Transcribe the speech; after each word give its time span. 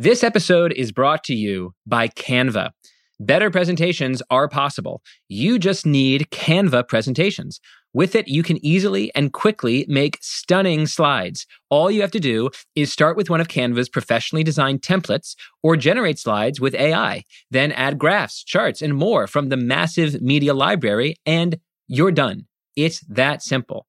This 0.00 0.22
episode 0.22 0.72
is 0.74 0.92
brought 0.92 1.24
to 1.24 1.34
you 1.34 1.74
by 1.84 2.06
Canva. 2.06 2.70
Better 3.18 3.50
presentations 3.50 4.22
are 4.30 4.48
possible. 4.48 5.02
You 5.28 5.58
just 5.58 5.84
need 5.84 6.28
Canva 6.30 6.86
presentations. 6.86 7.58
With 7.92 8.14
it, 8.14 8.28
you 8.28 8.44
can 8.44 8.64
easily 8.64 9.10
and 9.16 9.32
quickly 9.32 9.84
make 9.88 10.18
stunning 10.20 10.86
slides. 10.86 11.48
All 11.68 11.90
you 11.90 12.00
have 12.02 12.12
to 12.12 12.20
do 12.20 12.50
is 12.76 12.92
start 12.92 13.16
with 13.16 13.28
one 13.28 13.40
of 13.40 13.48
Canva's 13.48 13.88
professionally 13.88 14.44
designed 14.44 14.82
templates 14.82 15.34
or 15.64 15.76
generate 15.76 16.20
slides 16.20 16.60
with 16.60 16.76
AI. 16.76 17.24
Then 17.50 17.72
add 17.72 17.98
graphs, 17.98 18.44
charts, 18.44 18.80
and 18.80 18.94
more 18.94 19.26
from 19.26 19.48
the 19.48 19.56
massive 19.56 20.22
media 20.22 20.54
library, 20.54 21.16
and 21.26 21.58
you're 21.88 22.12
done. 22.12 22.46
It's 22.76 23.00
that 23.08 23.42
simple. 23.42 23.88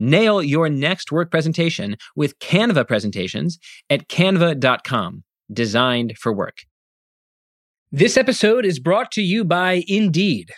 Nail 0.00 0.42
your 0.42 0.68
next 0.68 1.10
work 1.10 1.30
presentation 1.30 1.96
with 2.14 2.38
Canva 2.38 2.86
presentations 2.86 3.58
at 3.90 4.08
canva.com, 4.08 5.24
designed 5.52 6.16
for 6.18 6.32
work. 6.32 6.58
This 7.90 8.16
episode 8.16 8.64
is 8.64 8.78
brought 8.78 9.10
to 9.12 9.22
you 9.22 9.44
by 9.44 9.82
Indeed. 9.88 10.52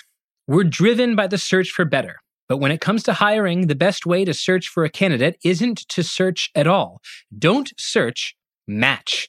We're 0.47 0.65
driven 0.65 1.17
by 1.17 1.27
the 1.27 1.39
search 1.39 1.71
for 1.71 1.85
better, 1.85 2.17
but 2.49 2.59
when 2.59 2.73
it 2.73 2.81
comes 2.81 3.03
to 3.05 3.13
hiring, 3.13 3.67
the 3.67 3.75
best 3.75 4.05
way 4.05 4.25
to 4.25 4.35
search 4.35 4.69
for 4.69 4.85
a 4.85 4.91
candidate 4.91 5.37
isn't 5.45 5.89
to 5.91 6.03
search 6.03 6.51
at 6.55 6.67
all. 6.67 7.01
Don't 7.39 7.73
search, 7.79 8.35
match 8.67 9.29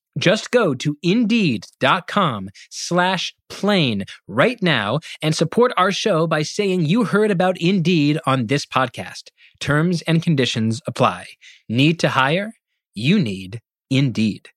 Just 0.17 0.51
go 0.51 0.73
to 0.73 0.97
indeed.com 1.01 2.49
slash 2.69 3.33
plain 3.49 4.03
right 4.27 4.61
now 4.61 4.99
and 5.21 5.35
support 5.35 5.71
our 5.77 5.91
show 5.91 6.27
by 6.27 6.41
saying 6.41 6.85
you 6.85 7.05
heard 7.05 7.31
about 7.31 7.59
Indeed 7.59 8.19
on 8.25 8.47
this 8.47 8.65
podcast. 8.65 9.29
Terms 9.59 10.01
and 10.03 10.21
conditions 10.21 10.81
apply. 10.85 11.27
Need 11.69 11.99
to 11.99 12.09
hire? 12.09 12.53
You 12.93 13.19
need 13.19 13.61
Indeed. 13.89 14.49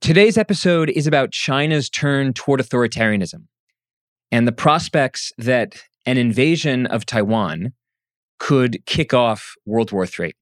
Today's 0.00 0.36
episode 0.36 0.90
is 0.90 1.06
about 1.06 1.30
China's 1.30 1.88
turn 1.88 2.32
toward 2.32 2.58
authoritarianism 2.60 3.46
and 4.32 4.48
the 4.48 4.52
prospects 4.52 5.30
that 5.38 5.76
an 6.06 6.18
invasion 6.18 6.86
of 6.86 7.06
Taiwan 7.06 7.72
could 8.40 8.84
kick 8.86 9.14
off 9.14 9.54
World 9.64 9.92
War 9.92 10.04
III. 10.04 10.34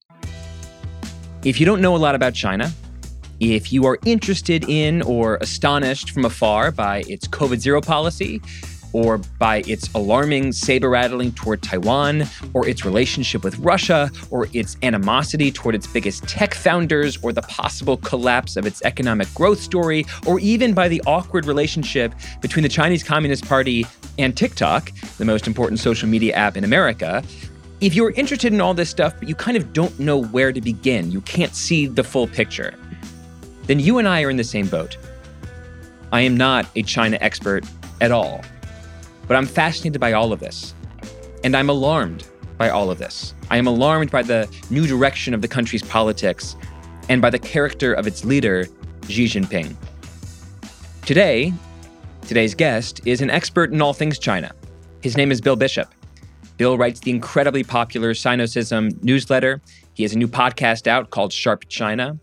If 1.44 1.60
you 1.60 1.66
don't 1.66 1.82
know 1.82 1.94
a 1.94 1.98
lot 1.98 2.14
about 2.14 2.32
China, 2.32 2.72
if 3.41 3.73
you 3.73 3.87
are 3.87 3.99
interested 4.05 4.69
in 4.69 5.03
or 5.03 5.37
astonished 5.41 6.11
from 6.11 6.25
afar 6.25 6.71
by 6.71 7.03
its 7.09 7.27
COVID 7.27 7.59
zero 7.59 7.81
policy, 7.81 8.41
or 8.93 9.19
by 9.39 9.62
its 9.69 9.89
alarming 9.95 10.53
saber 10.53 10.91
rattling 10.91 11.33
toward 11.33 11.62
Taiwan, 11.62 12.25
or 12.55 12.69
its 12.69 12.84
relationship 12.84 13.45
with 13.45 13.56
Russia, 13.61 14.11
or 14.31 14.49
its 14.53 14.77
animosity 14.83 15.53
toward 15.53 15.75
its 15.77 15.87
biggest 15.87 16.25
tech 16.25 16.55
founders, 16.55 17.17
or 17.23 17.33
the 17.33 17.43
possible 17.43 17.97
collapse 17.99 18.56
of 18.56 18.67
its 18.67 18.83
economic 18.83 19.33
growth 19.33 19.61
story, 19.61 20.05
or 20.27 20.41
even 20.41 20.75
by 20.75 20.89
the 20.89 21.01
awkward 21.07 21.47
relationship 21.47 22.12
between 22.41 22.62
the 22.65 22.69
Chinese 22.69 23.05
Communist 23.05 23.47
Party 23.47 23.87
and 24.19 24.37
TikTok, 24.37 24.91
the 25.19 25.25
most 25.25 25.47
important 25.47 25.78
social 25.78 26.09
media 26.09 26.34
app 26.34 26.57
in 26.57 26.65
America. 26.65 27.22
If 27.81 27.95
you're 27.95 28.11
interested 28.11 28.53
in 28.53 28.61
all 28.61 28.75
this 28.75 28.91
stuff, 28.91 29.15
but 29.19 29.28
you 29.28 29.34
kind 29.34 29.57
of 29.57 29.72
don't 29.72 29.99
know 29.99 30.22
where 30.22 30.53
to 30.53 30.61
begin, 30.61 31.11
you 31.11 31.22
can't 31.22 31.55
see 31.55 31.87
the 31.87 32.05
full 32.05 32.27
picture, 32.27 32.75
then 33.70 33.78
you 33.78 33.98
and 33.98 34.08
I 34.08 34.22
are 34.22 34.31
in 34.31 34.36
the 34.36 34.42
same 34.42 34.66
boat. 34.66 34.97
I 36.10 36.22
am 36.22 36.36
not 36.36 36.66
a 36.75 36.82
China 36.82 37.16
expert 37.20 37.64
at 38.00 38.10
all. 38.10 38.41
But 39.28 39.36
I'm 39.36 39.47
fascinated 39.47 40.00
by 40.00 40.12
all 40.12 40.32
of 40.32 40.41
this. 40.41 40.75
And 41.44 41.56
I'm 41.56 41.70
alarmed 41.70 42.26
by 42.59 42.70
all 42.70 42.91
of 42.91 42.98
this. 42.98 43.32
I 43.48 43.59
am 43.59 43.69
alarmed 43.69 44.10
by 44.10 44.22
the 44.22 44.48
new 44.70 44.88
direction 44.88 45.34
of 45.34 45.41
the 45.41 45.47
country's 45.47 45.84
politics 45.84 46.56
and 47.09 47.22
by 47.22 47.30
the 47.30 47.38
character 47.38 47.94
of 47.94 48.09
its 48.09 48.25
leader, 48.25 48.66
Xi 49.09 49.26
Jinping. 49.26 49.76
Today, 51.06 51.53
today's 52.22 52.56
guest 52.56 53.00
is 53.04 53.20
an 53.20 53.30
expert 53.30 53.72
in 53.72 53.80
all 53.80 53.92
things 53.92 54.19
China. 54.19 54.50
His 55.00 55.16
name 55.16 55.30
is 55.30 55.41
Bill 55.41 55.54
Bishop. 55.54 55.94
Bill 56.56 56.76
writes 56.76 56.98
the 56.98 57.12
incredibly 57.12 57.62
popular 57.62 58.14
Sinocism 58.14 59.00
newsletter. 59.04 59.62
He 59.94 60.03
has 60.03 60.12
a 60.12 60.19
new 60.19 60.28
podcast 60.28 60.88
out 60.88 61.10
called 61.10 61.32
Sharp 61.32 61.69
China, 61.69 62.19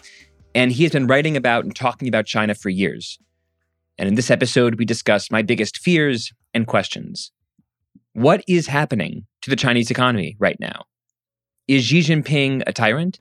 and 0.58 0.72
he 0.72 0.82
has 0.82 0.92
been 0.92 1.06
writing 1.06 1.38
about 1.38 1.66
and 1.66 1.76
talking 1.76 2.08
about 2.08 2.26
China 2.26 2.56
for 2.56 2.70
years. 2.70 3.20
And 4.00 4.10
in 4.10 4.16
this 4.16 4.32
episode, 4.32 4.80
we 4.80 4.86
discuss 4.86 5.30
my 5.30 5.44
biggest 5.44 5.78
fears 5.78 6.34
and 6.52 6.66
questions. 6.66 7.32
What 8.14 8.44
is 8.48 8.66
happening 8.66 9.28
to 9.44 9.52
the 9.52 9.56
Chinese 9.56 9.92
economy 9.92 10.36
right 10.40 10.60
now? 10.60 10.86
Is 11.68 11.84
Xi 11.84 12.00
Jinping 12.00 12.64
a 12.66 12.74
tyrant? 12.74 13.20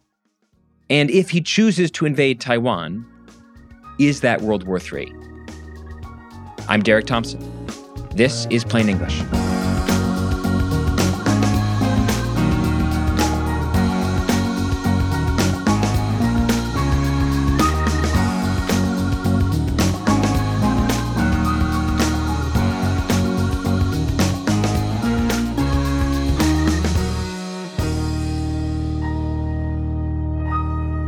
And 0.89 1.11
if 1.11 1.29
he 1.29 1.43
chooses 1.43 1.91
to 1.91 2.07
invade 2.07 2.41
Taiwan, 2.41 3.05
is 3.99 4.23
that 4.23 4.41
World 4.41 4.67
War 4.67 4.81
III? 4.81 5.13
I'm 6.71 6.83
Derek 6.83 7.05
Thompson. 7.05 7.39
This 8.15 8.47
is 8.49 8.65
Plain 8.65 8.89
English. 8.89 9.23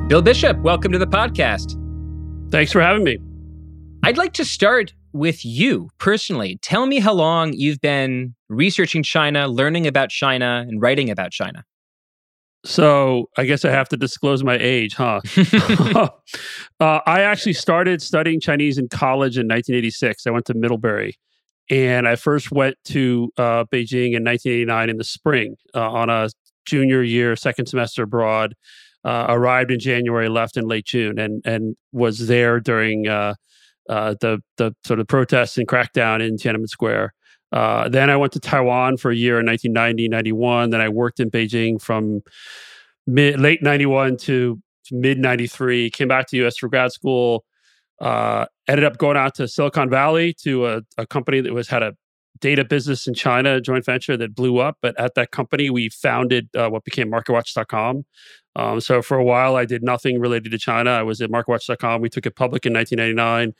Bill 0.08 0.22
Bishop, 0.22 0.56
welcome 0.60 0.90
to 0.92 0.98
the 0.98 1.06
podcast. 1.06 1.76
Thanks 2.50 2.72
for 2.72 2.80
having 2.80 3.04
me. 3.04 3.18
I'd 4.02 4.16
like 4.16 4.32
to 4.34 4.44
start 4.46 4.94
with 5.12 5.44
you 5.44 5.90
personally. 5.98 6.58
Tell 6.62 6.86
me 6.86 6.98
how 6.98 7.12
long 7.12 7.52
you've 7.52 7.82
been 7.82 8.34
researching 8.48 9.02
China, 9.02 9.48
learning 9.48 9.86
about 9.86 10.08
China, 10.08 10.64
and 10.66 10.80
writing 10.80 11.10
about 11.10 11.30
China. 11.30 11.62
So 12.64 13.28
I 13.36 13.44
guess 13.44 13.66
I 13.66 13.70
have 13.70 13.90
to 13.90 13.98
disclose 13.98 14.42
my 14.42 14.56
age, 14.58 14.94
huh? 14.94 15.20
uh, 16.80 17.00
I 17.04 17.20
actually 17.20 17.52
started 17.52 18.00
studying 18.00 18.40
Chinese 18.40 18.78
in 18.78 18.88
college 18.88 19.36
in 19.36 19.46
1986. 19.46 20.26
I 20.26 20.30
went 20.30 20.46
to 20.46 20.54
Middlebury, 20.54 21.18
and 21.68 22.08
I 22.08 22.16
first 22.16 22.50
went 22.50 22.76
to 22.86 23.30
uh, 23.36 23.64
Beijing 23.70 24.14
in 24.14 24.24
1989 24.24 24.88
in 24.88 24.96
the 24.96 25.04
spring 25.04 25.56
uh, 25.74 25.90
on 25.90 26.08
a 26.08 26.30
junior 26.64 27.02
year, 27.02 27.36
second 27.36 27.66
semester 27.66 28.04
abroad 28.04 28.54
uh, 29.04 29.26
arrived 29.28 29.70
in 29.70 29.78
January, 29.78 30.28
left 30.28 30.56
in 30.56 30.66
late 30.66 30.86
June, 30.86 31.18
and 31.18 31.42
and 31.44 31.76
was 31.92 32.26
there 32.26 32.60
during 32.60 33.08
uh, 33.08 33.34
uh, 33.88 34.14
the 34.20 34.42
the 34.56 34.74
sort 34.84 35.00
of 35.00 35.06
protests 35.06 35.58
and 35.58 35.68
crackdown 35.68 36.26
in 36.26 36.36
Tiananmen 36.36 36.68
Square. 36.68 37.14
Uh, 37.50 37.88
then 37.88 38.10
I 38.10 38.16
went 38.16 38.32
to 38.34 38.40
Taiwan 38.40 38.98
for 38.98 39.10
a 39.10 39.16
year 39.16 39.40
in 39.40 39.46
1990, 39.46 40.08
91. 40.08 40.70
Then 40.70 40.80
I 40.80 40.88
worked 40.88 41.18
in 41.18 41.30
Beijing 41.30 41.80
from 41.80 42.20
mid 43.06 43.40
late 43.40 43.62
91 43.62 44.18
to 44.18 44.60
mid 44.92 45.18
93, 45.18 45.90
came 45.90 46.08
back 46.08 46.26
to 46.28 46.36
the 46.36 46.46
US 46.46 46.58
for 46.58 46.68
grad 46.68 46.92
school, 46.92 47.44
uh, 48.00 48.46
ended 48.66 48.84
up 48.84 48.98
going 48.98 49.16
out 49.16 49.34
to 49.36 49.48
Silicon 49.48 49.88
Valley 49.88 50.34
to 50.42 50.66
a, 50.66 50.82
a 50.98 51.06
company 51.06 51.40
that 51.40 51.52
was 51.52 51.68
had 51.68 51.82
a 51.82 51.94
data 52.40 52.64
business 52.64 53.06
in 53.06 53.14
China, 53.14 53.56
a 53.56 53.60
joint 53.60 53.84
venture 53.84 54.16
that 54.16 54.34
blew 54.34 54.58
up. 54.58 54.78
But 54.80 54.98
at 54.98 55.14
that 55.14 55.30
company, 55.30 55.70
we 55.70 55.88
founded 55.88 56.48
uh, 56.54 56.68
what 56.68 56.84
became 56.84 57.10
MarketWatch.com. 57.10 58.04
Um, 58.58 58.80
so 58.80 59.00
for 59.00 59.16
a 59.16 59.24
while, 59.24 59.56
I 59.56 59.64
did 59.64 59.82
nothing 59.82 60.20
related 60.20 60.52
to 60.52 60.58
China. 60.58 60.90
I 60.90 61.02
was 61.02 61.20
at 61.20 61.30
MarketWatch.com. 61.30 62.02
We 62.02 62.08
took 62.08 62.26
it 62.26 62.36
public 62.36 62.66
in 62.66 62.74
1999 62.74 63.54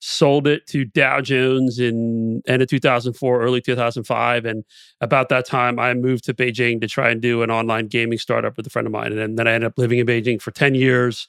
sold 0.00 0.46
it 0.46 0.66
to 0.68 0.84
Dow 0.84 1.20
Jones 1.20 1.78
in 1.78 2.42
end 2.46 2.62
of 2.62 2.68
2004, 2.68 3.40
early 3.40 3.60
2005. 3.60 4.44
And 4.44 4.64
about 5.00 5.28
that 5.28 5.46
time, 5.46 5.78
I 5.78 5.94
moved 5.94 6.24
to 6.24 6.34
Beijing 6.34 6.80
to 6.80 6.88
try 6.88 7.10
and 7.10 7.20
do 7.20 7.42
an 7.42 7.50
online 7.50 7.88
gaming 7.88 8.18
startup 8.18 8.56
with 8.56 8.66
a 8.66 8.70
friend 8.70 8.86
of 8.86 8.92
mine. 8.92 9.16
And 9.16 9.38
then, 9.38 9.48
I 9.48 9.52
ended 9.52 9.68
up 9.68 9.78
living 9.78 9.98
in 9.98 10.06
Beijing 10.06 10.40
for 10.40 10.50
10 10.50 10.74
years, 10.74 11.26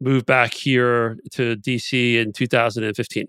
moved 0.00 0.26
back 0.26 0.54
here 0.54 1.18
to 1.32 1.56
DC 1.56 2.16
in 2.16 2.32
2015. 2.32 3.26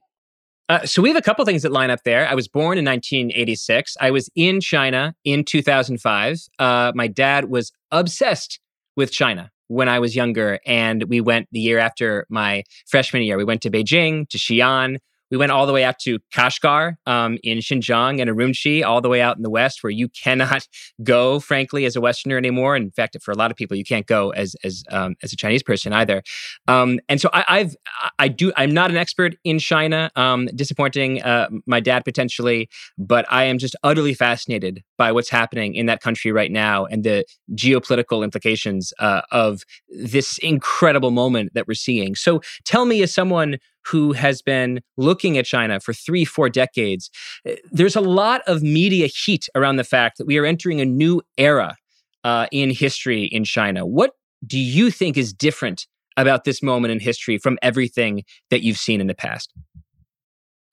Uh, 0.69 0.85
so 0.85 1.01
we 1.01 1.09
have 1.09 1.17
a 1.17 1.21
couple 1.21 1.43
things 1.43 1.63
that 1.63 1.71
line 1.71 1.89
up 1.89 2.03
there. 2.03 2.25
I 2.27 2.33
was 2.33 2.47
born 2.47 2.77
in 2.77 2.85
1986. 2.85 3.97
I 3.99 4.09
was 4.09 4.29
in 4.35 4.61
China 4.61 5.13
in 5.25 5.43
2005. 5.43 6.37
Uh, 6.59 6.93
my 6.95 7.07
dad 7.07 7.49
was 7.49 7.73
obsessed 7.91 8.60
with 8.95 9.11
China 9.11 9.51
when 9.67 9.87
I 9.87 9.99
was 9.99 10.15
younger. 10.15 10.59
And 10.65 11.03
we 11.05 11.21
went 11.21 11.47
the 11.51 11.59
year 11.59 11.79
after 11.79 12.25
my 12.29 12.63
freshman 12.87 13.23
year. 13.23 13.37
We 13.37 13.43
went 13.45 13.61
to 13.61 13.71
Beijing, 13.71 14.27
to 14.29 14.37
Xi'an, 14.37 14.97
we 15.31 15.37
went 15.37 15.51
all 15.51 15.65
the 15.65 15.73
way 15.73 15.83
out 15.83 15.97
to 15.99 16.19
Kashgar 16.35 16.95
um, 17.05 17.37
in 17.43 17.59
Xinjiang 17.59 18.21
and 18.21 18.29
Urumqi, 18.29 18.83
all 18.83 19.01
the 19.01 19.09
way 19.09 19.21
out 19.21 19.37
in 19.37 19.43
the 19.43 19.49
west, 19.49 19.81
where 19.81 19.91
you 19.91 20.09
cannot 20.09 20.67
go, 21.03 21.39
frankly, 21.39 21.85
as 21.85 21.95
a 21.95 22.01
Westerner 22.01 22.37
anymore. 22.37 22.75
In 22.75 22.91
fact, 22.91 23.17
for 23.21 23.31
a 23.31 23.35
lot 23.35 23.49
of 23.49 23.57
people, 23.57 23.75
you 23.77 23.85
can't 23.85 24.05
go 24.05 24.31
as 24.31 24.55
as 24.63 24.83
um, 24.91 25.15
as 25.23 25.33
a 25.33 25.35
Chinese 25.35 25.63
person 25.63 25.93
either. 25.93 26.21
Um, 26.67 26.99
and 27.09 27.19
so 27.19 27.29
I, 27.33 27.59
have 27.59 27.75
I 28.19 28.27
do 28.27 28.51
I'm 28.57 28.71
not 28.71 28.91
an 28.91 28.97
expert 28.97 29.35
in 29.43 29.57
China. 29.57 30.11
Um, 30.15 30.47
disappointing 30.47 31.21
uh, 31.21 31.49
my 31.65 31.79
dad 31.79 32.03
potentially, 32.03 32.69
but 32.97 33.25
I 33.29 33.45
am 33.45 33.57
just 33.57 33.75
utterly 33.83 34.13
fascinated 34.13 34.83
by 34.97 35.11
what's 35.11 35.29
happening 35.29 35.75
in 35.75 35.85
that 35.85 36.01
country 36.01 36.31
right 36.31 36.51
now 36.51 36.85
and 36.85 37.03
the 37.03 37.25
geopolitical 37.55 38.23
implications 38.23 38.93
uh, 38.99 39.21
of 39.31 39.63
this 39.89 40.37
incredible 40.39 41.11
moment 41.11 41.53
that 41.53 41.67
we're 41.67 41.73
seeing. 41.73 42.15
So 42.15 42.41
tell 42.65 42.85
me, 42.85 43.01
as 43.01 43.13
someone 43.13 43.57
who 43.85 44.13
has 44.13 44.41
been 44.41 44.81
looking 44.97 45.37
at 45.37 45.45
China 45.45 45.79
for 45.79 45.93
three, 45.93 46.25
four 46.25 46.49
decades, 46.49 47.09
eh, 47.45 47.55
there's 47.71 47.95
a 47.95 48.01
lot 48.01 48.41
of 48.47 48.61
media 48.61 49.07
heat 49.07 49.47
around 49.55 49.77
the 49.77 49.83
fact 49.83 50.17
that 50.17 50.25
we 50.25 50.37
are 50.37 50.45
entering 50.45 50.81
a 50.81 50.85
new 50.85 51.21
era 51.37 51.75
uh, 52.23 52.47
in 52.51 52.69
history 52.69 53.23
in 53.23 53.43
China. 53.43 53.85
What 53.85 54.11
do 54.45 54.59
you 54.59 54.91
think 54.91 55.17
is 55.17 55.33
different 55.33 55.87
about 56.17 56.43
this 56.43 56.61
moment 56.61 56.91
in 56.91 56.99
history 56.99 57.37
from 57.37 57.57
everything 57.61 58.23
that 58.49 58.61
you've 58.61 58.77
seen 58.77 59.01
in 59.01 59.07
the 59.07 59.15
past? 59.15 59.53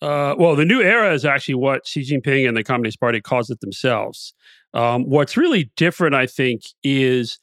Uh, 0.00 0.34
well, 0.38 0.54
the 0.54 0.64
new 0.64 0.80
era 0.80 1.12
is 1.12 1.24
actually 1.24 1.56
what 1.56 1.86
Xi 1.86 2.02
Jinping 2.02 2.46
and 2.46 2.56
the 2.56 2.62
Communist 2.62 3.00
Party 3.00 3.20
calls 3.20 3.50
it 3.50 3.60
themselves. 3.60 4.32
Um, 4.74 5.04
what's 5.04 5.36
really 5.36 5.70
different, 5.76 6.14
I 6.14 6.26
think, 6.26 6.62
is 6.84 7.38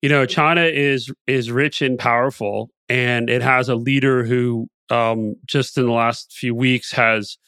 you 0.00 0.08
know 0.08 0.24
China 0.24 0.62
is 0.62 1.12
is 1.26 1.50
rich 1.50 1.82
and 1.82 1.98
powerful, 1.98 2.70
and 2.88 3.28
it 3.28 3.42
has 3.42 3.68
a 3.68 3.74
leader 3.74 4.24
who 4.24 4.68
um, 4.90 5.34
just 5.46 5.76
in 5.78 5.86
the 5.86 5.92
last 5.92 6.32
few 6.32 6.54
weeks 6.54 6.92
has 6.92 7.38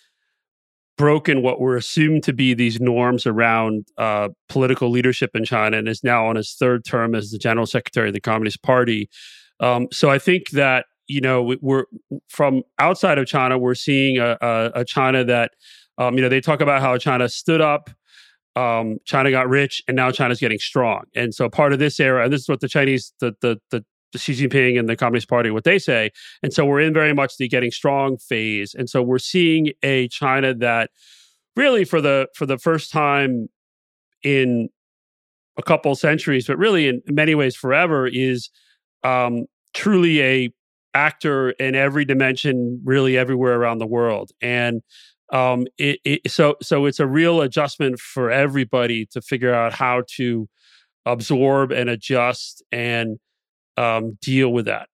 broken 0.96 1.42
what 1.42 1.60
were 1.60 1.76
assumed 1.76 2.22
to 2.24 2.32
be 2.32 2.54
these 2.54 2.80
norms 2.80 3.26
around 3.26 3.86
uh, 3.98 4.28
political 4.48 4.90
leadership 4.90 5.30
in 5.34 5.44
China 5.44 5.76
and 5.76 5.88
is 5.88 6.02
now 6.02 6.26
on 6.26 6.36
his 6.36 6.54
third 6.54 6.84
term 6.84 7.14
as 7.14 7.30
the 7.30 7.38
general 7.38 7.66
secretary 7.66 8.08
of 8.08 8.14
the 8.14 8.20
Communist 8.20 8.62
Party. 8.62 9.08
Um, 9.60 9.88
so 9.92 10.10
I 10.10 10.18
think 10.18 10.50
that 10.50 10.86
you 11.06 11.20
know 11.20 11.54
we're 11.60 11.84
from 12.28 12.62
outside 12.78 13.18
of 13.18 13.26
China, 13.26 13.58
we're 13.58 13.74
seeing 13.74 14.18
a, 14.18 14.36
a, 14.40 14.70
a 14.76 14.84
China 14.84 15.24
that 15.24 15.52
um, 15.98 16.16
you 16.16 16.22
know 16.22 16.28
they 16.28 16.40
talk 16.40 16.60
about 16.60 16.80
how 16.80 16.96
China 16.98 17.28
stood 17.28 17.60
up. 17.60 17.90
Um, 18.54 18.96
China 19.04 19.30
got 19.30 19.48
rich, 19.48 19.82
and 19.86 19.96
now 19.96 20.10
China's 20.10 20.40
getting 20.40 20.58
strong. 20.58 21.02
And 21.14 21.34
so, 21.34 21.48
part 21.50 21.74
of 21.74 21.78
this 21.78 22.00
era, 22.00 22.24
and 22.24 22.32
this 22.32 22.40
is 22.40 22.48
what 22.48 22.60
the 22.60 22.68
Chinese, 22.68 23.12
the 23.20 23.34
the 23.40 23.58
the 23.70 23.84
Xi 24.16 24.32
Jinping 24.32 24.78
and 24.78 24.88
the 24.88 24.96
Communist 24.96 25.28
Party, 25.28 25.50
what 25.50 25.64
they 25.64 25.78
say. 25.78 26.10
And 26.42 26.52
so 26.52 26.64
we're 26.64 26.80
in 26.80 26.92
very 26.92 27.12
much 27.12 27.36
the 27.36 27.48
getting 27.48 27.70
strong 27.70 28.16
phase. 28.18 28.74
And 28.74 28.88
so 28.88 29.02
we're 29.02 29.18
seeing 29.18 29.72
a 29.82 30.08
China 30.08 30.54
that 30.54 30.90
really 31.54 31.84
for 31.84 32.00
the 32.00 32.28
for 32.34 32.46
the 32.46 32.58
first 32.58 32.90
time 32.90 33.48
in 34.22 34.68
a 35.56 35.62
couple 35.62 35.94
centuries, 35.94 36.46
but 36.46 36.58
really 36.58 36.88
in 36.88 37.02
many 37.06 37.34
ways 37.34 37.56
forever, 37.56 38.06
is 38.06 38.50
um, 39.04 39.46
truly 39.74 40.22
a 40.22 40.50
actor 40.94 41.50
in 41.50 41.74
every 41.74 42.04
dimension, 42.04 42.80
really 42.84 43.16
everywhere 43.16 43.58
around 43.58 43.78
the 43.78 43.86
world. 43.86 44.30
And 44.40 44.82
um, 45.32 45.66
it, 45.78 45.98
it, 46.04 46.30
so 46.30 46.56
so 46.62 46.86
it's 46.86 47.00
a 47.00 47.06
real 47.06 47.40
adjustment 47.40 47.98
for 47.98 48.30
everybody 48.30 49.06
to 49.06 49.20
figure 49.20 49.54
out 49.54 49.72
how 49.72 50.02
to 50.16 50.48
absorb 51.04 51.72
and 51.72 51.88
adjust 51.88 52.62
and 52.72 53.18
um, 53.76 54.18
deal 54.20 54.52
with 54.52 54.66
that. 54.66 54.88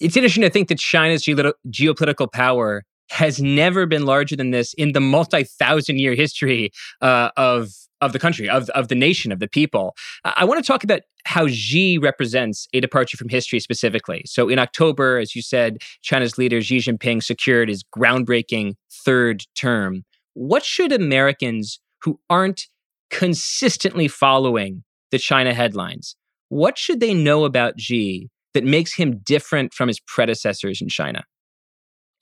It's 0.00 0.16
interesting 0.16 0.42
to 0.42 0.50
think 0.50 0.68
that 0.68 0.78
China's 0.78 1.24
geopolitical 1.24 2.30
power 2.32 2.84
has 3.10 3.40
never 3.40 3.86
been 3.86 4.04
larger 4.04 4.36
than 4.36 4.50
this 4.50 4.74
in 4.74 4.92
the 4.92 5.00
multi-thousand 5.00 5.98
year 5.98 6.14
history 6.14 6.70
uh, 7.00 7.30
of 7.36 7.70
of 8.00 8.12
the 8.12 8.18
country, 8.18 8.48
of 8.48 8.68
of 8.70 8.88
the 8.88 8.94
nation, 8.94 9.32
of 9.32 9.40
the 9.40 9.48
people. 9.48 9.96
I 10.24 10.44
want 10.44 10.62
to 10.62 10.66
talk 10.66 10.84
about 10.84 11.00
how 11.24 11.48
Xi 11.48 11.98
represents 11.98 12.68
a 12.72 12.80
departure 12.80 13.16
from 13.16 13.28
history 13.28 13.60
specifically. 13.60 14.22
So 14.26 14.48
in 14.48 14.58
October, 14.58 15.18
as 15.18 15.34
you 15.34 15.42
said, 15.42 15.78
China's 16.02 16.38
leader 16.38 16.62
Xi 16.62 16.78
Jinping 16.78 17.22
secured 17.22 17.68
his 17.68 17.82
groundbreaking 17.96 18.74
third 19.04 19.44
term. 19.54 20.04
What 20.34 20.64
should 20.64 20.92
Americans 20.92 21.80
who 22.02 22.20
aren't 22.30 22.66
consistently 23.10 24.06
following 24.06 24.84
the 25.10 25.18
China 25.18 25.54
headlines 25.54 26.14
what 26.48 26.78
should 26.78 27.00
they 27.00 27.14
know 27.14 27.44
about 27.44 27.80
Xi 27.80 28.28
that 28.54 28.64
makes 28.64 28.94
him 28.94 29.18
different 29.18 29.72
from 29.72 29.88
his 29.88 30.00
predecessors 30.00 30.80
in 30.80 30.88
China? 30.88 31.24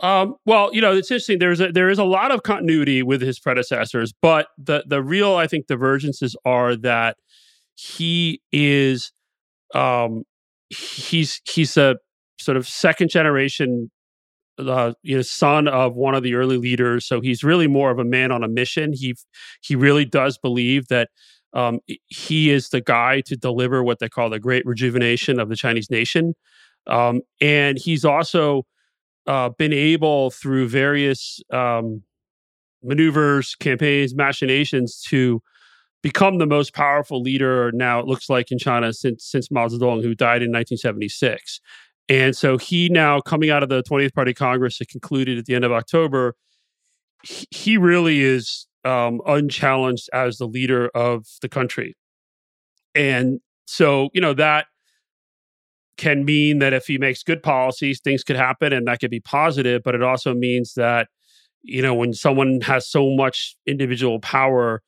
Um, 0.01 0.35
well, 0.45 0.75
you 0.75 0.81
know, 0.81 0.93
it's 0.93 1.11
interesting. 1.11 1.39
There's 1.39 1.61
a, 1.61 1.73
there 1.73 1.89
is 1.89 1.99
a 1.99 2.05
lot 2.05 2.31
of 2.31 2.43
continuity 2.43 3.03
with 3.03 3.23
his 3.23 3.39
predecessors, 3.39 4.13
but 4.21 4.49
the 4.59 4.85
the 4.87 5.03
real, 5.03 5.35
I 5.35 5.47
think, 5.47 5.69
divergences 5.69 6.37
are 6.45 6.77
that 6.77 7.17
he 7.75 8.43
is, 8.53 9.11
um, 9.75 10.25
he's 10.69 11.41
he's 11.51 11.77
a 11.79 11.97
sort 12.39 12.59
of 12.59 12.69
second 12.69 13.09
generation, 13.09 13.91
uh, 14.59 14.93
you 15.03 15.17
know, 15.17 15.23
son 15.23 15.67
of 15.67 15.97
one 15.97 16.15
of 16.15 16.23
the 16.23 16.35
early 16.35 16.59
leaders. 16.59 17.07
So 17.07 17.23
he's 17.23 17.43
really 17.43 17.67
more 17.67 17.91
of 17.91 17.99
a 17.99 18.05
man 18.05 18.33
on 18.33 18.45
a 18.45 18.49
mission. 18.49 18.93
He 18.93 19.15
he 19.63 19.75
really 19.77 20.05
does 20.05 20.37
believe 20.37 20.89
that 20.89 21.09
um, 21.57 21.81
he 22.09 22.51
is 22.51 22.69
the 22.69 22.83
guy 22.83 23.23
to 23.23 23.35
deliver 23.35 23.83
what 23.83 23.99
they 23.99 24.11
call 24.11 24.29
the 24.29 24.39
great 24.39 24.67
rejuvenation 24.67 25.41
of 25.41 25.49
the 25.49 25.57
Chinese 25.57 25.91
nation. 25.91 26.35
Um, 26.87 27.23
and 27.41 27.79
he's 27.79 28.05
also 28.05 28.67
uh, 29.27 29.49
been 29.49 29.73
able, 29.73 30.31
through 30.31 30.69
various 30.69 31.41
um, 31.51 32.03
maneuvers, 32.83 33.55
campaigns, 33.55 34.15
machinations, 34.15 35.01
to 35.09 35.41
become 36.03 36.37
the 36.37 36.47
most 36.47 36.75
powerful 36.75 37.23
leader 37.23 37.73
now, 37.73 38.01
it 38.01 38.07
looks 38.07 38.29
like, 38.29 38.53
in 38.53 38.59
China 38.59 38.93
since, 38.93 39.25
since 39.25 39.51
Mao 39.51 39.67
Zedong, 39.67 40.03
who 40.03 40.15
died 40.15 40.43
in 40.43 40.53
1976. 40.53 41.61
And 42.11 42.37
so 42.37 42.59
he 42.59 42.91
now, 42.91 43.21
coming 43.21 43.49
out 43.49 43.63
of 43.63 43.71
the 43.71 43.83
20th 43.83 44.13
Party 44.13 44.35
Congress 44.35 44.79
that 44.79 44.89
concluded 44.89 45.39
at 45.39 45.47
the 45.47 45.55
end 45.55 45.65
of 45.65 45.73
October, 45.73 46.35
he 47.51 47.79
really 47.79 48.21
is 48.21 48.67
um, 48.87 49.21
unchallenged 49.27 50.09
as 50.13 50.39
the 50.39 50.47
leader 50.47 50.89
of 50.95 51.27
the 51.43 51.49
country. 51.49 51.97
And 52.95 53.41
so, 53.67 54.09
you 54.15 54.21
know, 54.21 54.33
that 54.35 54.67
can 55.97 56.25
mean 56.25 56.61
that 56.61 56.73
if 56.73 56.87
he 56.87 56.99
makes 56.99 57.23
good 57.23 57.43
policies, 57.43 58.01
things 58.01 58.23
could 58.23 58.37
happen 58.37 58.73
and 58.73 58.87
that 58.87 59.01
could 59.01 59.11
be 59.11 59.21
positive. 59.21 59.83
But 59.83 59.95
it 59.95 60.03
also 60.03 60.35
means 60.35 60.75
that, 60.75 61.09
you 61.63 61.83
know, 61.83 61.95
when 61.95 62.13
someone 62.15 62.61
has 62.63 62.89
so 62.89 63.11
much 63.11 63.57
individual 63.67 64.21
power, 64.21 64.83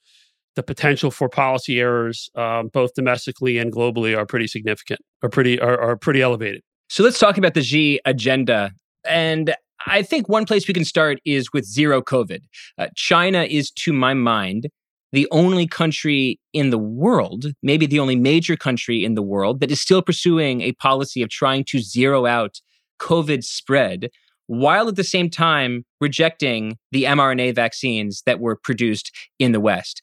the 0.55 0.63
potential 0.63 1.11
for 1.11 1.29
policy 1.29 1.81
errors, 1.81 2.31
um, 2.35 2.69
both 2.69 2.95
domestically 2.95 3.59
and 3.59 3.73
globally, 3.73 4.17
are 4.17 4.27
pretty 4.27 4.47
significant, 4.47 5.01
are 5.23 5.29
pretty 5.29 5.61
are, 5.61 5.81
are 5.81 5.97
pretty 5.97 6.23
elevated. 6.23 6.63
So 6.89 7.03
let's 7.03 7.19
talk 7.19 7.37
about 7.39 7.55
the 7.55 7.63
Xi 7.63 8.01
agenda. 8.05 8.73
And 9.05 9.55
I 9.91 10.03
think 10.03 10.29
one 10.29 10.45
place 10.45 10.69
we 10.69 10.75
can 10.75 10.85
start 10.85 11.19
is 11.25 11.53
with 11.53 11.65
zero 11.65 12.03
COVID. 12.03 12.41
Uh, 12.77 12.89
China 12.95 13.45
is, 13.45 13.71
to 13.71 13.93
my 13.93 14.15
mind, 14.15 14.69
the 15.13 15.27
only 15.31 15.67
country 15.67 16.39
in 16.53 16.71
the 16.71 16.79
world, 16.79 17.47
maybe 17.63 17.87
the 17.87 17.99
only 17.99 18.17
major 18.17 18.57
country 18.57 19.05
in 19.05 19.15
the 19.15 19.23
world, 19.23 19.61
that 19.61 19.71
is 19.71 19.81
still 19.81 20.03
pursuing 20.03 20.61
a 20.61 20.73
policy 20.73 21.23
of 21.23 21.31
trying 21.31 21.65
to 21.65 21.79
zero 21.79 22.27
out 22.27 22.61
COVID 23.01 23.43
spread, 23.45 24.11
while 24.47 24.89
at 24.89 24.97
the 24.97 25.05
same 25.05 25.31
time 25.31 25.85
rejecting 26.01 26.77
the 26.93 27.05
mRNA 27.05 27.55
vaccines 27.55 28.23
that 28.27 28.41
were 28.41 28.57
produced 28.57 29.11
in 29.39 29.53
the 29.53 29.61
West. 29.61 30.03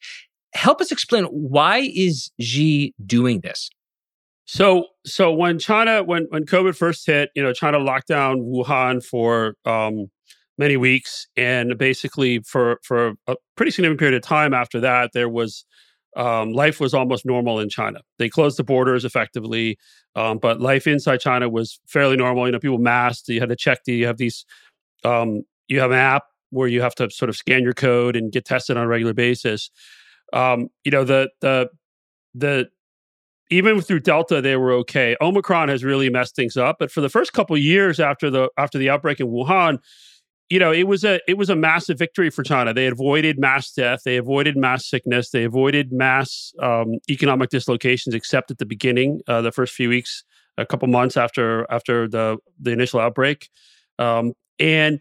Help 0.53 0.81
us 0.81 0.91
explain 0.91 1.25
why 1.25 1.91
is 1.93 2.31
Xi 2.39 2.93
doing 3.05 3.41
this? 3.41 3.69
So, 4.45 4.87
so 5.05 5.33
when 5.33 5.57
China, 5.57 6.03
when 6.03 6.27
when 6.29 6.45
COVID 6.45 6.75
first 6.75 7.05
hit, 7.05 7.29
you 7.35 7.41
know, 7.41 7.51
China 7.51 7.79
locked 7.79 8.07
down 8.07 8.41
Wuhan 8.41 9.03
for 9.03 9.55
um, 9.65 10.07
many 10.57 10.77
weeks, 10.77 11.27
and 11.35 11.77
basically 11.77 12.39
for 12.39 12.79
for 12.83 13.13
a 13.27 13.35
pretty 13.55 13.71
significant 13.71 13.99
period 13.99 14.15
of 14.15 14.21
time 14.21 14.53
after 14.53 14.79
that, 14.81 15.11
there 15.13 15.29
was 15.29 15.65
um, 16.15 16.53
life 16.53 16.79
was 16.79 16.93
almost 16.93 17.25
normal 17.25 17.59
in 17.59 17.69
China. 17.69 18.01
They 18.19 18.29
closed 18.29 18.57
the 18.57 18.63
borders 18.63 19.03
effectively, 19.03 19.77
um, 20.15 20.37
but 20.37 20.61
life 20.61 20.85
inside 20.85 21.21
China 21.21 21.49
was 21.49 21.79
fairly 21.87 22.15
normal. 22.15 22.45
You 22.45 22.51
know, 22.51 22.59
people 22.59 22.77
masked. 22.77 23.27
You 23.27 23.39
had 23.39 23.49
to 23.49 23.55
check. 23.55 23.83
The, 23.85 23.95
you 23.95 24.07
have 24.07 24.17
these. 24.17 24.45
Um, 25.03 25.41
you 25.67 25.79
have 25.79 25.91
an 25.91 25.97
app 25.97 26.23
where 26.51 26.67
you 26.67 26.81
have 26.81 26.95
to 26.95 27.09
sort 27.09 27.29
of 27.29 27.35
scan 27.35 27.63
your 27.63 27.73
code 27.73 28.15
and 28.15 28.31
get 28.31 28.45
tested 28.45 28.77
on 28.77 28.83
a 28.83 28.87
regular 28.87 29.13
basis. 29.13 29.71
Um, 30.33 30.69
you 30.83 30.91
know, 30.91 31.03
the 31.03 31.29
the 31.41 31.69
the 32.35 32.69
even 33.49 33.81
through 33.81 33.99
Delta, 33.99 34.41
they 34.41 34.55
were 34.55 34.71
okay. 34.71 35.15
Omicron 35.21 35.69
has 35.69 35.83
really 35.83 36.09
messed 36.09 36.35
things 36.35 36.57
up. 36.57 36.77
But 36.79 36.91
for 36.91 37.01
the 37.01 37.09
first 37.09 37.33
couple 37.33 37.57
years 37.57 37.99
after 37.99 38.29
the 38.29 38.49
after 38.57 38.77
the 38.77 38.89
outbreak 38.89 39.19
in 39.19 39.27
Wuhan, 39.27 39.79
you 40.49 40.59
know, 40.59 40.71
it 40.71 40.83
was 40.83 41.03
a 41.03 41.19
it 41.27 41.37
was 41.37 41.49
a 41.49 41.55
massive 41.55 41.97
victory 41.97 42.29
for 42.29 42.43
China. 42.43 42.73
They 42.73 42.87
avoided 42.87 43.39
mass 43.39 43.71
death, 43.71 44.01
they 44.03 44.17
avoided 44.17 44.57
mass 44.57 44.85
sickness, 44.85 45.29
they 45.29 45.43
avoided 45.43 45.91
mass 45.91 46.53
um, 46.59 46.95
economic 47.09 47.49
dislocations, 47.49 48.15
except 48.15 48.51
at 48.51 48.57
the 48.57 48.65
beginning, 48.65 49.21
uh, 49.27 49.41
the 49.41 49.51
first 49.51 49.73
few 49.73 49.89
weeks, 49.89 50.23
a 50.57 50.65
couple 50.65 50.87
months 50.87 51.17
after 51.17 51.65
after 51.71 52.07
the 52.07 52.37
the 52.59 52.71
initial 52.71 52.99
outbreak, 52.99 53.49
um, 53.99 54.33
and 54.59 54.99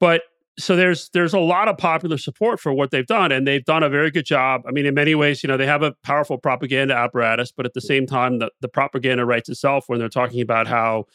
but 0.00 0.22
so 0.58 0.74
there's 0.74 1.10
there's 1.10 1.34
a 1.34 1.38
lot 1.38 1.68
of 1.68 1.76
popular 1.76 2.16
support 2.18 2.60
for 2.60 2.72
what 2.72 2.90
they've 2.90 3.06
done 3.06 3.30
and 3.30 3.46
they've 3.46 3.64
done 3.64 3.82
a 3.82 3.88
very 3.88 4.10
good 4.10 4.24
job. 4.24 4.62
I 4.66 4.70
mean 4.70 4.86
in 4.86 4.94
many 4.94 5.14
ways 5.14 5.42
you 5.42 5.48
know 5.48 5.56
they 5.56 5.66
have 5.66 5.82
a 5.82 5.94
powerful 6.02 6.38
propaganda 6.38 6.94
apparatus 6.94 7.52
but 7.52 7.66
at 7.66 7.74
the 7.74 7.80
same 7.80 8.06
time 8.06 8.38
the, 8.38 8.50
the 8.60 8.68
propaganda 8.68 9.24
writes 9.24 9.48
itself 9.48 9.84
when 9.88 9.98
they're 9.98 10.08
talking 10.08 10.40
about 10.40 10.66
how 10.66 11.06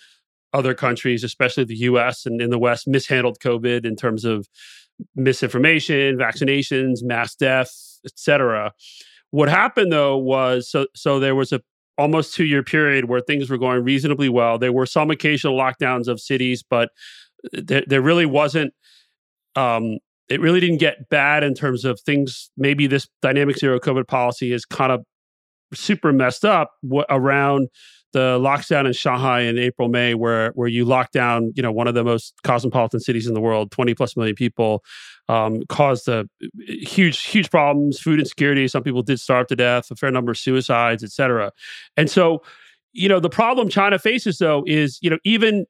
other 0.53 0.73
countries 0.73 1.23
especially 1.23 1.63
the 1.63 1.75
us 1.75 2.25
and 2.25 2.41
in 2.41 2.49
the 2.49 2.59
west 2.59 2.87
mishandled 2.87 3.39
covid 3.39 3.85
in 3.85 3.95
terms 3.95 4.25
of 4.25 4.47
misinformation 5.15 6.17
vaccinations 6.17 7.01
mass 7.01 7.35
death 7.35 7.71
etc 8.05 8.73
what 9.31 9.47
happened 9.47 9.91
though 9.91 10.17
was 10.17 10.69
so 10.69 10.87
so 10.93 11.19
there 11.19 11.35
was 11.35 11.51
a 11.51 11.61
almost 11.97 12.33
two 12.33 12.45
year 12.45 12.63
period 12.63 13.05
where 13.05 13.21
things 13.21 13.49
were 13.49 13.57
going 13.57 13.83
reasonably 13.83 14.29
well. 14.29 14.57
There 14.57 14.73
were 14.73 14.85
some 14.85 15.11
occasional 15.11 15.57
lockdowns 15.57 16.07
of 16.07 16.19
cities 16.19 16.63
but 16.67 16.89
uh, 17.45 17.61
there, 17.63 17.83
there 17.87 18.01
really 18.01 18.25
wasn't 18.25 18.73
um, 19.55 19.97
it 20.29 20.39
really 20.39 20.59
didn't 20.59 20.79
get 20.79 21.09
bad 21.09 21.43
in 21.43 21.53
terms 21.53 21.85
of 21.85 21.99
things. 22.01 22.49
Maybe 22.57 22.87
this 22.87 23.07
dynamic 23.21 23.57
zero 23.57 23.79
COVID 23.79 24.07
policy 24.07 24.53
is 24.53 24.65
kind 24.65 24.91
of 24.91 25.03
super 25.73 26.13
messed 26.13 26.45
up 26.45 26.71
w- 26.83 27.05
around 27.09 27.69
the 28.13 28.37
lockdown 28.39 28.85
in 28.85 28.91
Shanghai 28.91 29.41
in 29.41 29.57
April, 29.57 29.87
May, 29.87 30.15
where 30.15 30.51
where 30.51 30.67
you 30.67 30.83
lock 30.83 31.11
down, 31.11 31.53
you 31.55 31.63
know, 31.63 31.71
one 31.71 31.87
of 31.87 31.95
the 31.95 32.03
most 32.03 32.33
cosmopolitan 32.43 32.99
cities 32.99 33.25
in 33.25 33.33
the 33.33 33.39
world, 33.39 33.71
twenty 33.71 33.93
plus 33.93 34.17
million 34.17 34.35
people, 34.35 34.83
um, 35.29 35.61
caused 35.69 36.09
a 36.09 36.27
huge, 36.67 37.23
huge 37.23 37.49
problems, 37.49 38.01
food 38.01 38.19
insecurity. 38.19 38.67
Some 38.67 38.83
people 38.83 39.01
did 39.01 39.19
starve 39.19 39.47
to 39.47 39.55
death, 39.55 39.89
a 39.91 39.95
fair 39.95 40.11
number 40.11 40.31
of 40.31 40.37
suicides, 40.37 41.05
et 41.05 41.11
cetera. 41.11 41.53
And 41.95 42.09
so, 42.09 42.43
you 42.91 43.07
know, 43.07 43.21
the 43.21 43.29
problem 43.29 43.69
China 43.69 43.97
faces 43.97 44.39
though 44.39 44.65
is, 44.67 44.99
you 45.01 45.09
know, 45.09 45.19
even 45.23 45.65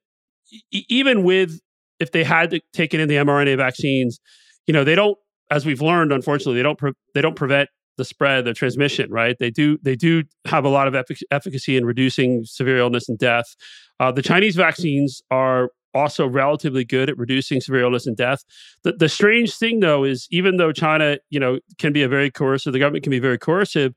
even 0.72 1.24
with 1.24 1.60
if 2.02 2.12
they 2.12 2.24
had 2.24 2.60
taken 2.74 3.00
in 3.00 3.08
the 3.08 3.16
mRNA 3.16 3.58
vaccines, 3.58 4.20
you 4.68 4.74
know, 4.74 4.84
they 4.84 4.96
don't, 4.96 5.18
as 5.50 5.66
we've 5.66 5.82
learned, 5.82 6.12
unfortunately, 6.12 6.56
they 6.56 6.64
don't 6.64 6.78
pre- 6.78 6.94
they 7.14 7.22
don't 7.22 7.36
prevent 7.36 7.70
the 7.98 8.06
spread, 8.06 8.46
the 8.46 8.54
transmission. 8.54 9.12
Right? 9.12 9.36
They 9.40 9.52
do 9.52 9.78
they 9.84 9.96
do 9.96 10.24
have 10.46 10.66
a 10.66 10.70
lot 10.70 10.88
of 10.88 10.94
effic- 10.94 11.24
efficacy 11.30 11.78
in 11.78 11.86
reducing 11.86 12.44
severe 12.46 12.78
illness 12.78 13.08
and 13.08 13.18
death. 13.18 13.56
Uh, 14.00 14.12
the 14.12 14.22
Chinese 14.22 14.56
vaccines 14.56 15.22
are 15.30 15.70
also 15.94 16.26
relatively 16.28 16.86
good 16.86 17.10
at 17.10 17.18
reducing 17.18 17.60
severe 17.60 17.82
illness 17.82 18.08
and 18.08 18.16
death. 18.16 18.44
The, 18.84 18.94
the 18.94 19.10
strange 19.10 19.56
thing, 19.56 19.82
though, 19.82 20.04
is 20.06 20.28
even 20.32 20.58
though 20.58 20.72
China, 20.72 21.18
you 21.30 21.40
know, 21.40 21.60
can 21.78 21.92
be 21.94 22.02
a 22.02 22.08
very 22.08 22.32
coercive, 22.32 22.74
the 22.74 22.80
government 22.80 23.04
can 23.04 23.12
be 23.12 23.20
very 23.20 23.38
coercive. 23.38 23.94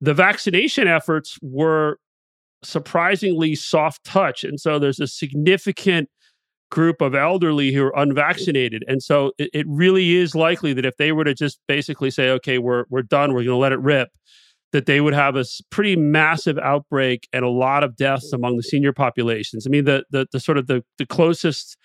The 0.00 0.14
vaccination 0.14 0.88
efforts 0.88 1.38
were 1.42 1.98
surprisingly 2.64 3.54
soft 3.54 4.02
touch, 4.04 4.44
and 4.44 4.58
so 4.58 4.78
there's 4.78 4.98
a 4.98 5.06
significant 5.06 6.08
group 6.70 7.00
of 7.00 7.14
elderly 7.14 7.72
who 7.72 7.84
are 7.84 7.96
unvaccinated. 7.96 8.84
And 8.86 9.02
so 9.02 9.32
it, 9.38 9.50
it 9.52 9.66
really 9.68 10.16
is 10.16 10.34
likely 10.34 10.72
that 10.72 10.84
if 10.84 10.96
they 10.96 11.12
were 11.12 11.24
to 11.24 11.34
just 11.34 11.60
basically 11.66 12.10
say, 12.10 12.30
okay, 12.30 12.58
we're, 12.58 12.84
we're 12.88 13.02
done, 13.02 13.32
we're 13.32 13.44
going 13.44 13.48
to 13.48 13.56
let 13.56 13.72
it 13.72 13.80
rip, 13.80 14.08
that 14.72 14.86
they 14.86 15.00
would 15.00 15.14
have 15.14 15.34
a 15.34 15.44
pretty 15.70 15.96
massive 15.96 16.56
outbreak 16.58 17.28
and 17.32 17.44
a 17.44 17.48
lot 17.48 17.82
of 17.82 17.96
deaths 17.96 18.32
among 18.32 18.56
the 18.56 18.62
senior 18.62 18.92
populations. 18.92 19.66
I 19.66 19.70
mean, 19.70 19.84
the, 19.84 20.04
the, 20.10 20.26
the 20.32 20.38
sort 20.38 20.58
of 20.58 20.68
the, 20.68 20.84
the 20.98 21.06
closest 21.06 21.76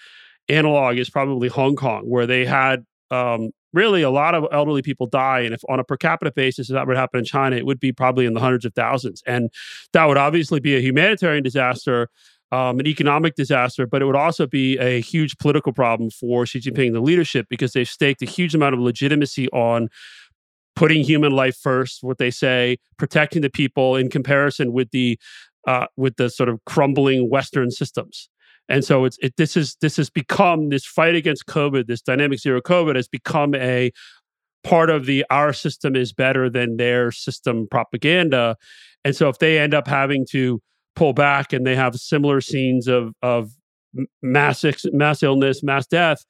analog 0.50 0.98
is 0.98 1.10
probably 1.10 1.48
Hong 1.48 1.76
Kong, 1.76 2.04
where 2.06 2.28
they 2.28 2.46
had 2.46 2.86
um, 3.10 3.50
really 3.74 4.04
a 4.04 4.12
lot 4.12 4.36
of 4.36 4.46
elderly 4.52 4.84
people 4.84 5.08
die. 5.08 5.40
And 5.40 5.54
if 5.56 5.62
on 5.68 5.80
a 5.80 5.84
per 5.84 5.98
capita 5.98 6.32
basis, 6.32 6.70
if 6.70 6.76
that 6.76 6.86
would 6.86 6.96
happen 6.96 7.20
in 7.20 7.26
China, 7.26 7.56
it 7.56 7.66
would 7.66 7.80
be 7.80 7.92
probably 7.92 8.28
in 8.28 8.34
the 8.34 8.40
hundreds 8.40 8.66
of 8.66 8.74
thousands. 8.76 9.24
And 9.26 9.50
that 9.94 10.06
would 10.06 10.18
obviously 10.18 10.60
be 10.60 10.76
a 10.76 10.80
humanitarian 10.80 11.44
disaster 11.44 12.10
um, 12.56 12.80
an 12.80 12.88
economic 12.88 13.36
disaster, 13.36 13.86
but 13.86 14.02
it 14.02 14.06
would 14.06 14.16
also 14.16 14.48
be 14.48 14.78
a 14.78 15.02
huge 15.02 15.38
political 15.38 15.74
problem 15.74 16.10
for 16.10 16.46
Xi 16.46 16.62
Jinping, 16.62 16.94
the 16.94 17.02
leadership, 17.02 17.48
because 17.50 17.74
they've 17.74 17.88
staked 17.88 18.22
a 18.22 18.26
huge 18.26 18.56
amount 18.56 18.74
of 18.74 18.80
legitimacy 18.80 19.50
on 19.50 19.90
putting 20.74 21.04
human 21.04 21.34
life 21.34 21.58
first, 21.58 22.00
what 22.02 22.18
they 22.18 22.32
say, 22.32 22.78
protecting 22.98 23.42
the 23.42 23.50
people 23.50 23.98
in 23.98 24.10
comparison 24.10 24.72
with 24.72 24.90
the 24.92 25.20
uh, 25.68 25.88
with 25.98 26.16
the 26.16 26.30
sort 26.30 26.48
of 26.48 26.64
crumbling 26.66 27.30
Western 27.30 27.72
systems. 27.72 28.30
And 28.70 28.86
so 28.86 29.04
it's 29.04 29.18
it, 29.22 29.34
this 29.36 29.58
is 29.58 29.76
this 29.82 29.98
has 29.98 30.10
become 30.10 30.70
this 30.70 30.86
fight 30.86 31.16
against 31.16 31.48
COVID, 31.48 31.88
this 31.88 32.02
dynamic 32.02 32.40
zero 32.40 32.62
COVID 32.62 32.96
has 32.96 33.10
become 33.10 33.54
a 33.56 33.92
part 34.64 34.90
of 34.90 35.06
the 35.06 35.26
our 35.30 35.52
system 35.52 35.96
is 35.96 36.14
better 36.14 36.50
than 36.50 36.78
their 36.78 37.12
system 37.12 37.68
propaganda. 37.70 38.56
And 39.04 39.14
so 39.14 39.28
if 39.28 39.40
they 39.40 39.60
end 39.60 39.74
up 39.74 39.88
having 39.88 40.26
to 40.32 40.62
pull 40.96 41.14
back 41.14 41.54
and 41.54 41.66
they 41.66 41.76
have 41.76 41.96
similar 41.96 42.42
scenes 42.42 42.88
of 42.88 43.14
of 43.22 43.52
mass 44.22 44.64
mass 44.92 45.24
illness, 45.24 45.64
mass 45.64 45.88
death 45.88 46.26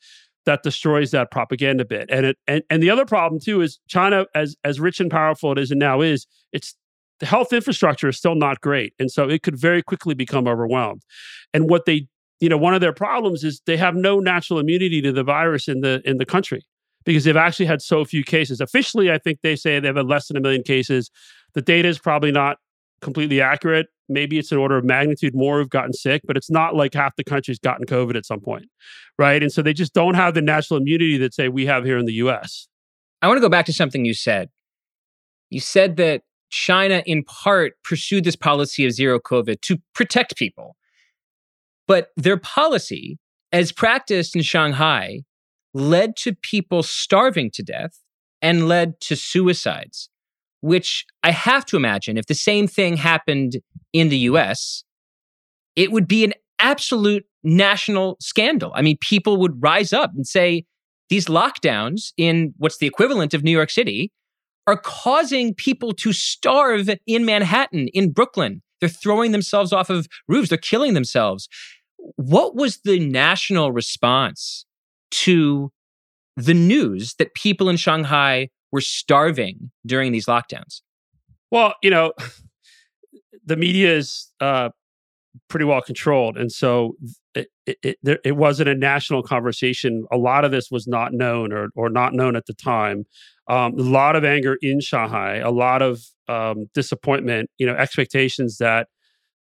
that 0.46 0.64
destroys 0.64 1.12
that 1.12 1.32
propaganda 1.32 1.86
bit. 1.86 2.10
And 2.10 2.28
it 2.28 2.38
and, 2.48 2.64
and 2.70 2.82
the 2.82 2.90
other 2.90 3.06
problem 3.06 3.40
too 3.44 3.62
is 3.62 3.80
China, 3.88 4.26
as 4.34 4.56
as 4.64 4.80
rich 4.80 5.00
and 5.00 5.12
powerful 5.12 5.52
it 5.52 5.60
is 5.60 5.72
and 5.72 5.80
now 5.80 6.02
is, 6.02 6.28
it's 6.52 6.76
the 7.20 7.26
health 7.26 7.54
infrastructure 7.54 8.10
is 8.10 8.18
still 8.18 8.36
not 8.36 8.62
great. 8.62 8.94
And 9.00 9.10
so 9.10 9.30
it 9.30 9.42
could 9.42 9.58
very 9.58 9.82
quickly 9.82 10.14
become 10.14 10.48
overwhelmed. 10.48 11.04
And 11.54 11.70
what 11.70 11.86
they, 11.86 12.08
you 12.40 12.50
know, 12.50 12.58
one 12.58 12.74
of 12.74 12.82
their 12.82 12.94
problems 12.94 13.44
is 13.44 13.62
they 13.66 13.78
have 13.78 13.96
no 13.96 14.20
natural 14.20 14.60
immunity 14.60 15.02
to 15.02 15.12
the 15.12 15.24
virus 15.24 15.68
in 15.68 15.82
the 15.82 16.02
in 16.06 16.18
the 16.18 16.26
country 16.26 16.62
because 17.06 17.24
they've 17.24 17.38
actually 17.38 17.68
had 17.68 17.82
so 17.82 18.04
few 18.04 18.24
cases. 18.24 18.60
Officially, 18.60 19.12
I 19.12 19.18
think 19.18 19.40
they 19.44 19.56
say 19.56 19.80
they've 19.80 19.96
less 19.96 20.28
than 20.28 20.38
a 20.38 20.42
million 20.42 20.64
cases. 20.64 21.10
The 21.54 21.62
data 21.62 21.88
is 21.88 22.00
probably 22.00 22.32
not 22.32 22.58
completely 23.06 23.40
accurate. 23.40 23.88
Maybe 24.10 24.38
it's 24.38 24.52
an 24.52 24.58
order 24.58 24.78
of 24.78 24.84
magnitude 24.84 25.34
more 25.36 25.60
who've 25.60 25.70
gotten 25.70 25.94
sick, 25.94 26.24
but 26.26 26.36
it's 26.36 26.50
not 26.50 26.76
like 26.76 26.94
half 26.94 27.16
the 27.16 27.24
country's 27.24 27.60
gotten 27.60 27.86
COVID 27.86 28.16
at 28.16 28.26
some 28.26 28.42
point, 28.42 28.66
right? 29.18 29.42
And 29.42 29.52
so 29.52 29.62
they 29.62 29.74
just 29.74 29.94
don't 29.94 30.16
have 30.16 30.34
the 30.34 30.42
natural 30.42 30.80
immunity 30.80 31.18
that, 31.20 31.34
say, 31.34 31.48
we 31.48 31.68
have 31.68 31.86
here 31.86 31.98
in 31.98 32.06
the 32.06 32.14
US. 32.14 32.68
I 33.22 33.28
want 33.28 33.38
to 33.38 33.42
go 33.42 33.50
back 33.50 33.68
to 33.68 33.74
something 33.74 34.04
you 34.04 34.16
said. 34.16 34.50
You 35.50 35.60
said 35.60 35.96
that 35.98 36.24
China, 36.50 37.04
in 37.06 37.24
part, 37.24 37.74
pursued 37.84 38.24
this 38.24 38.36
policy 38.36 38.86
of 38.86 38.92
zero 38.92 39.20
COVID 39.20 39.62
to 39.62 39.78
protect 39.94 40.36
people. 40.36 40.76
But 41.88 42.10
their 42.18 42.38
policy, 42.38 43.20
as 43.52 43.72
practiced 43.72 44.36
in 44.36 44.42
Shanghai, 44.42 45.22
led 45.74 46.16
to 46.18 46.34
people 46.34 46.82
starving 46.82 47.52
to 47.52 47.62
death 47.64 48.00
and 48.42 48.68
led 48.68 49.00
to 49.02 49.16
suicides 49.16 50.10
which 50.66 51.06
I 51.22 51.30
have 51.30 51.64
to 51.68 51.78
imagine 51.78 52.18
if 52.18 52.26
the 52.26 52.34
same 52.34 52.68
thing 52.68 52.98
happened 52.98 53.58
in 53.94 54.10
the 54.10 54.18
US, 54.30 54.84
it 55.76 55.92
would 55.92 56.08
be 56.08 56.24
an 56.24 56.34
absolute 56.58 57.24
national 57.44 58.18
scandal. 58.20 58.72
I 58.74 58.82
mean, 58.82 58.98
people 59.00 59.38
would 59.38 59.62
rise 59.62 59.94
up 59.94 60.12
and 60.16 60.26
say, 60.26 60.66
these 61.10 61.28
lockdowns 61.28 62.14
in 62.18 62.56
what's 62.58 62.80
the 62.80 62.88
equivalent 62.88 63.36
of 63.36 63.44
New 63.44 63.52
York 63.52 63.70
City 63.70 64.12
are 64.66 64.76
causing 64.76 65.54
people 65.54 65.94
to 65.94 66.12
starve 66.12 66.90
in 67.06 67.26
Manhattan, 67.26 67.88
in 67.90 68.12
Brooklyn. 68.12 68.64
They're 68.80 68.90
throwing 68.90 69.34
themselves 69.34 69.72
off 69.72 69.92
of 69.92 70.08
roofs, 70.28 70.50
they're 70.50 70.58
killing 70.58 70.96
themselves. 70.96 71.48
What 72.16 72.56
was 72.56 72.80
the 72.84 73.00
national 73.00 73.72
response 73.72 74.66
to 75.12 75.72
the 76.36 76.56
news 76.56 77.14
that 77.20 77.36
people 77.36 77.70
in 77.70 77.78
Shanghai 77.78 78.50
were 78.76 78.82
starving 78.82 79.72
during 79.86 80.12
these 80.12 80.26
lockdowns? 80.26 80.82
Well, 81.50 81.76
you 81.82 81.90
know, 81.90 82.12
the 83.46 83.56
media 83.56 83.96
is 83.96 84.30
uh, 84.42 84.70
pretty 85.48 85.66
well 85.66 85.82
controlled, 85.82 86.38
and 86.38 86.52
so 86.52 86.98
it, 87.34 87.48
it, 87.66 87.78
it, 87.82 88.20
it, 88.26 88.32
wasn't 88.34 88.68
a 88.68 88.76
national 88.76 89.24
conversation. 89.24 90.06
A 90.12 90.18
lot 90.18 90.44
of 90.44 90.52
this 90.52 90.70
was 90.70 90.88
not 90.88 91.14
known 91.14 91.54
or 91.54 91.70
or 91.76 91.90
not 91.90 92.14
known 92.14 92.36
at 92.36 92.48
the 92.48 92.54
time. 92.54 93.06
Um, 93.48 93.80
a 93.80 93.84
lot 93.84 94.18
of 94.18 94.26
anger 94.26 94.58
in 94.62 94.82
Shanghai, 94.82 95.38
a 95.38 95.52
lot 95.52 95.82
of 95.82 96.02
um, 96.28 96.66
disappointment, 96.74 97.50
you 97.58 97.66
know, 97.66 97.76
expectations 97.76 98.58
that 98.58 98.88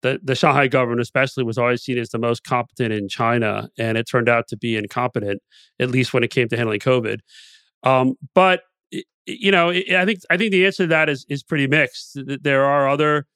the, 0.01 0.19
the 0.21 0.35
Shanghai 0.35 0.67
government, 0.67 0.99
especially, 0.99 1.45
was 1.45 1.57
always 1.57 1.83
seen 1.83 1.97
as 1.97 2.09
the 2.09 2.17
most 2.17 2.43
competent 2.43 2.91
in 2.91 3.07
China, 3.07 3.69
and 3.77 3.97
it 3.97 4.07
turned 4.09 4.27
out 4.27 4.49
to 4.49 4.57
be 4.57 4.75
incompetent, 4.75 5.41
at 5.79 5.89
least 5.89 6.13
when 6.13 6.23
it 6.23 6.31
came 6.31 6.49
to 6.49 6.57
handling 6.57 6.79
COVID. 6.79 7.19
Um, 7.83 8.15
but 8.35 8.63
you 9.25 9.51
know, 9.51 9.69
I 9.69 10.05
think 10.05 10.19
I 10.29 10.37
think 10.37 10.51
the 10.51 10.65
answer 10.65 10.83
to 10.83 10.87
that 10.87 11.09
is 11.09 11.25
is 11.29 11.43
pretty 11.43 11.67
mixed. 11.67 12.17
There 12.25 12.65
are 12.65 12.89
other, 12.89 13.27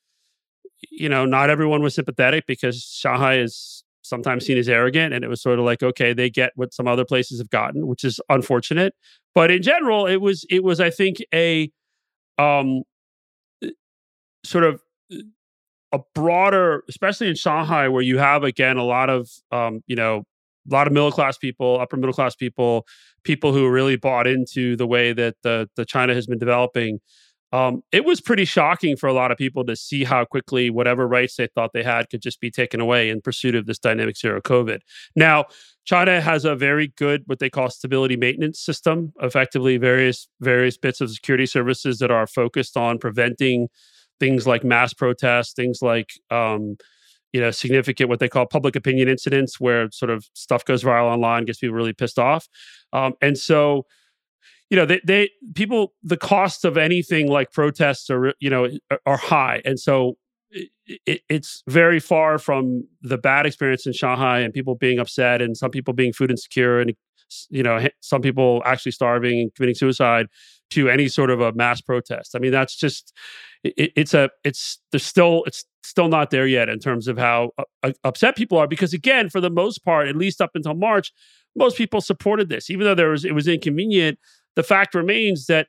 you 0.92 1.10
know, 1.10 1.26
not 1.26 1.50
everyone 1.50 1.82
was 1.82 1.96
sympathetic 1.96 2.46
because 2.48 2.84
Shanghai 2.84 3.38
is 3.38 3.84
sometimes 4.02 4.46
seen 4.46 4.58
as 4.58 4.70
arrogant, 4.70 5.14
and 5.14 5.24
it 5.24 5.28
was 5.28 5.42
sort 5.42 5.60
of 5.60 5.66
like, 5.66 5.84
okay, 5.84 6.14
they 6.14 6.30
get 6.30 6.52
what 6.56 6.74
some 6.74 6.88
other 6.88 7.06
places 7.06 7.40
have 7.40 7.50
gotten, 7.50 7.88
which 7.88 8.04
is 8.04 8.20
unfortunate. 8.30 8.94
But 9.34 9.52
in 9.52 9.62
general, 9.62 10.08
it 10.08 10.18
was 10.18 10.46
it 10.50 10.64
was 10.64 10.80
I 10.80 10.90
think 10.90 11.18
a 11.34 11.72
um 12.38 12.84
sort 14.44 14.64
of 14.64 14.82
a 15.92 16.00
broader, 16.14 16.84
especially 16.90 17.30
in 17.30 17.36
Shanghai, 17.36 17.88
where 17.88 18.02
you 18.02 18.18
have 18.18 18.44
again 18.44 18.78
a 18.78 18.84
lot 18.84 19.10
of 19.10 19.30
um, 19.52 19.82
you 19.88 19.96
know 19.96 20.24
a 20.70 20.74
lot 20.74 20.88
of 20.88 20.94
middle 20.94 21.12
class 21.12 21.38
people, 21.38 21.80
upper 21.80 21.98
middle 21.98 22.14
class 22.14 22.36
people, 22.36 22.86
people 23.26 23.52
who 23.52 23.68
really 23.70 23.98
bought 23.98 24.28
into 24.28 24.76
the 24.76 24.88
way 24.88 25.12
that 25.14 25.36
the 25.44 25.70
the 25.76 25.86
China 25.86 26.14
has 26.14 26.28
been 26.28 26.40
developing. 26.40 27.00
Um, 27.52 27.84
it 27.92 28.04
was 28.04 28.20
pretty 28.20 28.44
shocking 28.44 28.98
for 28.98 29.08
a 29.08 29.14
lot 29.14 29.32
of 29.32 29.38
people 29.38 29.64
to 29.66 29.76
see 29.76 30.04
how 30.04 30.26
quickly 30.26 30.70
whatever 30.70 31.08
rights 31.08 31.38
they 31.38 31.48
thought 31.48 31.72
they 31.74 31.84
had 31.84 32.10
could 32.10 32.22
just 32.22 32.42
be 32.42 32.52
taken 32.52 32.82
away 32.82 33.10
in 33.10 33.22
pursuit 33.22 33.56
of 33.56 33.66
this 33.66 33.80
dynamic 33.80 34.18
zero 34.18 34.42
COVID. 34.42 34.80
Now, 35.16 35.46
China 35.86 36.20
has 36.20 36.44
a 36.44 36.56
very 36.56 36.88
good 36.98 37.24
what 37.28 37.40
they 37.40 37.50
call 37.50 37.70
stability 37.70 38.18
maintenance 38.18 38.60
system, 38.60 39.14
effectively 39.22 39.78
various 39.78 40.28
various 40.42 40.78
bits 40.78 41.02
of 41.02 41.12
security 41.12 41.46
services 41.46 42.00
that 42.00 42.12
are 42.12 42.28
focused 42.28 42.76
on 42.76 42.98
preventing 42.98 43.70
things 44.20 44.48
like 44.48 44.64
mass 44.64 44.94
protests, 44.94 45.54
things 45.54 45.80
like 45.82 46.10
um, 46.32 46.78
you 47.36 47.42
know 47.42 47.52
significant 47.52 48.10
what 48.10 48.20
they 48.20 48.30
call 48.30 48.46
public 48.46 48.78
opinion 48.78 49.10
incidents, 49.10 49.60
where 49.60 49.92
sort 49.92 50.10
of 50.10 50.26
stuff 50.34 50.64
goes 50.64 50.86
viral 50.86 51.12
online, 51.12 51.44
gets 51.44 51.60
people 51.60 51.76
really 51.76 51.92
pissed 51.92 52.18
off, 52.18 52.48
um, 52.94 53.12
and 53.22 53.38
so 53.38 53.86
you 54.70 54.78
know 54.78 54.86
they, 54.86 55.02
they 55.06 55.30
people 55.54 55.92
the 56.02 56.16
cost 56.16 56.64
of 56.64 56.78
anything 56.78 57.28
like 57.28 57.52
protests 57.52 58.10
are 58.10 58.34
you 58.40 58.50
know 58.50 58.70
are 59.06 59.18
high, 59.18 59.62
and 59.66 59.78
so 59.78 60.16
it, 60.50 61.22
it's 61.28 61.62
very 61.68 62.00
far 62.00 62.38
from 62.38 62.88
the 63.02 63.18
bad 63.18 63.46
experience 63.46 63.86
in 63.86 63.92
Shanghai 63.92 64.40
and 64.40 64.54
people 64.54 64.76
being 64.76 64.98
upset 64.98 65.42
and 65.42 65.58
some 65.58 65.72
people 65.72 65.94
being 65.94 66.14
food 66.14 66.32
insecure 66.32 66.80
and 66.80 66.94
you 67.50 67.64
know 67.64 67.86
some 68.00 68.22
people 68.22 68.62
actually 68.66 68.94
starving 68.94 69.42
and 69.42 69.56
committing 69.56 69.76
suicide 69.76 70.28
to 70.70 70.90
any 70.90 71.10
sort 71.10 71.30
of 71.30 71.42
a 71.42 71.52
mass 71.52 71.82
protest. 71.82 72.34
I 72.34 72.40
mean, 72.40 72.54
that's 72.54 72.78
just 72.78 73.12
it, 73.66 73.92
it's 73.98 74.14
a 74.14 74.30
it's 74.46 74.80
there's 74.92 75.06
still 75.06 75.44
it's 75.46 75.66
still 75.86 76.08
not 76.08 76.32
there 76.32 76.48
yet 76.48 76.70
in 76.70 76.80
terms 76.80 77.08
of 77.08 77.18
how 77.18 77.52
uh, 77.84 77.92
upset 78.04 78.36
people 78.36 78.58
are 78.58 78.68
because 78.68 78.94
again, 78.94 79.30
for 79.30 79.42
the 79.42 79.50
most 79.50 79.84
part, 79.84 80.08
at 80.08 80.16
least 80.16 80.42
up 80.42 80.52
until 80.56 80.74
March, 80.74 81.12
most 81.56 81.78
people 81.78 82.02
supported 82.02 82.50
this, 82.50 82.70
even 82.70 82.86
though 82.86 82.96
there 82.96 83.10
was 83.10 83.26
it 83.26 83.34
was 83.34 83.48
inconvenient. 83.48 84.20
The 84.56 84.64
fact 84.64 84.96
remains 84.96 85.48
that 85.48 85.68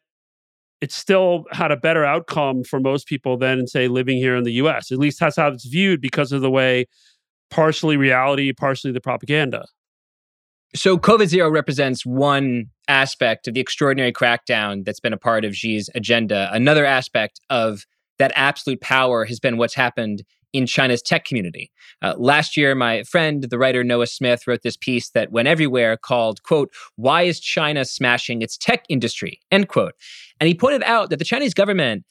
it 0.80 0.92
still 0.92 1.44
had 1.52 1.72
a 1.72 1.76
better 1.76 2.04
outcome 2.04 2.62
for 2.62 2.80
most 2.80 3.06
people 3.06 3.36
than 3.36 3.66
say 3.66 3.88
living 3.88 4.18
here 4.18 4.36
in 4.36 4.44
the 4.44 4.52
U.S. 4.54 4.92
At 4.92 4.98
least 4.98 5.20
that's 5.20 5.36
how 5.36 5.48
it's 5.48 5.66
viewed 5.66 6.00
because 6.00 6.32
of 6.32 6.42
the 6.42 6.50
way 6.50 6.86
partially 7.50 7.96
reality, 7.96 8.52
partially 8.52 8.92
the 8.92 9.00
propaganda. 9.00 9.64
So, 10.74 10.98
COVID 10.98 11.28
zero 11.28 11.48
represents 11.48 12.04
one 12.04 12.66
aspect 12.88 13.48
of 13.48 13.54
the 13.54 13.60
extraordinary 13.60 14.12
crackdown 14.12 14.84
that's 14.84 15.00
been 15.00 15.12
a 15.12 15.18
part 15.18 15.44
of 15.44 15.54
Xi's 15.54 15.88
agenda. 15.94 16.50
Another 16.52 16.84
aspect 16.84 17.40
of 17.48 17.86
that 18.18 18.32
absolute 18.34 18.80
power 18.80 19.24
has 19.24 19.40
been 19.40 19.56
what's 19.56 19.74
happened 19.74 20.22
in 20.52 20.66
China's 20.66 21.02
tech 21.02 21.24
community. 21.24 21.70
Uh, 22.00 22.14
last 22.16 22.56
year, 22.56 22.74
my 22.74 23.02
friend, 23.02 23.44
the 23.44 23.58
writer 23.58 23.84
Noah 23.84 24.06
Smith, 24.06 24.46
wrote 24.46 24.62
this 24.62 24.76
piece 24.76 25.10
that 25.10 25.30
went 25.30 25.48
everywhere 25.48 25.96
called, 25.96 26.42
quote, 26.44 26.72
Why 26.96 27.22
is 27.22 27.40
China 27.40 27.84
smashing 27.84 28.42
its 28.42 28.56
tech 28.56 28.84
industry? 28.88 29.40
End 29.50 29.68
quote. 29.68 29.92
And 30.40 30.48
he 30.48 30.54
pointed 30.54 30.82
out 30.84 31.10
that 31.10 31.18
the 31.18 31.24
Chinese 31.24 31.52
government 31.52 32.04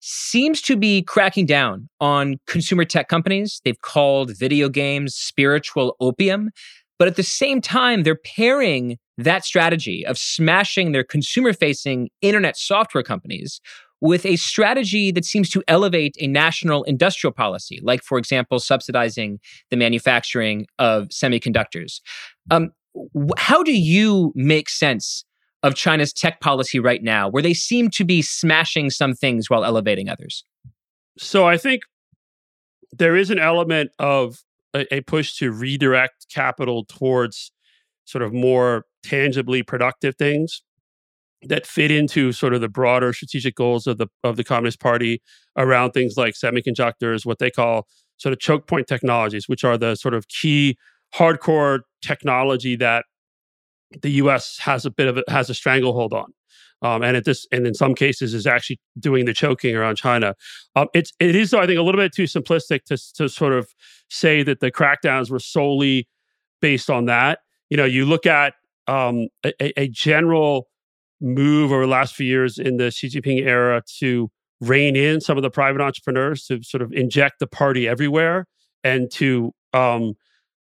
seems 0.00 0.62
to 0.62 0.76
be 0.76 1.02
cracking 1.02 1.46
down 1.46 1.88
on 2.00 2.36
consumer 2.46 2.84
tech 2.84 3.08
companies. 3.08 3.60
They've 3.64 3.80
called 3.82 4.36
video 4.36 4.68
games 4.68 5.14
spiritual 5.14 5.96
opium. 6.00 6.50
But 6.98 7.08
at 7.08 7.16
the 7.16 7.22
same 7.22 7.60
time, 7.60 8.02
they're 8.02 8.14
pairing 8.14 8.98
that 9.16 9.44
strategy 9.44 10.04
of 10.06 10.18
smashing 10.18 10.92
their 10.92 11.04
consumer 11.04 11.52
facing 11.52 12.08
internet 12.22 12.56
software 12.56 13.02
companies 13.02 13.60
with 14.00 14.24
a 14.24 14.36
strategy 14.36 15.10
that 15.10 15.24
seems 15.24 15.50
to 15.50 15.62
elevate 15.68 16.16
a 16.20 16.26
national 16.26 16.82
industrial 16.84 17.32
policy, 17.32 17.80
like, 17.82 18.02
for 18.02 18.18
example, 18.18 18.58
subsidizing 18.58 19.38
the 19.70 19.76
manufacturing 19.76 20.66
of 20.78 21.08
semiconductors. 21.08 22.00
Um, 22.50 22.70
how 23.36 23.62
do 23.62 23.78
you 23.78 24.32
make 24.34 24.68
sense 24.68 25.24
of 25.62 25.74
China's 25.74 26.12
tech 26.12 26.40
policy 26.40 26.80
right 26.80 27.02
now, 27.02 27.28
where 27.28 27.42
they 27.42 27.54
seem 27.54 27.90
to 27.90 28.04
be 28.04 28.22
smashing 28.22 28.90
some 28.90 29.12
things 29.12 29.50
while 29.50 29.64
elevating 29.64 30.08
others? 30.08 30.44
So 31.18 31.46
I 31.46 31.58
think 31.58 31.82
there 32.92 33.16
is 33.16 33.30
an 33.30 33.38
element 33.38 33.90
of 33.98 34.38
a, 34.74 34.92
a 34.94 35.00
push 35.02 35.36
to 35.36 35.52
redirect 35.52 36.26
capital 36.32 36.84
towards 36.86 37.52
sort 38.06 38.22
of 38.22 38.32
more 38.32 38.86
tangibly 39.02 39.62
productive 39.62 40.16
things 40.16 40.62
that 41.42 41.66
fit 41.66 41.90
into 41.90 42.32
sort 42.32 42.54
of 42.54 42.60
the 42.60 42.68
broader 42.68 43.12
strategic 43.12 43.54
goals 43.54 43.86
of 43.86 43.98
the 43.98 44.06
of 44.24 44.36
the 44.36 44.44
Communist 44.44 44.80
Party 44.80 45.22
around 45.56 45.92
things 45.92 46.14
like 46.16 46.34
semiconductors, 46.34 47.24
what 47.24 47.38
they 47.38 47.50
call 47.50 47.86
sort 48.18 48.32
of 48.32 48.38
choke 48.38 48.66
point 48.66 48.86
technologies, 48.86 49.48
which 49.48 49.64
are 49.64 49.78
the 49.78 49.94
sort 49.94 50.14
of 50.14 50.28
key 50.28 50.76
hardcore 51.14 51.80
technology 52.02 52.76
that 52.76 53.04
the 54.02 54.10
U.S. 54.12 54.58
has 54.58 54.84
a 54.86 54.90
bit 54.90 55.08
of 55.08 55.18
a, 55.18 55.24
has 55.28 55.50
a 55.50 55.54
stranglehold 55.54 56.12
on 56.12 56.32
um, 56.82 57.02
and 57.02 57.16
at 57.16 57.24
this 57.24 57.46
and 57.52 57.66
in 57.66 57.74
some 57.74 57.94
cases 57.94 58.34
is 58.34 58.46
actually 58.46 58.80
doing 58.98 59.24
the 59.24 59.34
choking 59.34 59.76
around 59.76 59.96
China. 59.96 60.34
Um, 60.76 60.88
it's 60.94 61.12
it 61.20 61.36
is 61.36 61.50
though 61.50 61.60
I 61.60 61.66
think 61.66 61.78
a 61.78 61.82
little 61.82 62.00
bit 62.00 62.12
too 62.14 62.24
simplistic 62.24 62.84
to 62.84 62.96
to 63.14 63.28
sort 63.28 63.52
of 63.52 63.68
say 64.08 64.42
that 64.42 64.60
the 64.60 64.70
crackdowns 64.70 65.30
were 65.30 65.38
solely 65.38 66.08
based 66.60 66.90
on 66.90 67.06
that. 67.06 67.40
You 67.68 67.76
know, 67.76 67.84
you 67.84 68.04
look 68.04 68.26
at 68.26 68.54
um, 68.86 69.28
a, 69.44 69.80
a 69.80 69.88
general 69.88 70.68
move 71.20 71.72
over 71.72 71.82
the 71.82 71.90
last 71.90 72.14
few 72.14 72.26
years 72.26 72.58
in 72.58 72.76
the 72.76 72.90
Xi 72.90 73.08
Jinping 73.08 73.46
era 73.46 73.82
to 73.98 74.30
rein 74.60 74.96
in 74.96 75.20
some 75.20 75.36
of 75.36 75.42
the 75.42 75.50
private 75.50 75.80
entrepreneurs 75.80 76.46
to 76.46 76.62
sort 76.62 76.82
of 76.82 76.92
inject 76.92 77.38
the 77.38 77.46
party 77.46 77.88
everywhere 77.88 78.46
and 78.84 79.10
to 79.12 79.52
um, 79.72 80.14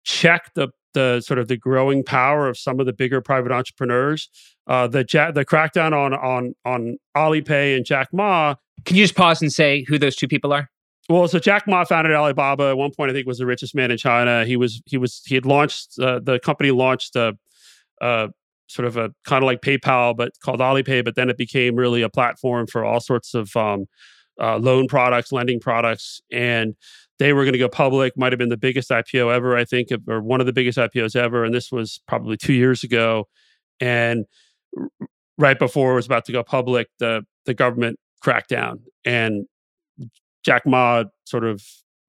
check 0.05 0.53
the 0.55 0.69
the 0.95 1.21
sort 1.23 1.39
of 1.39 1.49
the 1.49 1.57
growing 1.57 2.05
power 2.05 2.49
of 2.49 2.59
some 2.59 2.79
of 2.79 2.85
the 2.85 2.93
bigger 2.93 3.23
private 3.23 3.51
entrepreneurs. 3.51 4.29
Uh, 4.67 4.87
the 4.87 5.07
ja- 5.11 5.31
the 5.31 5.45
crackdown 5.45 5.93
on 5.93 6.15
on 6.15 6.55
on 6.65 6.99
Alipay 7.17 7.77
and 7.77 7.85
Jack 7.85 8.09
Ma. 8.13 8.55
Can 8.85 8.97
you 8.97 9.05
just 9.05 9.15
pause 9.15 9.41
and 9.43 9.53
say 9.53 9.85
who 9.89 9.99
those 9.99 10.17
two 10.17 10.29
people 10.29 10.53
are? 10.53 10.69
Well, 11.09 11.27
so 11.29 11.39
Jack 11.39 11.67
Ma 11.67 11.85
founded 11.85 12.13
Alibaba. 12.13 12.71
At 12.71 12.77
one 12.77 12.91
point, 12.91 13.11
I 13.11 13.15
think 13.15 13.27
was 13.27 13.39
the 13.39 13.47
richest 13.47 13.75
man 13.75 13.91
in 13.91 13.99
China. 13.99 14.45
He 14.45 14.57
was 14.57 14.83
he 14.87 14.99
was 14.99 15.23
he 15.27 15.35
had 15.35 15.47
launched 15.47 15.99
uh, 15.99 16.21
the 16.23 16.39
company 16.39 16.71
launched 16.71 17.17
a, 17.17 17.37
a 18.01 18.29
sort 18.73 18.87
of 18.87 18.97
a 18.97 19.11
kind 19.25 19.43
of 19.43 19.47
like 19.47 19.61
PayPal, 19.61 20.17
but 20.17 20.33
called 20.43 20.61
Alipay. 20.61 21.05
But 21.05 21.15
then 21.15 21.31
it 21.31 21.37
became 21.37 21.77
really 21.77 22.03
a 22.03 22.09
platform 22.09 22.67
for 22.67 22.85
all 22.85 23.01
sorts 23.01 23.35
of 23.35 23.55
um, 23.57 23.87
uh, 24.41 24.59
loan 24.59 24.89
products, 24.89 25.33
lending 25.33 25.61
products, 25.61 26.21
and 26.33 26.75
they 27.19 27.33
were 27.33 27.45
going 27.45 27.53
to 27.53 27.59
go 27.59 27.69
public. 27.69 28.15
Might 28.17 28.33
have 28.33 28.39
been 28.39 28.49
the 28.49 28.57
biggest 28.57 28.91
IPO 28.91 29.33
ever, 29.33 29.57
I 29.57 29.65
think, 29.65 29.89
or 30.09 30.21
one 30.21 30.41
of 30.41 30.47
the 30.47 30.53
biggest 30.53 30.79
IPOs 30.79 31.15
ever. 31.15 31.45
And 31.45 31.55
this 31.55 31.71
was 31.71 32.01
probably 32.09 32.37
two 32.37 32.55
years 32.55 32.83
ago. 32.83 33.29
And 33.81 34.25
right 35.39 35.59
before 35.59 35.93
it 35.93 35.97
was 35.97 36.07
about 36.07 36.25
to 36.27 36.33
go 36.33 36.43
public, 36.43 36.89
the 36.99 37.23
the 37.45 37.55
government 37.55 37.99
cracked 38.23 38.49
down, 38.49 38.81
and 39.05 39.47
Jack 40.45 40.67
Ma 40.67 41.05
sort 41.25 41.45
of 41.45 41.63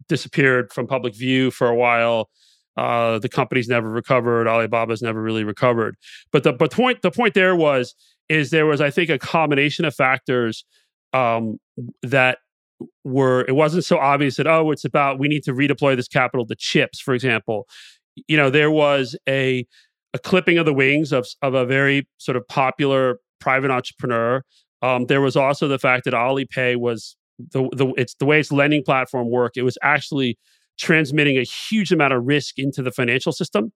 disappeared 0.07 0.71
from 0.73 0.87
public 0.87 1.15
view 1.15 1.51
for 1.51 1.67
a 1.67 1.75
while. 1.75 2.29
Uh, 2.75 3.19
the 3.19 3.29
company's 3.29 3.67
never 3.67 3.89
recovered. 3.89 4.47
Alibaba's 4.47 5.01
never 5.01 5.21
really 5.21 5.43
recovered. 5.43 5.95
But 6.31 6.43
the 6.43 6.53
but 6.53 6.71
point 6.71 7.01
the 7.01 7.11
point 7.11 7.33
there 7.35 7.55
was 7.55 7.93
is 8.29 8.49
there 8.49 8.65
was 8.65 8.81
I 8.81 8.89
think 8.89 9.09
a 9.09 9.19
combination 9.19 9.85
of 9.85 9.93
factors 9.93 10.65
um, 11.13 11.59
that 12.01 12.39
were 13.03 13.45
it 13.47 13.55
wasn't 13.55 13.85
so 13.85 13.97
obvious 13.97 14.37
that 14.37 14.47
oh 14.47 14.71
it's 14.71 14.85
about 14.85 15.19
we 15.19 15.27
need 15.27 15.43
to 15.43 15.53
redeploy 15.53 15.95
this 15.95 16.07
capital 16.07 16.45
to 16.45 16.55
chips 16.55 16.99
for 16.99 17.13
example 17.13 17.67
you 18.27 18.35
know 18.35 18.49
there 18.49 18.71
was 18.71 19.15
a 19.27 19.65
a 20.13 20.19
clipping 20.19 20.57
of 20.57 20.65
the 20.65 20.73
wings 20.73 21.11
of 21.11 21.27
of 21.41 21.53
a 21.53 21.65
very 21.65 22.07
sort 22.17 22.35
of 22.35 22.47
popular 22.47 23.19
private 23.39 23.71
entrepreneur 23.71 24.43
um, 24.81 25.05
there 25.05 25.21
was 25.21 25.35
also 25.35 25.67
the 25.67 25.79
fact 25.79 26.03
that 26.03 26.13
alipay 26.13 26.75
was 26.75 27.15
the, 27.51 27.69
the 27.73 27.87
it's 27.97 28.15
the 28.15 28.25
way 28.25 28.39
its 28.39 28.51
lending 28.51 28.83
platform 28.83 29.29
worked 29.29 29.57
it 29.57 29.63
was 29.63 29.77
actually 29.81 30.37
transmitting 30.77 31.37
a 31.37 31.43
huge 31.43 31.91
amount 31.91 32.13
of 32.13 32.25
risk 32.25 32.57
into 32.57 32.81
the 32.81 32.91
financial 32.91 33.31
system 33.31 33.71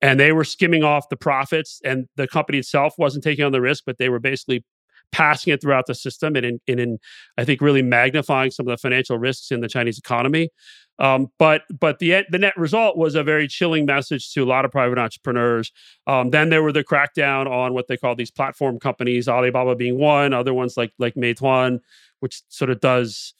and 0.00 0.20
they 0.20 0.30
were 0.30 0.44
skimming 0.44 0.84
off 0.84 1.08
the 1.08 1.16
profits 1.16 1.80
and 1.84 2.06
the 2.16 2.28
company 2.28 2.58
itself 2.58 2.94
wasn't 2.98 3.24
taking 3.24 3.44
on 3.44 3.52
the 3.52 3.60
risk 3.60 3.84
but 3.86 3.98
they 3.98 4.08
were 4.08 4.20
basically 4.20 4.64
passing 5.12 5.52
it 5.52 5.60
throughout 5.60 5.86
the 5.86 5.94
system 5.94 6.36
and 6.36 6.44
in, 6.44 6.60
and 6.68 6.80
in 6.80 6.98
I 7.36 7.44
think 7.44 7.60
really 7.60 7.82
magnifying 7.82 8.50
some 8.50 8.66
of 8.68 8.70
the 8.70 8.76
financial 8.76 9.18
risks 9.18 9.50
in 9.50 9.60
the 9.60 9.68
Chinese 9.68 9.98
economy. 9.98 10.50
Um, 10.98 11.28
but 11.38 11.62
but 11.78 11.98
the 12.00 12.24
the 12.30 12.38
net 12.38 12.56
result 12.56 12.96
was 12.96 13.14
a 13.14 13.22
very 13.22 13.46
chilling 13.46 13.86
message 13.86 14.32
to 14.32 14.42
a 14.42 14.46
lot 14.46 14.64
of 14.64 14.72
private 14.72 14.98
entrepreneurs. 14.98 15.72
Um, 16.06 16.30
then 16.30 16.50
there 16.50 16.62
were 16.62 16.72
the 16.72 16.84
crackdown 16.84 17.48
on 17.48 17.72
what 17.72 17.86
they 17.88 17.96
call 17.96 18.16
these 18.16 18.30
platform 18.30 18.78
companies, 18.78 19.28
Alibaba 19.28 19.76
being 19.76 19.98
one, 19.98 20.32
other 20.32 20.52
ones 20.52 20.76
like 20.76 20.92
like 20.98 21.14
Meituan, 21.14 21.78
which 22.20 22.42
sort 22.48 22.70
of 22.70 22.80
does 22.80 23.32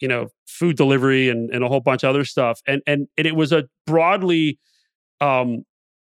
you 0.00 0.08
know 0.08 0.28
food 0.46 0.76
delivery 0.76 1.28
and, 1.28 1.50
and 1.50 1.64
a 1.64 1.68
whole 1.68 1.80
bunch 1.80 2.02
of 2.02 2.10
other 2.10 2.24
stuff. 2.24 2.60
And 2.66 2.82
and, 2.86 3.08
and 3.16 3.26
it 3.26 3.36
was 3.36 3.52
a 3.52 3.64
broadly 3.86 4.58
um, 5.20 5.64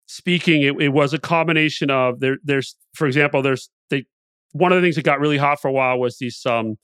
speaking, 0.08 0.63
it, 0.63 0.82
it 0.82 0.90
was 0.90 1.13
a 1.13 1.20
combination 1.20 1.90
of 1.92 2.20
there. 2.20 2.38
There's 2.44 2.76
for 2.94 3.08
example, 3.08 3.42
there's 3.42 3.70
they 3.90 4.06
one 4.54 4.72
of 4.72 4.78
the 4.78 4.86
things 4.86 4.96
that 4.96 5.04
got 5.04 5.20
really 5.20 5.38
hot 5.38 5.62
for 5.62 5.68
a 5.68 5.74
while 5.74 6.00
was 6.00 6.18
these 6.18 6.46
um 6.46 6.76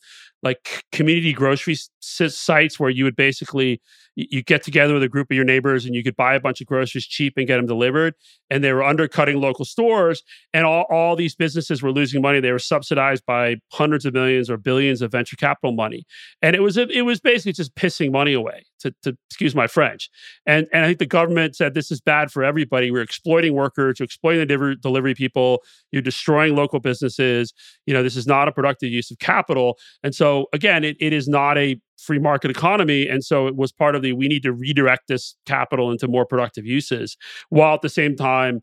like 0.41 0.83
community 0.91 1.33
grocery 1.33 1.77
sites 2.01 2.79
where 2.79 2.89
you 2.89 3.05
would 3.05 3.15
basically 3.15 3.81
you 4.15 4.43
get 4.43 4.63
together 4.63 4.93
with 4.93 5.03
a 5.03 5.09
group 5.09 5.31
of 5.31 5.35
your 5.35 5.45
neighbors 5.45 5.85
and 5.85 5.95
you 5.95 6.03
could 6.03 6.15
buy 6.15 6.35
a 6.35 6.39
bunch 6.39 6.61
of 6.61 6.67
groceries 6.67 7.05
cheap 7.05 7.33
and 7.37 7.47
get 7.47 7.57
them 7.57 7.65
delivered 7.65 8.13
and 8.49 8.63
they 8.63 8.71
were 8.71 8.83
undercutting 8.83 9.41
local 9.41 9.65
stores 9.65 10.21
and 10.53 10.65
all, 10.65 10.85
all 10.89 11.15
these 11.15 11.35
businesses 11.35 11.81
were 11.81 11.91
losing 11.91 12.21
money. 12.21 12.39
They 12.39 12.51
were 12.51 12.59
subsidized 12.59 13.25
by 13.25 13.57
hundreds 13.71 14.05
of 14.05 14.13
millions 14.13 14.49
or 14.49 14.57
billions 14.57 15.01
of 15.01 15.11
venture 15.11 15.35
capital 15.35 15.73
money. 15.73 16.05
And 16.41 16.55
it 16.55 16.61
was 16.61 16.77
it 16.77 17.05
was 17.05 17.19
basically 17.19 17.53
just 17.53 17.73
pissing 17.75 18.11
money 18.11 18.33
away 18.33 18.65
to, 18.81 18.93
to 19.03 19.17
excuse 19.29 19.55
my 19.55 19.67
french. 19.67 20.09
And 20.45 20.67
and 20.71 20.85
i 20.85 20.87
think 20.87 20.99
the 20.99 21.05
government 21.05 21.55
said 21.55 21.73
this 21.73 21.91
is 21.91 21.99
bad 21.99 22.31
for 22.31 22.43
everybody. 22.43 22.91
We're 22.91 23.01
exploiting 23.01 23.53
workers 23.55 23.99
you're 23.99 24.05
exploiting 24.05 24.47
the 24.47 24.75
delivery 24.79 25.15
people. 25.15 25.63
You're 25.91 26.01
destroying 26.01 26.55
local 26.55 26.79
businesses. 26.79 27.53
You 27.85 27.93
know 27.93 28.03
this 28.03 28.15
is 28.15 28.27
not 28.27 28.47
a 28.47 28.51
productive 28.51 28.91
use 28.91 29.09
of 29.09 29.17
capital. 29.19 29.77
And 30.03 30.13
so 30.13 30.47
again, 30.53 30.83
it, 30.83 30.97
it 30.99 31.13
is 31.13 31.27
not 31.27 31.57
a 31.57 31.79
free 31.97 32.19
market 32.19 32.51
economy. 32.51 33.07
And 33.07 33.23
so 33.23 33.47
it 33.47 33.55
was 33.55 33.71
part 33.71 33.95
of 33.95 34.01
the 34.01 34.13
we 34.13 34.27
need 34.27 34.43
to 34.43 34.53
redirect 34.53 35.07
this 35.07 35.35
capital 35.45 35.91
into 35.91 36.07
more 36.07 36.25
productive 36.25 36.65
uses 36.65 37.17
while 37.49 37.75
at 37.75 37.81
the 37.81 37.89
same 37.89 38.15
time 38.15 38.61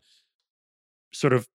sort 1.13 1.33
of 1.33 1.47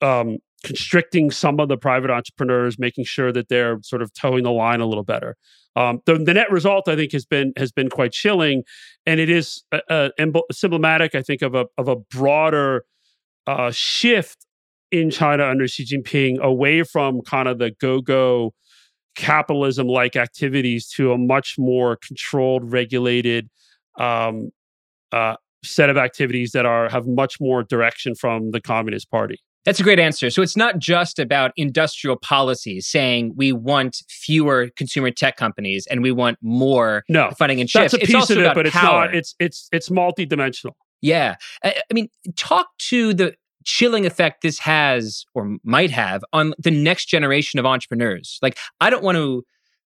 um, 0.00 0.38
constricting 0.64 1.30
some 1.30 1.60
of 1.60 1.68
the 1.68 1.76
private 1.76 2.10
entrepreneurs, 2.10 2.78
making 2.78 3.04
sure 3.04 3.32
that 3.32 3.48
they're 3.48 3.78
sort 3.82 4.02
of 4.02 4.12
toeing 4.12 4.44
the 4.44 4.50
line 4.50 4.80
a 4.80 4.86
little 4.86 5.04
better. 5.04 5.36
Um, 5.74 6.00
the, 6.06 6.14
the, 6.16 6.34
net 6.34 6.50
result, 6.50 6.88
I 6.88 6.96
think, 6.96 7.12
has 7.12 7.26
been 7.26 7.52
has 7.56 7.70
been 7.70 7.90
quite 7.90 8.12
chilling, 8.12 8.62
and 9.04 9.20
it 9.20 9.28
is 9.28 9.62
uh, 9.72 9.80
uh, 9.90 10.08
emblematic, 10.18 11.14
I 11.14 11.20
think, 11.20 11.42
of 11.42 11.54
a 11.54 11.66
of 11.76 11.86
a 11.88 11.96
broader 11.96 12.84
uh, 13.46 13.70
shift 13.70 14.46
in 14.90 15.10
China 15.10 15.44
under 15.44 15.68
Xi 15.68 15.84
Jinping 15.84 16.38
away 16.38 16.82
from 16.82 17.20
kind 17.22 17.46
of 17.46 17.58
the 17.58 17.72
go 17.78 18.00
go 18.00 18.54
capitalism 19.16 19.88
like 19.88 20.16
activities 20.16 20.88
to 20.96 21.12
a 21.12 21.18
much 21.18 21.56
more 21.58 21.96
controlled, 21.96 22.70
regulated 22.70 23.48
um, 23.98 24.50
uh, 25.12 25.36
set 25.64 25.90
of 25.90 25.96
activities 25.96 26.52
that 26.52 26.66
are 26.66 26.88
have 26.88 27.06
much 27.06 27.40
more 27.40 27.62
direction 27.62 28.14
from 28.14 28.50
the 28.52 28.60
Communist 28.60 29.10
Party. 29.10 29.40
That's 29.64 29.80
a 29.80 29.82
great 29.82 29.98
answer. 29.98 30.30
So 30.30 30.42
it's 30.42 30.56
not 30.56 30.78
just 30.78 31.18
about 31.18 31.50
industrial 31.56 32.16
policies 32.16 32.86
saying 32.86 33.32
we 33.34 33.50
want 33.50 33.96
fewer 34.08 34.70
consumer 34.76 35.10
tech 35.10 35.36
companies 35.36 35.88
and 35.90 36.02
we 36.02 36.12
want 36.12 36.38
more 36.40 37.02
no, 37.08 37.30
funding 37.36 37.60
and 37.60 37.68
chips. 37.68 37.90
That's 37.90 37.94
a 37.94 38.02
it's 38.02 38.12
piece 38.12 38.30
of 38.30 38.38
it, 38.38 38.54
but 38.54 38.66
power. 38.66 38.66
it's 38.66 38.74
not. 38.74 39.14
It's 39.14 39.34
it's 39.40 39.68
it's 39.72 39.88
multidimensional. 39.88 40.74
Yeah, 41.02 41.34
I, 41.64 41.74
I 41.90 41.94
mean, 41.94 42.08
talk 42.36 42.68
to 42.90 43.12
the 43.12 43.34
chilling 43.66 44.06
effect 44.06 44.40
this 44.40 44.58
has 44.60 45.26
or 45.34 45.58
might 45.62 45.90
have 45.90 46.24
on 46.32 46.54
the 46.58 46.70
next 46.70 47.06
generation 47.06 47.60
of 47.60 47.66
entrepreneurs. 47.66 48.38
Like, 48.40 48.56
I 48.80 48.88
don't 48.88 49.04
want 49.04 49.16
to. 49.16 49.44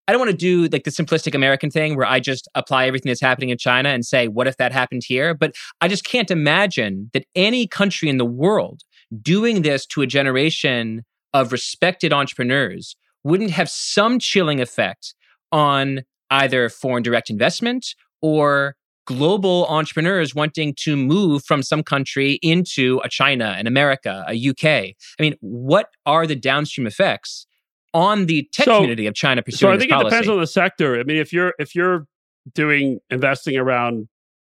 I 0.09 0.13
don't 0.13 0.21
want 0.21 0.33
to 0.33 0.37
do 0.37 0.67
like 0.73 0.83
the 0.83 0.91
simplistic 0.91 1.37
American 1.37 1.71
thing 1.71 1.97
where 1.97 2.07
I 2.07 2.19
just 2.19 2.49
apply 2.57 2.87
everything 2.87 3.11
that's 3.11 3.21
happening 3.21 3.51
in 3.51 3.59
China 3.59 3.91
and 3.91 4.05
say, 4.05 4.27
what 4.27 4.49
if 4.49 4.57
that 4.57 4.73
happened 4.73 5.03
here? 5.07 5.35
But 5.35 5.55
I 5.81 5.87
just 5.87 6.05
can't 6.05 6.33
imagine 6.33 7.11
that 7.13 7.27
any 7.37 7.69
country 7.69 8.09
in 8.09 8.17
the 8.17 8.25
world 8.25 8.81
doing 9.23 9.63
this 9.63 9.87
to 9.87 10.03
a 10.03 10.09
generation 10.09 11.05
of 11.33 11.53
respected 11.53 12.13
entrepreneurs 12.13 12.97
wouldn't 13.23 13.53
have 13.53 13.71
some 13.71 14.19
chilling 14.19 14.61
effect 14.61 15.15
on 15.53 16.01
either 16.31 16.69
foreign 16.69 17.05
direct 17.05 17.31
investment 17.31 17.95
or 18.21 18.75
global 19.07 19.67
entrepreneurs 19.69 20.35
wanting 20.35 20.75
to 20.79 20.97
move 20.97 21.43
from 21.45 21.63
some 21.63 21.83
country 21.83 22.39
into 22.43 23.01
a 23.05 23.09
China, 23.09 23.57
an 23.59 23.67
America, 23.67 24.25
a 24.29 24.51
UK. 24.51 24.65
I 24.65 24.95
mean, 25.21 25.35
what 25.41 25.89
are 26.07 26.27
the 26.27 26.37
downstream 26.37 26.87
effects 26.87 27.47
on 27.93 28.27
the 28.27 28.49
tech 28.53 28.67
so, 28.67 28.77
community 28.77 29.07
of 29.07 29.15
China 29.15 29.43
pursuing 29.43 29.73
So 29.73 29.75
I 29.75 29.79
think 29.79 29.91
it 29.91 29.95
policy? 29.95 30.11
depends 30.11 30.29
on 30.29 30.41
the 30.41 30.47
sector. 30.47 30.99
I 30.99 31.05
mean, 31.05 31.17
if 31.17 31.33
you're 31.33 31.55
if 31.59 31.75
you're 31.75 32.07
doing 32.55 33.01
investing 33.11 33.57
around 33.57 34.09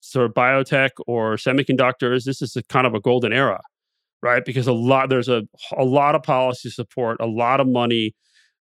sort 0.01 0.27
of 0.27 0.35
biotech 0.35 0.91
or 1.07 1.37
semiconductors, 1.37 2.25
this 2.25 2.43
is 2.43 2.57
a 2.57 2.63
kind 2.65 2.87
of 2.87 2.95
a 2.95 3.01
golden 3.01 3.33
era, 3.33 3.61
right? 4.23 4.45
Because 4.45 4.67
a 4.67 4.73
lot 4.73 5.11
there's 5.11 5.29
a 5.29 5.43
a 5.77 5.85
lot 5.85 6.15
of 6.15 6.23
policy 6.23 6.71
support, 6.71 7.19
a 7.21 7.27
lot 7.27 7.61
of 7.61 7.69
money 7.69 8.15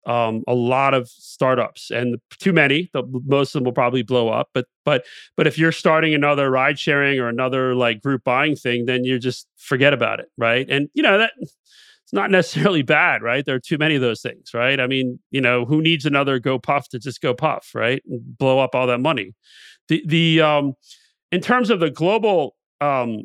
um, 0.06 0.42
a 0.46 0.54
lot 0.54 0.94
of 0.94 1.08
startups 1.08 1.90
and 1.90 2.18
too 2.38 2.52
many 2.52 2.88
the, 2.92 3.02
most 3.26 3.54
of 3.54 3.60
them 3.60 3.64
will 3.64 3.72
probably 3.72 4.02
blow 4.02 4.28
up 4.28 4.48
but 4.54 4.66
but 4.84 5.04
but 5.36 5.46
if 5.46 5.58
you're 5.58 5.72
starting 5.72 6.14
another 6.14 6.50
ride 6.50 6.78
sharing 6.78 7.18
or 7.18 7.28
another 7.28 7.74
like 7.74 8.00
group 8.00 8.22
buying 8.24 8.54
thing 8.54 8.86
then 8.86 9.04
you 9.04 9.18
just 9.18 9.48
forget 9.56 9.92
about 9.92 10.20
it 10.20 10.30
right? 10.38 10.66
And 10.70 10.88
you 10.94 11.02
know 11.02 11.18
that 11.18 11.32
it's 11.40 12.12
not 12.12 12.30
necessarily 12.30 12.82
bad 12.82 13.22
right? 13.22 13.44
There 13.44 13.56
are 13.56 13.60
too 13.60 13.78
many 13.78 13.96
of 13.96 14.00
those 14.00 14.22
things 14.22 14.54
right? 14.54 14.78
I 14.78 14.86
mean 14.86 15.18
you 15.30 15.40
know 15.40 15.64
who 15.64 15.82
needs 15.82 16.06
another 16.06 16.38
go 16.38 16.58
puff 16.58 16.88
to 16.90 16.98
just 16.98 17.20
go 17.20 17.34
puff 17.34 17.72
right? 17.74 18.02
And 18.08 18.38
blow 18.38 18.60
up 18.60 18.74
all 18.74 18.86
that 18.86 19.00
money. 19.00 19.34
The 19.88 20.02
the 20.06 20.40
um 20.40 20.74
in 21.32 21.40
terms 21.40 21.70
of 21.70 21.80
the 21.80 21.90
global 21.90 22.54
um 22.80 23.24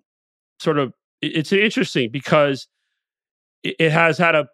sort 0.60 0.80
of 0.80 0.94
it's 1.22 1.54
interesting 1.54 2.10
because 2.12 2.68
it 3.64 3.92
has 3.92 4.18
had 4.18 4.34
a 4.34 4.48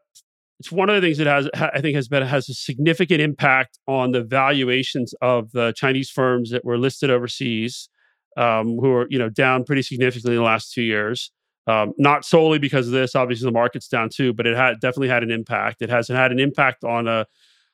it's 0.60 0.72
one 0.72 0.90
of 0.90 0.96
the 0.96 1.02
things 1.02 1.18
that 1.20 1.28
has 1.28 1.50
I 1.54 1.82
think 1.82 1.96
has 1.96 2.08
been 2.08 2.24
has 2.24 2.50
a 2.50 2.54
significant 2.54 3.22
impact 3.22 3.78
on 3.88 4.12
the 4.12 4.24
valuations 4.24 5.14
of 5.22 5.52
the 5.52 5.74
Chinese 5.76 6.10
firms 6.10 6.52
that 6.52 6.66
were 6.66 6.78
listed 6.78 7.10
overseas, 7.10 7.90
um, 8.38 8.78
who 8.80 8.92
are 8.92 9.08
you 9.10 9.20
know 9.20 9.30
down 9.30 9.64
pretty 9.64 9.82
significantly 9.82 10.36
in 10.36 10.42
the 10.42 10.46
last 10.46 10.74
two 10.74 10.84
years. 10.84 11.32
Um, 11.68 11.92
not 11.98 12.24
solely 12.24 12.60
because 12.60 12.88
of 12.88 12.94
this, 12.94 13.14
obviously 13.14 13.46
the 13.46 13.52
market's 13.52 13.90
down 13.90 14.10
too, 14.10 14.34
but 14.34 14.48
it 14.48 14.56
had 14.56 14.80
definitely 14.80 15.10
had 15.10 15.22
an 15.22 15.32
impact. 15.32 15.82
It 15.82 15.90
has 15.90 16.08
had 16.08 16.32
an 16.32 16.40
impact 16.40 16.84
on 16.84 17.08
a 17.08 17.28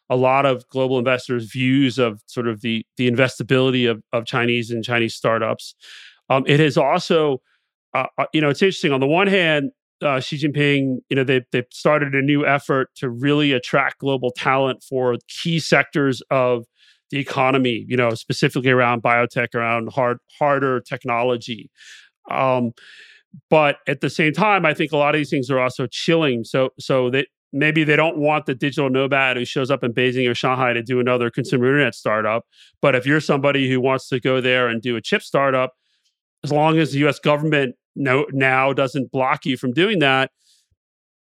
a 0.09 0.17
lot 0.17 0.45
of 0.45 0.67
global 0.67 0.99
investors' 0.99 1.45
views 1.45 1.97
of 1.97 2.21
sort 2.25 2.47
of 2.47 2.61
the 2.61 2.85
the 2.97 3.09
investability 3.09 3.89
of 3.89 4.03
of 4.11 4.25
Chinese 4.25 4.71
and 4.71 4.83
Chinese 4.83 5.15
startups. 5.15 5.75
Um, 6.29 6.43
it 6.47 6.59
has 6.59 6.77
also, 6.77 7.41
uh, 7.93 8.07
uh 8.17 8.25
you 8.33 8.41
know, 8.41 8.49
it's 8.49 8.61
interesting. 8.61 8.91
On 8.91 8.99
the 8.99 9.07
one 9.07 9.27
hand, 9.27 9.71
uh, 10.03 10.19
Xi 10.19 10.37
Jinping, 10.37 10.97
you 11.09 11.15
know, 11.15 11.23
they 11.23 11.41
they've 11.51 11.65
started 11.71 12.13
a 12.13 12.21
new 12.21 12.45
effort 12.45 12.89
to 12.97 13.09
really 13.09 13.51
attract 13.51 13.99
global 13.99 14.31
talent 14.31 14.83
for 14.83 15.17
key 15.27 15.59
sectors 15.59 16.21
of 16.29 16.65
the 17.09 17.19
economy. 17.19 17.85
You 17.87 17.97
know, 17.97 18.11
specifically 18.11 18.71
around 18.71 19.01
biotech, 19.01 19.55
around 19.55 19.91
hard 19.93 20.17
harder 20.37 20.81
technology. 20.81 21.71
Um, 22.29 22.71
but 23.49 23.77
at 23.87 24.01
the 24.01 24.09
same 24.09 24.33
time, 24.33 24.65
I 24.65 24.73
think 24.73 24.91
a 24.91 24.97
lot 24.97 25.15
of 25.15 25.19
these 25.19 25.29
things 25.29 25.49
are 25.49 25.59
also 25.59 25.87
chilling. 25.87 26.43
So 26.43 26.69
so 26.79 27.09
that 27.11 27.27
maybe 27.53 27.83
they 27.83 27.95
don't 27.95 28.17
want 28.17 28.45
the 28.45 28.55
digital 28.55 28.89
nomad 28.89 29.37
who 29.37 29.45
shows 29.45 29.71
up 29.71 29.83
in 29.83 29.93
Beijing 29.93 30.29
or 30.29 30.35
Shanghai 30.35 30.73
to 30.73 30.81
do 30.81 30.99
another 30.99 31.29
consumer 31.29 31.67
internet 31.67 31.95
startup. 31.95 32.45
But 32.81 32.95
if 32.95 33.05
you're 33.05 33.21
somebody 33.21 33.69
who 33.69 33.79
wants 33.79 34.09
to 34.09 34.19
go 34.19 34.41
there 34.41 34.67
and 34.67 34.81
do 34.81 34.95
a 34.95 35.01
chip 35.01 35.21
startup, 35.21 35.73
as 36.43 36.51
long 36.51 36.77
as 36.77 36.91
the 36.91 36.99
U.S. 36.99 37.19
government 37.19 37.75
no, 37.95 38.25
now 38.31 38.73
doesn't 38.73 39.11
block 39.11 39.45
you 39.45 39.57
from 39.57 39.71
doing 39.71 39.99
that, 39.99 40.31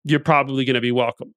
you're 0.05 0.21
probably 0.21 0.65
going 0.65 0.75
to 0.75 0.81
be 0.81 0.93
welcome. 0.93 1.35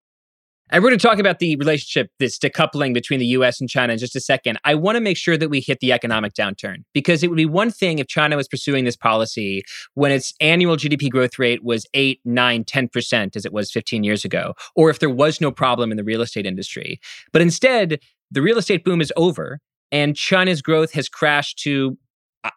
And 0.69 0.81
we're 0.83 0.89
going 0.89 0.99
to 0.99 1.07
talk 1.07 1.19
about 1.19 1.39
the 1.39 1.55
relationship, 1.57 2.09
this 2.19 2.39
decoupling 2.39 2.93
between 2.93 3.19
the 3.19 3.27
US 3.27 3.59
and 3.59 3.69
China 3.69 3.93
in 3.93 3.99
just 3.99 4.15
a 4.15 4.19
second. 4.19 4.57
I 4.63 4.73
want 4.73 4.95
to 4.95 5.01
make 5.01 5.17
sure 5.17 5.37
that 5.37 5.49
we 5.49 5.59
hit 5.59 5.81
the 5.81 5.91
economic 5.91 6.33
downturn 6.33 6.77
because 6.93 7.21
it 7.21 7.29
would 7.29 7.37
be 7.37 7.45
one 7.45 7.69
thing 7.69 7.99
if 7.99 8.07
China 8.07 8.37
was 8.37 8.47
pursuing 8.47 8.85
this 8.85 8.95
policy 8.95 9.63
when 9.93 10.11
its 10.11 10.33
annual 10.39 10.75
GDP 10.75 11.09
growth 11.09 11.37
rate 11.37 11.63
was 11.63 11.85
8, 11.93 12.21
9, 12.25 12.63
10%, 12.63 13.35
as 13.35 13.45
it 13.45 13.53
was 13.53 13.71
15 13.71 14.03
years 14.03 14.25
ago, 14.25 14.55
or 14.75 14.89
if 14.89 14.99
there 14.99 15.09
was 15.09 15.39
no 15.39 15.51
problem 15.51 15.91
in 15.91 15.97
the 15.97 16.03
real 16.03 16.21
estate 16.21 16.45
industry. 16.45 16.99
But 17.31 17.41
instead, 17.41 17.99
the 18.31 18.41
real 18.41 18.57
estate 18.57 18.83
boom 18.83 19.01
is 19.01 19.13
over 19.15 19.59
and 19.91 20.15
China's 20.15 20.63
growth 20.63 20.93
has 20.93 21.07
crashed 21.07 21.59
to 21.59 21.97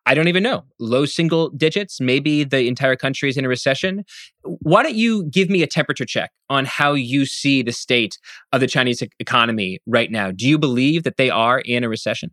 I 0.05 0.15
don't 0.15 0.27
even 0.27 0.43
know, 0.43 0.65
low 0.81 1.07
single 1.07 1.51
digits. 1.51 2.01
Maybe 2.01 2.43
the 2.43 2.67
entire 2.67 2.97
country 2.97 3.29
is 3.29 3.37
in 3.37 3.45
a 3.45 3.49
recession. 3.49 4.05
Why 4.43 4.83
don't 4.83 4.97
you 4.97 5.25
give 5.27 5.49
me 5.49 5.63
a 5.63 5.67
temperature 5.67 6.05
check 6.05 6.33
on 6.51 6.65
how 6.65 6.95
you 6.95 7.25
see 7.25 7.63
the 7.63 7.73
state 7.73 8.19
of 8.53 8.61
the 8.61 8.67
Chinese 8.67 9.03
economy 9.21 9.79
right 9.87 10.11
now? 10.11 10.33
Do 10.33 10.49
you 10.49 10.59
believe 10.59 11.05
that 11.05 11.17
they 11.17 11.31
are 11.31 11.61
in 11.61 11.85
a 11.85 11.89
recession? 11.89 12.31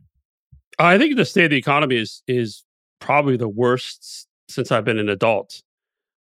I 0.80 0.98
think 0.98 1.16
the 1.16 1.26
state 1.26 1.46
of 1.46 1.52
the 1.52 1.58
economy 1.58 1.98
is 1.98 2.24
is 2.28 2.64
probably 3.00 3.38
the 3.38 3.50
worst 3.50 4.28
since 4.50 4.72
I've 4.72 4.86
been 4.86 4.98
an 4.98 5.10
adult. 5.10 5.62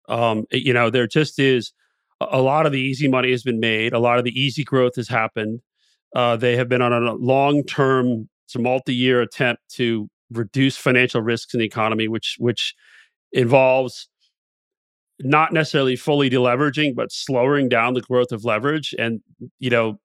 Um, 0.09 0.47
you 0.51 0.73
know, 0.73 0.90
there 0.90 1.07
just 1.07 1.38
is 1.38 1.73
a 2.21 2.40
lot 2.40 2.66
of 2.66 2.73
the 2.73 2.81
easy 2.81 3.07
money 3.07 3.31
has 3.31 3.43
been 3.43 3.61
made. 3.61 3.93
A 3.93 3.99
lot 3.99 4.19
of 4.19 4.25
the 4.25 4.38
easy 4.38 4.64
growth 4.64 4.97
has 4.97 5.09
happened. 5.09 5.61
Uh, 6.14 6.37
they 6.37 6.57
have 6.57 6.69
been 6.69 6.83
on 6.83 6.93
a 6.93 7.12
long 7.14 7.62
term, 7.62 8.29
it's 8.47 8.57
a 8.57 8.59
multi 8.59 8.95
year 8.95 9.23
attempt 9.23 9.62
to 9.77 10.09
reduce 10.31 10.77
financial 10.77 11.23
risks 11.23 11.55
in 11.55 11.61
the 11.61 11.66
economy, 11.66 12.09
which 12.09 12.37
which 12.38 12.75
involves 13.33 14.09
not 15.23 15.53
necessarily 15.53 15.97
fully 15.97 16.31
deleveraging, 16.31 16.95
but 16.95 17.12
slowing 17.12 17.69
down 17.69 17.95
the 17.95 18.01
growth 18.01 18.33
of 18.33 18.45
leverage. 18.45 18.95
And 18.99 19.21
you 19.59 19.71
know, 19.71 20.01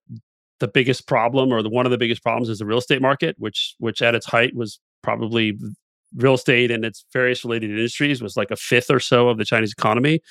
the 0.59 0.67
biggest 0.67 1.07
problem, 1.07 1.51
or 1.51 1.61
the 1.61 1.69
one 1.69 1.85
of 1.85 1.91
the 1.91 1.97
biggest 1.97 2.23
problems, 2.23 2.49
is 2.49 2.59
the 2.59 2.65
real 2.65 2.77
estate 2.77 3.01
market, 3.01 3.35
which 3.37 3.75
which 3.79 4.01
at 4.01 4.15
its 4.15 4.25
height 4.25 4.55
was 4.55 4.79
probably 5.03 5.57
real 6.15 6.35
estate 6.35 6.71
and 6.71 6.85
its 6.85 7.05
various 7.11 7.43
related 7.43 7.69
industries 7.69 8.21
was 8.21 8.37
like 8.37 8.51
a 8.51 8.55
fifth 8.55 8.89
or 8.89 8.99
so 8.99 9.27
of 9.27 9.37
the 9.37 9.45
Chinese 9.45 9.73
economy. 9.77 10.21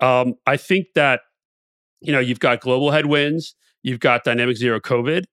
Um, 0.00 0.34
I 0.46 0.56
think 0.56 0.86
that 0.94 1.20
you 2.00 2.12
know 2.12 2.20
you've 2.20 2.40
got 2.40 2.60
global 2.60 2.90
headwinds, 2.90 3.54
you've 3.82 4.00
got 4.00 4.24
dynamic 4.24 4.56
zero 4.56 4.80
COVID, 4.80 5.24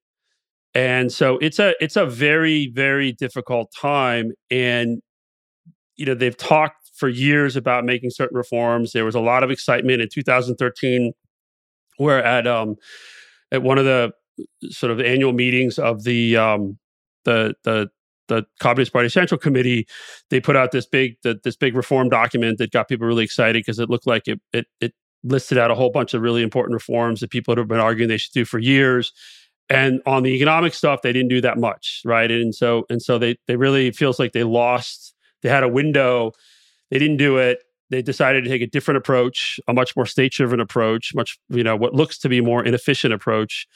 and 0.76 1.12
so 1.12 1.38
it's 1.40 1.60
a 1.60 1.76
it's 1.80 1.96
a 1.96 2.06
very 2.06 2.72
very 2.74 3.12
difficult 3.12 3.72
time. 3.80 4.32
And 4.50 5.02
you 5.96 6.06
know 6.06 6.16
they've 6.16 6.38
talked 6.38 6.90
for 6.96 7.10
years 7.10 7.56
about 7.56 7.86
making 7.86 8.10
certain 8.10 8.38
reforms. 8.38 8.92
There 8.92 9.06
was 9.06 9.16
a 9.16 9.20
lot 9.20 9.44
of 9.44 9.52
excitement 9.52 10.02
in 10.02 10.10
2013, 10.12 11.14
where 11.98 12.24
at 12.24 12.48
um, 12.48 12.76
at 13.52 13.64
one 13.64 13.78
of 13.78 13.86
the 13.86 14.12
sort 14.70 14.92
of 14.92 15.00
annual 15.00 15.34
meetings 15.34 15.78
of 15.78 16.04
the 16.04 16.38
um, 16.38 16.78
the 17.26 17.56
the 17.64 17.90
the 18.30 18.46
Communist 18.60 18.94
Party 18.94 19.10
Central 19.10 19.38
Committee, 19.38 19.86
they 20.30 20.40
put 20.40 20.56
out 20.56 20.72
this 20.72 20.86
big 20.86 21.16
the, 21.24 21.40
this 21.44 21.56
big 21.56 21.76
reform 21.76 22.10
document 22.10 22.58
that 22.58 22.72
got 22.72 22.88
people 22.88 23.06
really 23.06 23.24
excited 23.24 23.60
because 23.60 23.80
it 23.80 23.90
looked 23.90 24.08
like 24.08 24.28
it, 24.28 24.40
it 24.54 24.66
it 24.80 24.94
listed 25.24 25.58
out 25.58 25.72
a 25.72 25.76
whole 25.76 25.90
bunch 25.90 26.14
of 26.14 26.22
really 26.22 26.42
important 26.42 26.74
reforms 26.74 27.20
that 27.20 27.30
people 27.30 27.56
had 27.56 27.68
been 27.68 27.80
arguing 27.80 28.10
they 28.10 28.18
should 28.18 28.34
do 28.34 28.46
for 28.46 28.60
years. 28.60 29.14
And 29.70 30.02
on 30.06 30.24
the 30.24 30.32
economic 30.32 30.74
stuff, 30.74 31.02
they 31.02 31.14
didn't 31.14 31.30
do 31.30 31.42
that 31.42 31.58
much, 31.58 32.02
right? 32.06 32.30
And 32.30 32.54
so 32.54 32.86
and 32.90 33.02
so 33.02 33.18
they 33.18 33.38
they 33.48 33.56
really 33.56 33.92
feels 33.92 34.20
like 34.20 34.34
they 34.34 34.44
lost. 34.44 35.16
They 35.42 35.50
had 35.50 35.64
a 35.64 35.68
window, 35.68 36.32
they 36.92 37.00
didn't 37.00 37.18
do 37.18 37.38
it. 37.38 37.60
They 37.90 38.02
decided 38.02 38.44
to 38.44 38.50
take 38.50 38.62
a 38.62 38.68
different 38.68 38.98
approach, 38.98 39.60
a 39.68 39.74
much 39.74 39.96
more 39.96 40.06
state-driven 40.06 40.60
approach, 40.60 41.14
much 41.16 41.38
you 41.50 41.64
know 41.64 41.76
what 41.76 41.94
looks 41.94 42.18
to 42.20 42.30
be 42.30 42.42
more 42.42 42.64
inefficient 42.64 43.14
approach. 43.14 43.68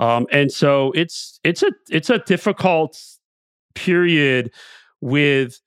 Um, 0.00 0.26
and 0.32 0.50
so 0.50 0.92
it's 0.92 1.38
it's 1.44 1.62
a 1.62 1.70
it's 1.90 2.10
a 2.10 2.18
difficult 2.18 2.98
period 3.74 4.50
with 5.00 5.60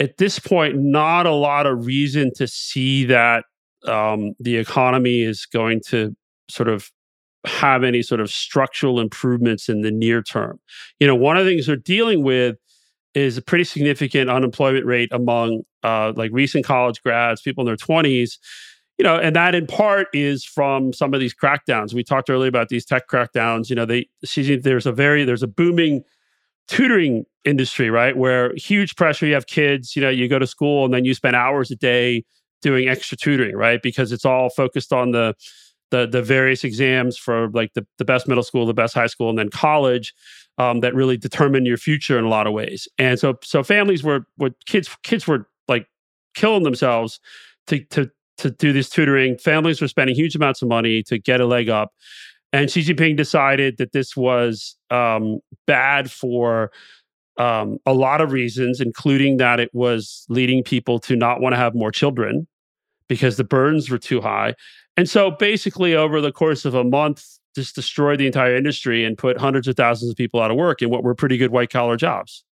at 0.00 0.18
this 0.18 0.38
point 0.38 0.76
not 0.76 1.26
a 1.26 1.32
lot 1.32 1.66
of 1.66 1.86
reason 1.86 2.32
to 2.36 2.46
see 2.46 3.04
that 3.06 3.44
um, 3.86 4.34
the 4.38 4.56
economy 4.56 5.22
is 5.22 5.46
going 5.46 5.80
to 5.88 6.14
sort 6.48 6.68
of 6.68 6.90
have 7.46 7.84
any 7.84 8.02
sort 8.02 8.20
of 8.20 8.30
structural 8.30 9.00
improvements 9.00 9.68
in 9.68 9.82
the 9.82 9.90
near 9.90 10.22
term. 10.22 10.60
You 10.98 11.06
know, 11.06 11.14
one 11.14 11.36
of 11.36 11.44
the 11.44 11.50
things 11.50 11.66
they're 11.66 11.76
dealing 11.76 12.22
with 12.22 12.56
is 13.14 13.38
a 13.38 13.42
pretty 13.42 13.64
significant 13.64 14.30
unemployment 14.30 14.86
rate 14.86 15.08
among 15.12 15.62
uh, 15.82 16.12
like 16.14 16.30
recent 16.32 16.64
college 16.64 17.02
grads, 17.02 17.40
people 17.40 17.62
in 17.62 17.66
their 17.66 17.76
20s. 17.76 18.38
You 18.98 19.04
know, 19.04 19.16
and 19.16 19.34
that 19.34 19.54
in 19.54 19.66
part 19.66 20.08
is 20.12 20.44
from 20.44 20.92
some 20.92 21.14
of 21.14 21.20
these 21.20 21.34
crackdowns. 21.34 21.94
We 21.94 22.04
talked 22.04 22.28
earlier 22.28 22.48
about 22.48 22.68
these 22.68 22.84
tech 22.84 23.08
crackdowns. 23.08 23.70
You 23.70 23.76
know, 23.76 23.86
they 23.86 24.08
there's 24.62 24.84
a 24.84 24.92
very 24.92 25.24
there's 25.24 25.42
a 25.42 25.48
booming 25.48 26.04
tutoring 26.68 27.24
industry, 27.44 27.88
right? 27.88 28.16
Where 28.16 28.54
huge 28.56 28.96
pressure, 28.96 29.26
you 29.26 29.34
have 29.34 29.46
kids, 29.46 29.96
you 29.96 30.02
know, 30.02 30.10
you 30.10 30.28
go 30.28 30.38
to 30.38 30.46
school 30.46 30.84
and 30.84 30.92
then 30.92 31.06
you 31.06 31.14
spend 31.14 31.34
hours 31.34 31.70
a 31.70 31.76
day 31.76 32.24
doing 32.60 32.88
extra 32.88 33.16
tutoring, 33.16 33.56
right? 33.56 33.80
Because 33.82 34.12
it's 34.12 34.26
all 34.26 34.50
focused 34.50 34.92
on 34.92 35.12
the 35.12 35.34
the 35.90 36.06
the 36.06 36.22
various 36.22 36.64
exams 36.64 37.16
for 37.16 37.48
like 37.50 37.74
the, 37.74 37.86
the 37.98 38.04
best 38.04 38.28
middle 38.28 38.42
school, 38.42 38.66
the 38.66 38.74
best 38.74 38.94
high 38.94 39.06
school, 39.06 39.28
and 39.28 39.38
then 39.38 39.50
college 39.50 40.14
um, 40.58 40.80
that 40.80 40.94
really 40.94 41.16
determine 41.16 41.66
your 41.66 41.76
future 41.76 42.18
in 42.18 42.24
a 42.24 42.28
lot 42.28 42.46
of 42.46 42.52
ways. 42.52 42.88
And 42.98 43.18
so 43.18 43.38
so 43.42 43.62
families 43.62 44.02
were 44.02 44.26
what 44.36 44.54
kids 44.66 44.94
kids 45.02 45.26
were 45.26 45.48
like 45.68 45.86
killing 46.34 46.62
themselves 46.62 47.20
to 47.66 47.84
to 47.86 48.10
to 48.38 48.50
do 48.50 48.72
this 48.72 48.88
tutoring. 48.88 49.36
Families 49.38 49.80
were 49.80 49.88
spending 49.88 50.16
huge 50.16 50.34
amounts 50.34 50.62
of 50.62 50.68
money 50.68 51.02
to 51.04 51.18
get 51.18 51.40
a 51.40 51.46
leg 51.46 51.68
up. 51.68 51.92
And 52.52 52.70
Xi 52.70 52.82
Jinping 52.82 53.16
decided 53.16 53.76
that 53.78 53.92
this 53.92 54.16
was 54.16 54.76
um, 54.90 55.38
bad 55.66 56.10
for 56.10 56.72
um, 57.36 57.78
a 57.86 57.94
lot 57.94 58.20
of 58.20 58.32
reasons, 58.32 58.80
including 58.80 59.36
that 59.36 59.60
it 59.60 59.70
was 59.72 60.26
leading 60.28 60.62
people 60.62 60.98
to 61.00 61.16
not 61.16 61.40
want 61.40 61.52
to 61.52 61.56
have 61.56 61.74
more 61.74 61.92
children 61.92 62.46
because 63.08 63.36
the 63.36 63.44
burdens 63.44 63.88
were 63.88 63.98
too 63.98 64.20
high. 64.20 64.54
And 65.00 65.08
so 65.08 65.30
basically, 65.30 65.94
over 65.94 66.20
the 66.20 66.30
course 66.30 66.66
of 66.66 66.74
a 66.74 66.84
month, 66.84 67.24
just 67.54 67.74
destroyed 67.74 68.20
the 68.20 68.26
entire 68.26 68.54
industry 68.54 69.02
and 69.02 69.16
put 69.16 69.38
hundreds 69.38 69.66
of 69.66 69.74
thousands 69.74 70.10
of 70.10 70.16
people 70.18 70.42
out 70.42 70.50
of 70.50 70.58
work 70.58 70.82
in 70.82 70.90
what 70.90 71.02
were 71.02 71.14
pretty 71.14 71.38
good 71.38 71.50
white 71.50 71.70
collar 71.70 71.96
jobs. 71.96 72.44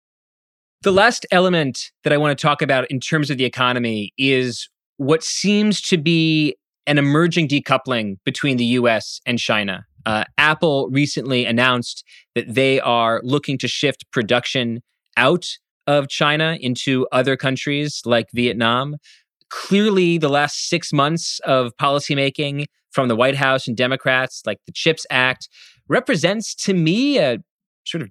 The 0.81 0.91
last 0.91 1.27
element 1.29 1.91
that 2.03 2.11
I 2.11 2.17
want 2.17 2.35
to 2.35 2.41
talk 2.41 2.63
about 2.63 2.89
in 2.89 2.99
terms 2.99 3.29
of 3.29 3.37
the 3.37 3.45
economy 3.45 4.13
is 4.17 4.67
what 4.97 5.23
seems 5.23 5.79
to 5.89 5.97
be 5.99 6.55
an 6.87 6.97
emerging 6.97 7.49
decoupling 7.49 8.15
between 8.25 8.57
the 8.57 8.65
US 8.65 9.21
and 9.27 9.37
China. 9.37 9.85
Uh, 10.07 10.23
Apple 10.39 10.89
recently 10.89 11.45
announced 11.45 12.03
that 12.33 12.51
they 12.51 12.79
are 12.79 13.21
looking 13.23 13.59
to 13.59 13.67
shift 13.67 14.09
production 14.11 14.81
out 15.17 15.45
of 15.85 16.07
China 16.07 16.57
into 16.59 17.07
other 17.11 17.37
countries 17.37 18.01
like 18.05 18.25
Vietnam. 18.33 18.95
Clearly, 19.49 20.17
the 20.17 20.29
last 20.29 20.69
six 20.69 20.93
months 20.93 21.39
of 21.45 21.71
policymaking 21.81 22.65
from 22.91 23.07
the 23.07 23.15
White 23.15 23.35
House 23.35 23.67
and 23.67 23.75
Democrats, 23.75 24.41
like 24.45 24.57
the 24.65 24.73
CHIPS 24.73 25.05
Act, 25.09 25.49
represents 25.87 26.55
to 26.55 26.73
me 26.73 27.17
a 27.17 27.37
sort 27.85 28.01
of 28.01 28.09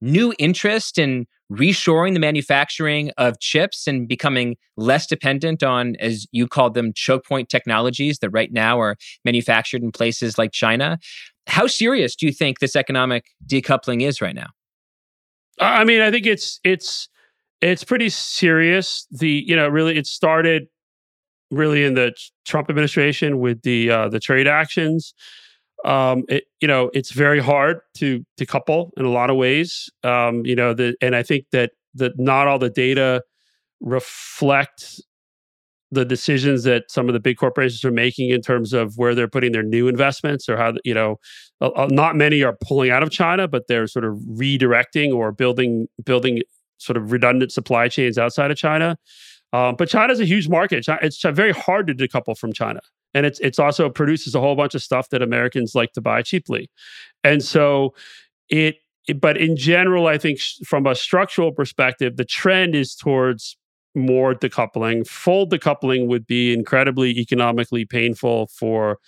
new 0.00 0.34
interest 0.38 0.98
in 0.98 1.26
reshoring 1.50 2.14
the 2.14 2.20
manufacturing 2.20 3.10
of 3.16 3.38
chips 3.40 3.86
and 3.86 4.08
becoming 4.08 4.56
less 4.76 5.06
dependent 5.06 5.62
on, 5.62 5.94
as 6.00 6.26
you 6.32 6.46
called 6.46 6.74
them, 6.74 6.92
choke 6.94 7.24
point 7.24 7.48
technologies 7.48 8.18
that 8.18 8.30
right 8.30 8.52
now 8.52 8.80
are 8.80 8.96
manufactured 9.24 9.82
in 9.82 9.92
places 9.92 10.38
like 10.38 10.52
China. 10.52 10.98
How 11.46 11.66
serious 11.66 12.16
do 12.16 12.26
you 12.26 12.32
think 12.32 12.58
this 12.58 12.76
economic 12.76 13.26
decoupling 13.46 14.02
is 14.02 14.20
right 14.20 14.34
now? 14.34 14.48
I 15.60 15.84
mean, 15.84 16.00
I 16.00 16.10
think 16.10 16.26
it's 16.26 16.60
it's 16.64 17.08
it's 17.60 17.84
pretty 17.84 18.08
serious. 18.08 19.06
The 19.10 19.44
you 19.46 19.54
know 19.54 19.68
really 19.68 19.96
it 19.96 20.06
started 20.06 20.66
really 21.54 21.84
in 21.84 21.94
the 21.94 22.12
Trump 22.44 22.68
administration 22.70 23.38
with 23.38 23.62
the 23.62 23.90
uh, 23.90 24.08
the 24.08 24.20
trade 24.20 24.46
actions 24.46 25.14
um, 25.84 26.24
it, 26.28 26.44
you 26.60 26.68
know, 26.68 26.90
it's 26.94 27.12
very 27.12 27.40
hard 27.40 27.80
to 27.98 28.24
to 28.38 28.46
couple 28.46 28.92
in 28.96 29.04
a 29.04 29.10
lot 29.10 29.30
of 29.30 29.36
ways. 29.36 29.90
Um, 30.02 30.44
you 30.44 30.56
know, 30.56 30.72
the, 30.72 30.96
and 31.00 31.14
I 31.14 31.22
think 31.22 31.46
that 31.52 31.72
that 31.94 32.12
not 32.18 32.48
all 32.48 32.58
the 32.58 32.70
data 32.70 33.22
reflect 33.80 35.00
the 35.90 36.04
decisions 36.04 36.64
that 36.64 36.90
some 36.90 37.08
of 37.08 37.12
the 37.12 37.20
big 37.20 37.36
corporations 37.36 37.84
are 37.84 37.92
making 37.92 38.30
in 38.30 38.40
terms 38.40 38.72
of 38.72 38.94
where 38.96 39.14
they're 39.14 39.28
putting 39.28 39.52
their 39.52 39.62
new 39.62 39.86
investments 39.86 40.48
or 40.48 40.56
how 40.56 40.72
you 40.84 40.94
know 40.94 41.16
not 41.60 42.16
many 42.16 42.42
are 42.42 42.56
pulling 42.66 42.90
out 42.90 43.02
of 43.02 43.10
China 43.10 43.46
but 43.46 43.68
they're 43.68 43.86
sort 43.86 44.04
of 44.04 44.14
redirecting 44.28 45.14
or 45.14 45.30
building 45.30 45.86
building 46.04 46.42
sort 46.78 46.96
of 46.96 47.12
redundant 47.12 47.52
supply 47.52 47.86
chains 47.86 48.18
outside 48.18 48.50
of 48.50 48.56
China 48.56 48.96
um, 49.54 49.76
but 49.76 49.88
China 49.88 50.12
is 50.12 50.20
a 50.20 50.24
huge 50.24 50.48
market 50.48 50.84
it's 51.02 51.22
very 51.22 51.52
hard 51.52 51.86
to 51.86 51.94
decouple 51.94 52.36
from 52.36 52.52
China 52.52 52.80
and 53.14 53.24
it's 53.24 53.38
it's 53.40 53.58
also 53.58 53.88
produces 53.88 54.34
a 54.34 54.40
whole 54.40 54.56
bunch 54.56 54.74
of 54.74 54.82
stuff 54.82 55.08
that 55.10 55.22
Americans 55.22 55.74
like 55.74 55.92
to 55.92 56.00
buy 56.00 56.20
cheaply, 56.20 56.68
and 57.22 57.42
so 57.42 57.94
it. 58.50 58.76
But 59.20 59.36
in 59.36 59.54
general, 59.54 60.06
I 60.06 60.16
think 60.16 60.40
from 60.66 60.86
a 60.86 60.94
structural 60.94 61.52
perspective, 61.52 62.16
the 62.16 62.24
trend 62.24 62.74
is 62.74 62.94
towards 62.94 63.56
more 63.94 64.34
decoupling. 64.34 65.06
Full 65.06 65.46
decoupling 65.46 66.06
would 66.06 66.26
be 66.26 66.54
incredibly 66.54 67.10
economically 67.18 67.84
painful 67.84 68.46
for 68.46 68.98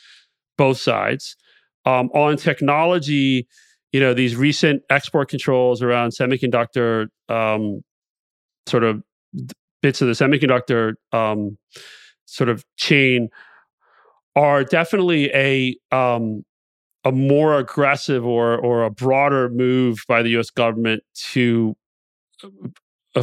both 0.59 0.79
sides. 0.79 1.35
Um, 1.87 2.11
on 2.11 2.37
technology, 2.37 3.49
you 3.93 4.01
know, 4.01 4.13
these 4.13 4.37
recent 4.37 4.83
export 4.91 5.31
controls 5.31 5.81
around 5.81 6.11
semiconductor 6.11 7.07
um, 7.31 7.81
sort 8.67 8.85
of 8.85 9.03
bits 9.87 10.03
of 10.03 10.09
the 10.09 10.15
semiconductor 10.15 10.95
um, 11.13 11.57
sort 12.25 12.49
of 12.49 12.65
chain 12.77 13.29
are 14.35 14.65
definitely 14.65 15.31
a 15.33 15.77
um, 15.95 16.45
a 17.05 17.13
more 17.13 17.57
aggressive 17.57 18.27
or 18.27 18.59
or 18.59 18.83
a 18.83 18.91
broader 18.91 19.49
move 19.49 20.01
by 20.09 20.23
the 20.23 20.31
U.S. 20.31 20.51
government 20.51 21.05
to, 21.15 21.77
uh, 22.43 23.23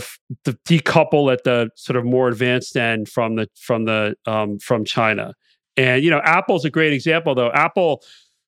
decouple 0.65 1.33
at 1.33 1.43
the 1.43 1.69
sort 1.75 1.97
of 1.97 2.05
more 2.05 2.29
advanced 2.29 2.77
end 2.77 3.09
from 3.09 3.35
the 3.35 3.49
from 3.59 3.83
the 3.83 4.15
um, 4.25 4.57
from 4.59 4.85
China. 4.85 5.33
And 5.75 6.01
you 6.01 6.09
know, 6.09 6.21
Apple's 6.23 6.63
a 6.63 6.69
great 6.69 6.93
example, 6.93 7.35
though. 7.35 7.51
Apple 7.51 8.01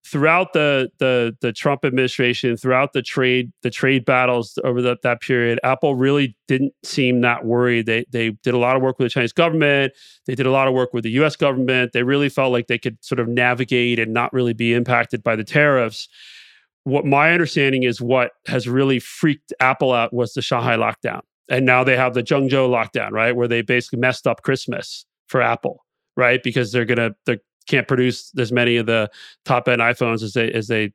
throughout 0.06 0.54
the 0.54 0.91
the 1.00 1.36
the 1.41 1.52
Trump 1.52 1.84
administration, 1.84 2.56
throughout 2.56 2.94
the 2.94 3.02
trade 3.02 3.52
the 3.63 3.70
trade 3.70 4.06
battles 4.06 4.58
over 4.63 4.82
the, 4.82 4.98
that 5.04 5.22
period, 5.22 5.60
Apple 5.63 5.96
really 5.96 6.36
didn't 6.48 6.74
seem 6.84 7.22
that 7.22 7.46
worried. 7.46 7.86
They 7.86 8.06
they 8.12 8.32
did 8.44 8.54
a 8.54 8.58
lot 8.58 8.76
of 8.76 8.82
work 8.82 9.00
with 9.00 9.08
the 9.08 9.10
Chinese 9.10 9.34
government. 9.34 9.94
They 10.26 10.36
did 10.36 10.46
a 10.46 10.52
lot 10.52 10.68
of 10.68 10.74
work 10.74 10.94
with 10.94 11.04
the 11.04 11.12
U.S. 11.12 11.36
government. 11.36 11.91
They 11.94 12.04
really 12.04 12.30
felt 12.30 12.52
like 12.52 12.68
they 12.68 12.78
could 12.78 13.04
sort 13.04 13.20
of 13.20 13.28
navigate 13.28 14.00
and 14.00 14.13
not 14.13 14.32
really 14.32 14.54
be 14.54 14.74
impacted 14.74 15.24
by 15.24 15.36
the 15.36 15.44
tariffs. 15.44 16.08
What 16.84 17.06
my 17.06 17.32
understanding 17.32 17.84
is, 17.84 18.00
what 18.00 18.32
has 18.46 18.70
really 18.70 19.00
freaked 19.00 19.54
Apple 19.60 19.91
out 19.91 20.13
was 20.13 20.34
the 20.34 20.41
Shanghai 20.41 20.78
lockdown, 20.78 21.22
and 21.50 21.65
now 21.65 21.84
they 21.84 21.98
have 21.98 22.13
the 22.13 22.24
Zhengzhou 22.24 22.70
lockdown, 22.70 23.12
right, 23.12 23.36
where 23.36 23.48
they 23.48 23.63
basically 23.63 24.00
messed 24.00 24.28
up 24.28 24.44
Christmas 24.44 25.06
for 25.28 25.41
Apple 25.41 25.86
right? 26.18 26.41
Because 26.44 26.72
they're 26.72 26.86
gonna 26.86 27.12
they're 27.26 27.39
can't 27.67 27.88
produce 27.88 28.32
as 28.38 28.51
many 28.51 28.78
of 28.78 28.86
the 28.86 29.10
top 29.43 29.67
end 29.67 29.82
iPhones 29.82 30.23
as 30.23 30.34
they 30.34 30.51
as 30.51 30.67
they 30.67 30.93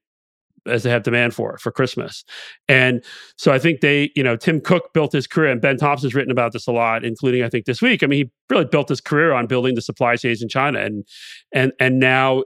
as 0.67 0.83
they 0.83 0.91
have 0.91 1.03
demand 1.03 1.35
for 1.35 1.59
for 1.59 1.71
Christmas. 1.71 2.25
And 2.69 3.03
so 3.37 3.53
I 3.53 3.59
think 3.59 3.81
they, 3.81 4.11
you 4.15 4.23
know, 4.23 4.37
Tim 4.37 4.61
Cook 4.61 4.93
built 4.93 5.13
his 5.13 5.27
career, 5.27 5.51
and 5.51 5.61
Ben 5.61 5.77
Thompson's 5.77 6.15
written 6.15 6.31
about 6.31 6.53
this 6.53 6.67
a 6.67 6.73
lot, 6.73 7.05
including 7.05 7.43
I 7.43 7.49
think 7.49 7.65
this 7.65 7.83
week. 7.83 8.03
I 8.03 8.07
mean, 8.07 8.27
he 8.27 8.31
really 8.51 8.67
built 8.67 8.89
his 8.89 9.01
career 9.01 9.33
on 9.33 9.47
building 9.47 9.75
the 9.75 9.83
supply 9.83 10.17
chains 10.17 10.43
in 10.43 10.49
China, 10.49 10.81
and 10.81 11.05
and 11.53 11.73
and 11.81 11.99
now 11.99 12.45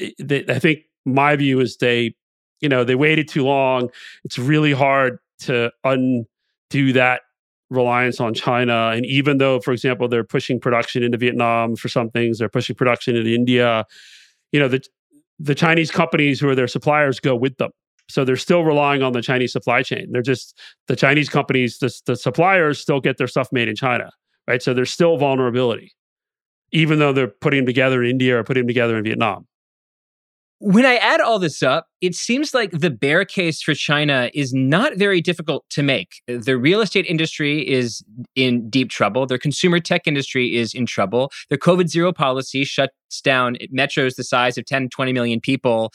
eh, 0.00 0.10
they, 0.18 0.44
I 0.48 0.58
think 0.58 0.80
my 1.04 1.36
view 1.36 1.60
is 1.60 1.76
they, 1.76 2.14
you 2.60 2.68
know, 2.68 2.84
they 2.84 2.94
waited 2.94 3.28
too 3.28 3.44
long. 3.44 3.90
It's 4.24 4.38
really 4.38 4.72
hard 4.72 5.18
to 5.40 5.70
undo 5.84 6.92
that 6.94 7.22
reliance 7.70 8.20
on 8.20 8.34
China. 8.34 8.90
And 8.94 9.04
even 9.06 9.38
though, 9.38 9.60
for 9.60 9.72
example, 9.72 10.08
they're 10.08 10.24
pushing 10.24 10.60
production 10.60 11.02
into 11.02 11.18
Vietnam 11.18 11.76
for 11.76 11.88
some 11.88 12.10
things, 12.10 12.38
they're 12.38 12.48
pushing 12.48 12.76
production 12.76 13.16
into 13.16 13.34
India, 13.34 13.84
you 14.52 14.60
know, 14.60 14.68
the 14.68 14.82
the 15.38 15.54
Chinese 15.54 15.90
companies 15.90 16.40
who 16.40 16.48
are 16.48 16.54
their 16.54 16.68
suppliers 16.68 17.20
go 17.20 17.36
with 17.36 17.58
them. 17.58 17.70
So 18.08 18.24
they're 18.24 18.36
still 18.36 18.62
relying 18.62 19.02
on 19.02 19.12
the 19.12 19.20
Chinese 19.20 19.52
supply 19.52 19.82
chain. 19.82 20.06
They're 20.10 20.22
just 20.22 20.58
the 20.86 20.96
Chinese 20.96 21.28
companies, 21.28 21.78
the, 21.78 21.92
the 22.06 22.16
suppliers 22.16 22.80
still 22.80 23.00
get 23.00 23.18
their 23.18 23.26
stuff 23.26 23.48
made 23.52 23.68
in 23.68 23.74
China, 23.74 24.10
right? 24.46 24.62
So 24.62 24.72
there's 24.72 24.90
still 24.90 25.16
vulnerability, 25.16 25.92
even 26.72 26.98
though 26.98 27.12
they're 27.12 27.28
putting 27.28 27.58
them 27.58 27.66
together 27.66 28.02
in 28.02 28.10
India 28.10 28.38
or 28.38 28.44
putting 28.44 28.62
them 28.62 28.68
together 28.68 28.96
in 28.96 29.04
Vietnam. 29.04 29.46
When 30.58 30.86
I 30.86 30.96
add 30.96 31.20
all 31.20 31.38
this 31.38 31.62
up, 31.62 31.88
it 32.00 32.14
seems 32.14 32.52
like 32.52 32.70
the 32.72 32.90
bear 32.90 33.24
case 33.24 33.62
for 33.62 33.74
China 33.74 34.30
is 34.34 34.52
not 34.52 34.96
very 34.96 35.20
difficult 35.20 35.64
to 35.70 35.82
make. 35.82 36.22
The 36.26 36.58
real 36.58 36.80
estate 36.80 37.06
industry 37.06 37.66
is 37.66 38.04
in 38.34 38.68
deep 38.68 38.90
trouble. 38.90 39.26
Their 39.26 39.38
consumer 39.38 39.80
tech 39.80 40.06
industry 40.06 40.56
is 40.56 40.74
in 40.74 40.86
trouble. 40.86 41.30
Their 41.48 41.58
COVID 41.58 41.88
zero 41.88 42.12
policy 42.12 42.64
shuts 42.64 42.92
down 43.22 43.56
metros 43.74 44.16
the 44.16 44.24
size 44.24 44.58
of 44.58 44.64
10, 44.66 44.88
20 44.88 45.12
million 45.12 45.40
people. 45.40 45.92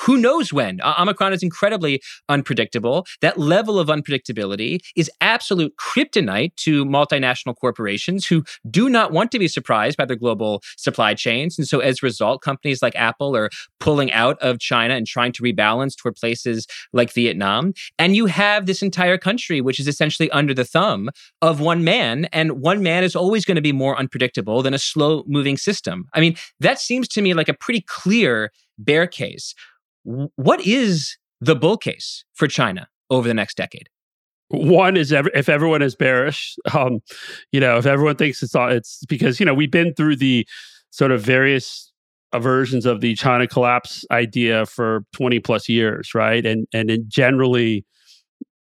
Who 0.00 0.16
knows 0.16 0.52
when? 0.52 0.80
Omicron 0.82 1.32
is 1.32 1.42
incredibly 1.42 2.02
unpredictable. 2.28 3.06
That 3.20 3.38
level 3.38 3.78
of 3.78 3.88
unpredictability 3.88 4.80
is 4.96 5.10
absolute 5.20 5.74
kryptonite 5.76 6.54
to 6.56 6.84
multinational 6.84 7.56
corporations 7.56 8.26
who 8.26 8.44
do 8.70 8.88
not 8.88 9.12
want 9.12 9.32
to 9.32 9.38
be 9.38 9.48
surprised 9.48 9.96
by 9.96 10.04
their 10.04 10.16
global 10.16 10.62
supply 10.76 11.14
chains. 11.14 11.58
And 11.58 11.66
so 11.66 11.80
as 11.80 12.02
a 12.02 12.06
result, 12.06 12.42
companies 12.42 12.82
like 12.82 12.94
Apple 12.96 13.34
are 13.34 13.50
pulling 13.80 14.12
out 14.12 14.38
of 14.40 14.58
China 14.58 14.83
China 14.84 14.94
and 14.94 15.06
trying 15.06 15.32
to 15.32 15.42
rebalance 15.42 15.96
toward 15.96 16.16
places 16.16 16.66
like 16.92 17.12
Vietnam. 17.12 17.72
And 17.98 18.16
you 18.16 18.26
have 18.26 18.66
this 18.66 18.82
entire 18.82 19.18
country, 19.18 19.60
which 19.60 19.80
is 19.80 19.88
essentially 19.88 20.30
under 20.30 20.54
the 20.54 20.64
thumb 20.64 21.10
of 21.42 21.60
one 21.60 21.84
man. 21.84 22.26
And 22.26 22.60
one 22.60 22.82
man 22.82 23.04
is 23.04 23.16
always 23.16 23.44
going 23.44 23.56
to 23.56 23.62
be 23.62 23.72
more 23.72 23.98
unpredictable 23.98 24.62
than 24.62 24.74
a 24.74 24.78
slow 24.78 25.24
moving 25.26 25.56
system. 25.56 26.06
I 26.14 26.20
mean, 26.20 26.36
that 26.60 26.78
seems 26.78 27.08
to 27.08 27.22
me 27.22 27.34
like 27.34 27.48
a 27.48 27.54
pretty 27.54 27.82
clear 27.86 28.50
bear 28.78 29.06
case. 29.06 29.54
What 30.04 30.60
is 30.66 31.16
the 31.40 31.56
bull 31.56 31.76
case 31.76 32.24
for 32.34 32.46
China 32.46 32.88
over 33.10 33.26
the 33.28 33.34
next 33.34 33.56
decade? 33.56 33.88
one 34.48 34.96
is 34.96 35.10
ever, 35.10 35.30
if 35.34 35.48
everyone 35.48 35.80
is 35.80 35.96
bearish 35.96 36.54
um 36.74 37.00
you 37.50 37.58
know 37.58 37.78
if 37.78 37.86
everyone 37.86 38.14
thinks 38.14 38.42
it's 38.42 38.54
all 38.54 38.68
it's 38.68 39.02
because 39.08 39.40
you 39.40 39.46
know 39.46 39.54
we've 39.54 39.70
been 39.70 39.94
through 39.94 40.14
the 40.14 40.46
sort 40.90 41.10
of 41.10 41.22
various 41.22 41.93
versions 42.40 42.86
of 42.86 43.00
the 43.00 43.14
China 43.14 43.46
collapse 43.46 44.04
idea 44.10 44.66
for 44.66 45.04
20 45.12 45.40
plus 45.40 45.68
years, 45.68 46.14
right? 46.14 46.44
And 46.44 46.66
and 46.72 46.90
in 46.90 47.04
generally 47.08 47.84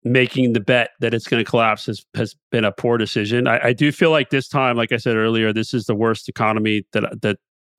making 0.04 0.52
the 0.52 0.60
bet 0.60 0.90
that 1.00 1.14
it's 1.14 1.28
going 1.28 1.42
to 1.42 1.48
collapse 1.48 1.86
has, 1.86 2.04
has 2.14 2.34
been 2.50 2.64
a 2.64 2.72
poor 2.72 2.98
decision. 2.98 3.46
I, 3.46 3.68
I, 3.68 3.72
do 3.72 3.92
feel 3.92 4.10
like 4.10 4.30
this 4.30 4.48
time, 4.48 4.76
like 4.76 4.90
I 4.90 4.96
said 4.96 5.14
earlier, 5.16 5.52
this 5.52 5.72
is 5.72 5.84
the 5.84 5.94
worst 5.94 6.28
economy 6.28 6.84
that 6.92 7.22
that 7.22 7.38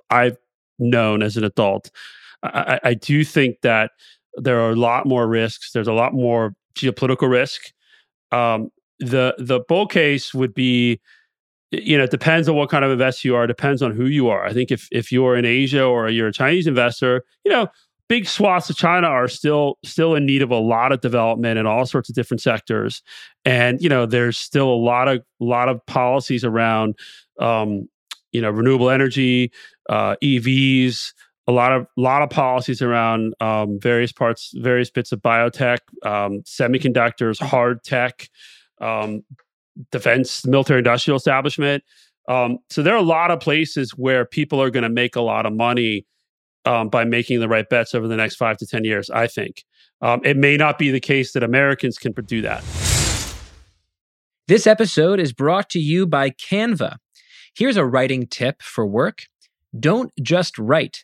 I've 0.10 0.38
known 0.80 1.22
as 1.22 1.38
an 1.38 1.43
adult. 1.43 1.91
I, 2.41 2.80
I 2.84 2.93
do 2.93 3.24
think 3.24 3.58
that 3.62 3.91
there 4.36 4.60
are 4.62 4.72
a 4.72 4.76
lot 4.76 5.06
more 5.06 5.28
risks. 5.28 5.72
There's 5.72 5.88
a 5.88 5.93
lot 5.93 6.13
more 6.13 6.54
geopolitical 6.76 7.30
risk. 7.30 7.72
Um, 8.32 8.69
the 9.00 9.36
the 9.38 9.60
bull 9.67 9.88
case 9.88 10.34
would 10.34 10.54
be 10.54 11.02
you 11.74 11.98
know, 11.98 12.04
it 12.04 12.12
depends 12.12 12.48
on 12.48 12.56
what 12.56 12.70
kind 12.70 12.86
of 12.86 12.92
investor 12.92 13.28
you 13.28 13.36
are. 13.36 13.46
It 13.46 13.48
depends 13.48 13.82
on 13.82 13.92
who 13.92 14.06
you 14.06 14.30
are. 14.30 14.46
I 14.46 14.54
think 14.54 14.72
if 14.72 14.88
if 14.92 15.12
you're 15.12 15.36
in 15.36 15.46
Asia 15.46 15.84
or 15.84 16.10
you're 16.10 16.28
a 16.28 16.34
Chinese 16.34 16.68
investor, 16.68 17.24
you 17.44 17.52
know, 17.52 17.68
big 18.08 18.28
swaths 18.28 18.70
of 18.70 18.76
China 18.76 19.08
are 19.08 19.28
still 19.28 19.78
still 19.84 20.16
in 20.16 20.26
need 20.26 20.42
of 20.42 20.52
a 20.52 20.58
lot 20.58 20.92
of 20.92 21.02
development 21.02 21.58
in 21.58 21.66
all 21.66 21.86
sorts 21.86 22.10
of 22.10 22.16
different 22.16 22.42
sectors, 22.42 23.02
and 23.46 23.82
you 23.82 23.90
know, 23.90 24.06
there's 24.06 24.38
still 24.38 24.70
a 24.70 24.76
lot 24.76 25.08
of 25.08 25.24
lot 25.40 25.70
of 25.70 25.86
policies 25.86 26.44
around, 26.44 26.96
um, 27.40 27.88
you 28.32 28.42
know, 28.42 28.50
renewable 28.50 28.90
energy, 28.90 29.52
uh, 29.90 30.16
EVs, 30.24 31.14
a 31.48 31.52
lot 31.52 31.72
of 31.72 31.88
lot 31.98 32.22
of 32.22 32.30
policies 32.30 32.82
around 32.82 33.34
um, 33.42 33.80
various 33.80 34.12
parts, 34.12 34.52
various 34.56 34.90
bits 34.90 35.12
of 35.12 35.20
biotech, 35.22 35.80
um, 36.04 36.42
semiconductors, 36.44 37.42
hard 37.42 37.84
tech. 37.84 38.30
Defense, 39.92 40.46
military 40.46 40.80
industrial 40.80 41.18
establishment. 41.18 41.84
Um, 42.28 42.60
so 42.70 42.82
there 42.84 42.94
are 42.94 42.98
a 42.98 43.02
lot 43.02 43.32
of 43.32 43.40
places 43.40 43.92
where 43.92 44.26
people 44.26 44.62
are 44.62 44.70
going 44.70 44.84
to 44.84 44.90
make 44.90 45.16
a 45.16 45.22
lot 45.22 45.46
of 45.46 45.54
money 45.54 46.06
um, 46.66 46.90
by 46.90 47.04
making 47.04 47.40
the 47.40 47.50
right 47.50 47.68
bets 47.68 47.94
over 47.94 48.08
the 48.08 48.16
next 48.16 48.36
five 48.36 48.58
to 48.58 48.68
10 48.68 48.86
years, 48.86 49.10
I 49.10 49.28
think. 49.28 49.64
Um, 50.02 50.22
it 50.24 50.38
may 50.38 50.58
not 50.58 50.78
be 50.78 50.92
the 50.92 51.00
case 51.00 51.34
that 51.34 51.44
Americans 51.44 51.98
can 51.98 52.14
do 52.14 52.42
that. 52.42 52.64
This 54.48 54.68
episode 54.68 55.20
is 55.20 55.34
brought 55.34 55.70
to 55.72 55.80
you 55.80 56.06
by 56.06 56.30
Canva. 56.30 56.98
Here's 57.56 57.78
a 57.78 57.86
writing 57.86 58.28
tip 58.28 58.62
for 58.62 58.86
work 58.86 59.24
don't 59.80 60.12
just 60.22 60.60
write 60.60 61.04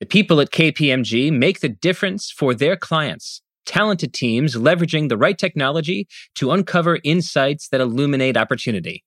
The 0.00 0.06
people 0.06 0.40
at 0.40 0.50
KPMG 0.50 1.30
make 1.30 1.60
the 1.60 1.68
difference 1.68 2.30
for 2.30 2.54
their 2.54 2.74
clients. 2.74 3.42
Talented 3.66 4.14
teams 4.14 4.56
leveraging 4.56 5.10
the 5.10 5.18
right 5.18 5.36
technology 5.36 6.08
to 6.36 6.52
uncover 6.52 7.00
insights 7.04 7.68
that 7.68 7.82
illuminate 7.82 8.38
opportunity. 8.38 9.04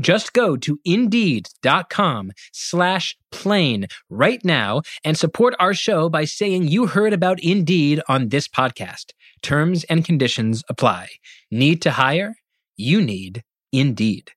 Just 0.00 0.32
go 0.32 0.56
to 0.56 0.78
indeed.com 0.84 2.32
slash 2.52 3.16
plain 3.32 3.86
right 4.08 4.44
now 4.44 4.82
and 5.04 5.16
support 5.16 5.54
our 5.58 5.74
show 5.74 6.08
by 6.08 6.24
saying 6.24 6.68
you 6.68 6.86
heard 6.86 7.12
about 7.12 7.42
Indeed 7.42 8.00
on 8.08 8.28
this 8.28 8.48
podcast. 8.48 9.12
Terms 9.42 9.84
and 9.84 10.04
conditions 10.04 10.62
apply. 10.68 11.08
Need 11.50 11.82
to 11.82 11.92
hire? 11.92 12.36
You 12.76 13.00
need 13.00 13.42
Indeed. 13.72 14.32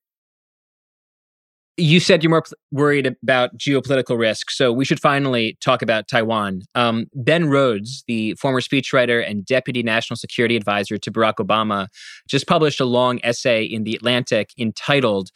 You 1.82 1.98
said 1.98 2.22
you're 2.22 2.30
more 2.30 2.44
worried 2.70 3.12
about 3.24 3.58
geopolitical 3.58 4.16
risk, 4.16 4.52
so 4.52 4.72
we 4.72 4.84
should 4.84 5.00
finally 5.00 5.58
talk 5.60 5.82
about 5.82 6.06
Taiwan. 6.06 6.62
Um, 6.76 7.06
ben 7.12 7.48
Rhodes, 7.48 8.04
the 8.06 8.34
former 8.34 8.60
speechwriter 8.60 9.28
and 9.28 9.44
deputy 9.44 9.82
national 9.82 10.16
security 10.16 10.54
advisor 10.54 10.96
to 10.96 11.10
Barack 11.10 11.38
Obama, 11.40 11.88
just 12.28 12.46
published 12.46 12.78
a 12.78 12.84
long 12.84 13.18
essay 13.24 13.64
in 13.64 13.82
The 13.82 13.96
Atlantic 13.96 14.50
entitled 14.56 15.30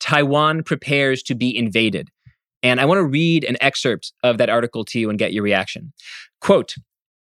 Taiwan 0.00 0.64
Prepares 0.64 1.22
to 1.22 1.36
Be 1.36 1.56
Invaded. 1.56 2.08
And 2.64 2.80
I 2.80 2.84
want 2.84 2.98
to 2.98 3.04
read 3.04 3.44
an 3.44 3.56
excerpt 3.60 4.12
of 4.24 4.38
that 4.38 4.50
article 4.50 4.84
to 4.86 4.98
you 4.98 5.08
and 5.08 5.20
get 5.20 5.32
your 5.32 5.44
reaction. 5.44 5.92
Quote 6.40 6.74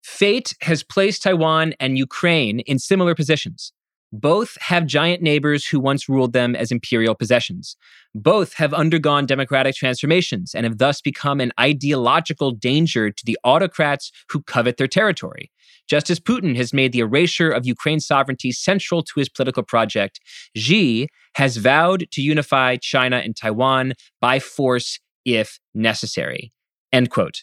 Fate 0.05 0.55
has 0.61 0.85
placed 0.85 1.25
Taiwan 1.25 1.75
and 1.81 1.99
Ukraine 1.99 2.61
in 2.61 2.79
similar 2.79 3.17
positions. 3.17 3.73
Both 4.11 4.57
have 4.61 4.87
giant 4.87 5.23
neighbors 5.23 5.67
who 5.67 5.79
once 5.79 6.09
ruled 6.09 6.33
them 6.33 6.57
as 6.57 6.73
imperial 6.73 7.15
possessions. 7.15 7.77
Both 8.15 8.55
have 8.55 8.73
undergone 8.73 9.27
democratic 9.27 9.75
transformations 9.75 10.55
and 10.55 10.65
have 10.65 10.79
thus 10.79 11.01
become 11.01 11.41
an 11.41 11.53
ideological 11.61 12.53
danger 12.53 13.11
to 13.11 13.23
the 13.27 13.39
autocrats 13.45 14.11
who 14.31 14.43
covet 14.43 14.79
their 14.79 14.89
territory. 14.89 15.51
Just 15.89 16.11
as 16.11 16.21
Putin 16.21 16.57
has 16.57 16.73
made 16.73 16.93
the 16.93 17.01
erasure 17.01 17.51
of 17.51 17.67
Ukraine's 17.67 18.07
sovereignty 18.07 18.53
central 18.53 19.03
to 19.03 19.13
his 19.17 19.29
political 19.29 19.63
project, 19.63 20.21
Xi 20.57 21.09
has 21.35 21.57
vowed 21.57 22.11
to 22.11 22.23
unify 22.23 22.77
China 22.77 23.17
and 23.17 23.37
Taiwan 23.37 23.95
by 24.21 24.39
force 24.39 24.99
if 25.25 25.59
necessary. 25.75 26.53
End 26.93 27.11
quote. 27.11 27.43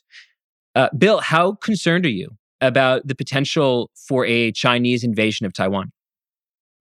Uh, 0.74 0.90
Bill, 0.98 1.20
how 1.20 1.54
concerned 1.54 2.06
are 2.06 2.10
you 2.10 2.38
about 2.62 3.08
the 3.08 3.16
potential 3.16 3.92
for 3.96 4.26
a 4.26 4.52
Chinese 4.52 5.04
invasion 5.04 5.46
of 5.46 5.54
Taiwan? 5.54 5.92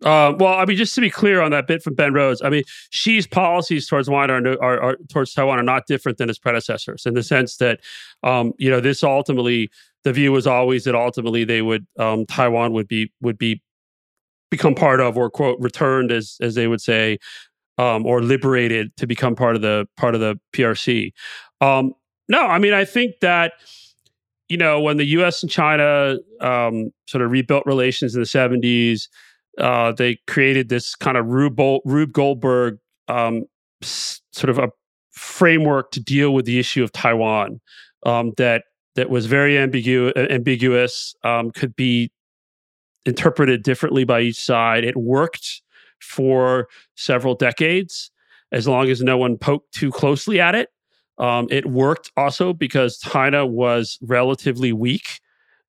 Uh, 0.03 0.35
well, 0.39 0.55
I 0.55 0.65
mean, 0.65 0.77
just 0.77 0.95
to 0.97 1.01
be 1.01 1.11
clear 1.11 1.41
on 1.41 1.51
that 1.53 1.67
bit 1.67 1.83
from 1.83 1.95
Ben 1.95 2.13
Rhodes, 2.13 2.43
I 2.43 2.51
mean, 2.51 2.65
Xi's 2.91 3.27
policies 3.27 3.87
towards 3.87 4.09
Taiwan 4.09 4.31
are, 4.31 4.63
are, 4.63 4.81
are, 4.81 4.97
towards 5.09 5.33
Taiwan 5.33 5.59
are 5.59 5.63
not 5.63 5.87
different 5.87 6.19
than 6.19 6.29
his 6.29 6.39
predecessors 6.39 7.07
in 7.07 7.15
the 7.15 7.23
sense 7.23 7.57
that, 7.57 7.81
um, 8.23 8.53
you 8.59 8.71
know, 8.71 8.81
this 8.81 9.03
ultimately 9.03 9.71
the 10.05 10.13
view 10.13 10.33
was 10.33 10.47
always 10.47 10.85
that 10.85 10.95
ultimately 10.95 11.45
they 11.45 11.63
would 11.63 11.87
um, 11.99 12.27
Taiwan 12.27 12.73
would 12.73 12.87
be 12.87 13.11
would 13.21 13.39
be 13.39 13.63
become 14.51 14.75
part 14.75 15.01
of 15.01 15.17
or 15.17 15.31
quote 15.31 15.59
returned 15.61 16.13
as 16.13 16.37
as 16.41 16.55
they 16.55 16.67
would 16.67 16.81
say 16.81 17.19
um, 17.79 18.07
or 18.07 18.23
liberated 18.23 18.97
to 18.99 19.07
become 19.07 19.35
part 19.35 19.57
of 19.57 19.63
the 19.63 19.89
part 19.97 20.15
of 20.15 20.21
the 20.21 20.39
PRC. 20.53 21.13
Um, 21.61 21.95
no, 22.29 22.41
I 22.41 22.59
mean, 22.59 22.73
I 22.73 22.85
think 22.85 23.17
that 23.21 23.55
you 24.49 24.57
know 24.57 24.81
when 24.81 24.99
the 24.99 25.07
U.S. 25.07 25.43
and 25.43 25.51
China 25.51 26.19
um, 26.41 26.91
sort 27.07 27.23
of 27.23 27.31
rebuilt 27.31 27.65
relations 27.67 28.15
in 28.15 28.21
the 28.21 28.27
'70s 28.27 29.09
uh, 29.59 29.93
they 29.93 30.19
created 30.27 30.69
this 30.69 30.95
kind 30.95 31.17
of 31.17 31.27
Rube, 31.27 31.81
Rube 31.85 32.13
Goldberg 32.13 32.79
um, 33.09 33.45
sort 33.83 34.51
of 34.51 34.59
a 34.59 34.71
framework 35.13 35.91
to 35.93 36.01
deal 36.01 36.35
with 36.35 36.45
the 36.45 36.59
issue 36.59 36.83
of 36.83 36.93
Taiwan 36.93 37.61
um, 38.05 38.33
that 38.37 38.65
that 38.97 39.11
was 39.11 39.27
very 39.27 39.55
ambigu- 39.55 40.17
ambiguous, 40.31 41.15
um, 41.25 41.51
could 41.51 41.75
be 41.75 42.13
interpreted 43.07 43.63
differently 43.63 44.05
by 44.05 44.21
each 44.21 44.37
side. 44.37 44.85
It 44.85 44.97
worked 44.97 45.63
for 46.01 46.69
several 46.97 47.35
decades 47.35 48.11
as 48.53 48.69
long 48.69 48.89
as 48.89 49.03
no 49.03 49.19
one 49.19 49.37
poked 49.37 49.75
too 49.75 49.91
closely 49.91 50.41
at 50.41 50.55
it. 50.55 50.69
Um, 51.19 51.49
it 51.51 51.67
worked 51.67 52.11
also 52.17 52.53
because 52.53 52.99
China 52.99 53.47
was 53.47 53.99
relatively 54.03 54.73
weak 54.73 55.21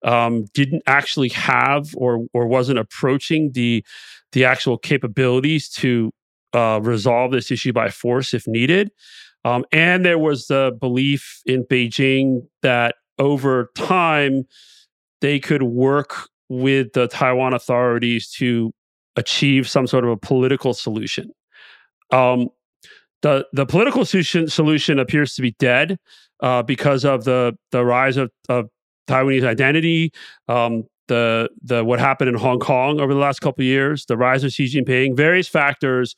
um, 0.05 0.45
didn't 0.53 0.83
actually 0.87 1.29
have 1.29 1.89
or 1.97 2.27
or 2.33 2.47
wasn't 2.47 2.79
approaching 2.79 3.51
the 3.51 3.83
the 4.31 4.45
actual 4.45 4.77
capabilities 4.77 5.67
to 5.69 6.11
uh, 6.53 6.79
resolve 6.81 7.31
this 7.31 7.51
issue 7.51 7.73
by 7.73 7.89
force 7.89 8.33
if 8.33 8.47
needed. 8.47 8.91
Um, 9.43 9.65
and 9.71 10.05
there 10.05 10.17
was 10.17 10.47
the 10.47 10.75
belief 10.79 11.41
in 11.45 11.65
Beijing 11.65 12.47
that 12.61 12.95
over 13.19 13.71
time 13.75 14.45
they 15.21 15.39
could 15.39 15.63
work 15.63 16.29
with 16.49 16.93
the 16.93 17.07
Taiwan 17.07 17.53
authorities 17.53 18.29
to 18.31 18.71
achieve 19.15 19.69
some 19.69 19.87
sort 19.87 20.03
of 20.03 20.09
a 20.09 20.17
political 20.17 20.73
solution. 20.73 21.31
Um, 22.11 22.49
the 23.21 23.47
the 23.53 23.65
political 23.65 24.05
solution, 24.05 24.47
solution 24.47 24.99
appears 24.99 25.35
to 25.35 25.41
be 25.41 25.55
dead 25.57 25.97
uh, 26.41 26.61
because 26.63 27.05
of 27.05 27.23
the 27.23 27.57
the 27.71 27.83
rise 27.83 28.17
of, 28.17 28.31
of 28.49 28.69
Taiwanese 29.07 29.45
identity, 29.45 30.11
um, 30.47 30.83
the 31.07 31.49
the 31.61 31.83
what 31.83 31.99
happened 31.99 32.29
in 32.29 32.35
Hong 32.35 32.59
Kong 32.59 32.99
over 32.99 33.13
the 33.13 33.19
last 33.19 33.39
couple 33.39 33.61
of 33.61 33.67
years, 33.67 34.05
the 34.05 34.17
rise 34.17 34.43
of 34.43 34.51
Xi 34.51 34.65
Jinping, 34.65 35.15
various 35.15 35.47
factors. 35.47 36.15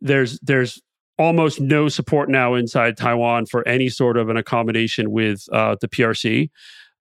There's 0.00 0.38
there's 0.40 0.80
almost 1.18 1.60
no 1.60 1.88
support 1.88 2.28
now 2.28 2.54
inside 2.54 2.96
Taiwan 2.96 3.46
for 3.46 3.66
any 3.68 3.88
sort 3.88 4.16
of 4.16 4.28
an 4.28 4.36
accommodation 4.36 5.10
with 5.10 5.44
uh, 5.52 5.76
the 5.80 5.88
PRC. 5.88 6.50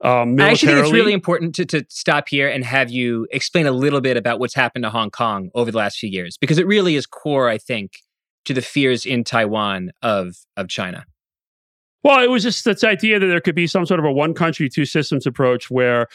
Um, 0.04 0.40
I 0.40 0.52
actually 0.52 0.74
think 0.74 0.86
it's 0.86 0.94
really 0.94 1.14
important 1.14 1.56
to, 1.56 1.66
to 1.66 1.86
stop 1.90 2.28
here 2.28 2.50
and 2.50 2.66
have 2.66 2.92
you 2.92 3.26
explain 3.32 3.68
a 3.68 3.72
little 3.72 4.02
bit 4.02 4.18
about 4.18 4.38
what's 4.38 4.54
happened 4.54 4.84
to 4.84 4.90
Hong 4.90 5.10
Kong 5.10 5.50
over 5.56 5.72
the 5.72 5.78
last 5.78 5.98
few 5.98 6.10
years, 6.10 6.38
because 6.38 6.58
it 6.58 6.68
really 6.68 6.96
is 6.96 7.06
core, 7.06 7.48
I 7.48 7.58
think, 7.58 7.94
to 8.46 8.54
the 8.54 8.62
fears 8.62 9.06
in 9.06 9.24
Taiwan 9.24 9.92
of 10.02 10.36
of 10.58 10.68
China. 10.68 11.06
Well, 12.04 12.24
it 12.24 12.30
was 12.30 12.44
just 12.44 12.66
this 12.66 12.84
idea 12.84 13.20
that 13.20 13.28
there 13.28 13.42
could 13.42 13.56
be 13.56 13.68
some 13.68 13.86
sort 13.86 14.00
of 14.00 14.06
a 14.06 14.12
one 14.12 14.34
country, 14.34 14.70
two 14.70 14.86
systems 14.86 15.26
approach 15.26 15.72
where 15.72 16.08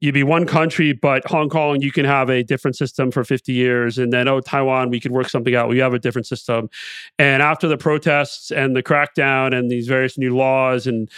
you'd 0.00 0.14
be 0.14 0.22
one 0.22 0.46
country, 0.46 0.92
but 0.92 1.26
Hong 1.26 1.48
Kong, 1.48 1.80
you 1.80 1.92
can 1.92 2.04
have 2.04 2.30
a 2.30 2.42
different 2.42 2.76
system 2.76 3.10
for 3.10 3.22
50 3.22 3.52
years. 3.52 3.98
And 3.98 4.12
then, 4.12 4.28
oh, 4.28 4.40
Taiwan, 4.40 4.90
we 4.90 5.00
could 5.00 5.12
work 5.12 5.28
something 5.28 5.54
out. 5.54 5.68
We 5.68 5.78
have 5.78 5.94
a 5.94 5.98
different 5.98 6.26
system. 6.26 6.70
And 7.18 7.42
after 7.42 7.68
the 7.68 7.76
protests 7.76 8.50
and 8.50 8.74
the 8.74 8.82
crackdown 8.82 9.54
and 9.54 9.70
these 9.70 9.86
various 9.86 10.16
new 10.16 10.34
laws 10.34 10.86
and 10.86 11.10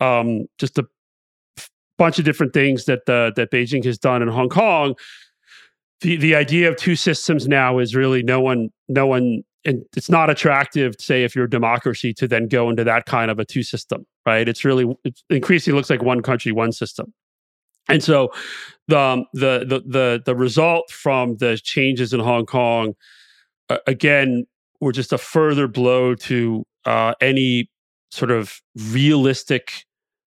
um, 0.00 0.46
just 0.58 0.78
a 0.78 0.86
bunch 1.96 2.18
of 2.18 2.24
different 2.24 2.52
things 2.52 2.86
that 2.86 3.06
the, 3.06 3.32
that 3.36 3.50
Beijing 3.50 3.84
has 3.84 3.98
done 3.98 4.20
in 4.20 4.28
Hong 4.28 4.48
Kong, 4.48 4.96
the, 6.00 6.16
the 6.16 6.34
idea 6.34 6.68
of 6.68 6.76
two 6.76 6.96
systems 6.96 7.46
now 7.46 7.78
is 7.78 7.94
really 7.94 8.22
no 8.22 8.40
one 8.40 8.70
no 8.88 9.06
one 9.06 9.42
and 9.64 9.84
it's 9.96 10.10
not 10.10 10.30
attractive, 10.30 10.94
say, 10.98 11.24
if 11.24 11.34
you're 11.34 11.46
a 11.46 11.50
democracy, 11.50 12.12
to 12.14 12.28
then 12.28 12.48
go 12.48 12.68
into 12.68 12.84
that 12.84 13.06
kind 13.06 13.30
of 13.30 13.38
a 13.38 13.44
two 13.44 13.62
system, 13.62 14.06
right? 14.26 14.48
It's 14.48 14.64
really 14.64 14.94
it 15.04 15.20
increasingly 15.30 15.76
looks 15.76 15.90
like 15.90 16.02
one 16.02 16.22
country, 16.22 16.52
one 16.52 16.72
system. 16.72 17.12
And 17.88 18.02
so, 18.02 18.30
the 18.88 18.98
um, 18.98 19.26
the 19.32 19.64
the 19.66 19.82
the, 19.86 20.22
the 20.24 20.36
result 20.36 20.90
from 20.90 21.36
the 21.36 21.58
changes 21.62 22.12
in 22.12 22.20
Hong 22.20 22.46
Kong, 22.46 22.94
uh, 23.70 23.78
again, 23.86 24.46
were 24.80 24.92
just 24.92 25.12
a 25.12 25.18
further 25.18 25.66
blow 25.68 26.14
to 26.14 26.64
uh, 26.84 27.14
any 27.20 27.70
sort 28.10 28.30
of 28.30 28.60
realistic 28.92 29.84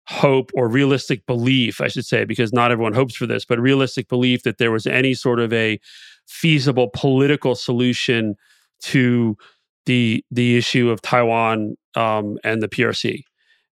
hope 0.08 0.52
or 0.54 0.68
realistic 0.68 1.26
belief, 1.26 1.80
I 1.80 1.88
should 1.88 2.06
say, 2.06 2.26
because 2.26 2.52
not 2.52 2.72
everyone 2.72 2.94
hopes 2.94 3.16
for 3.16 3.26
this, 3.26 3.46
but 3.46 3.60
realistic 3.60 4.10
belief 4.10 4.44
that 4.44 4.58
there 4.58 4.72
was 4.72 4.86
any 4.86 5.14
sort 5.14 5.40
of 5.40 5.54
a 5.54 5.80
feasible 6.28 6.90
political 6.94 7.56
solution 7.56 8.36
to 8.82 9.38
the 9.86 10.24
the 10.32 10.58
issue 10.58 10.90
of 10.90 11.02
Taiwan 11.02 11.76
um, 11.96 12.38
and 12.44 12.62
the 12.62 12.68
PRC. 12.68 13.22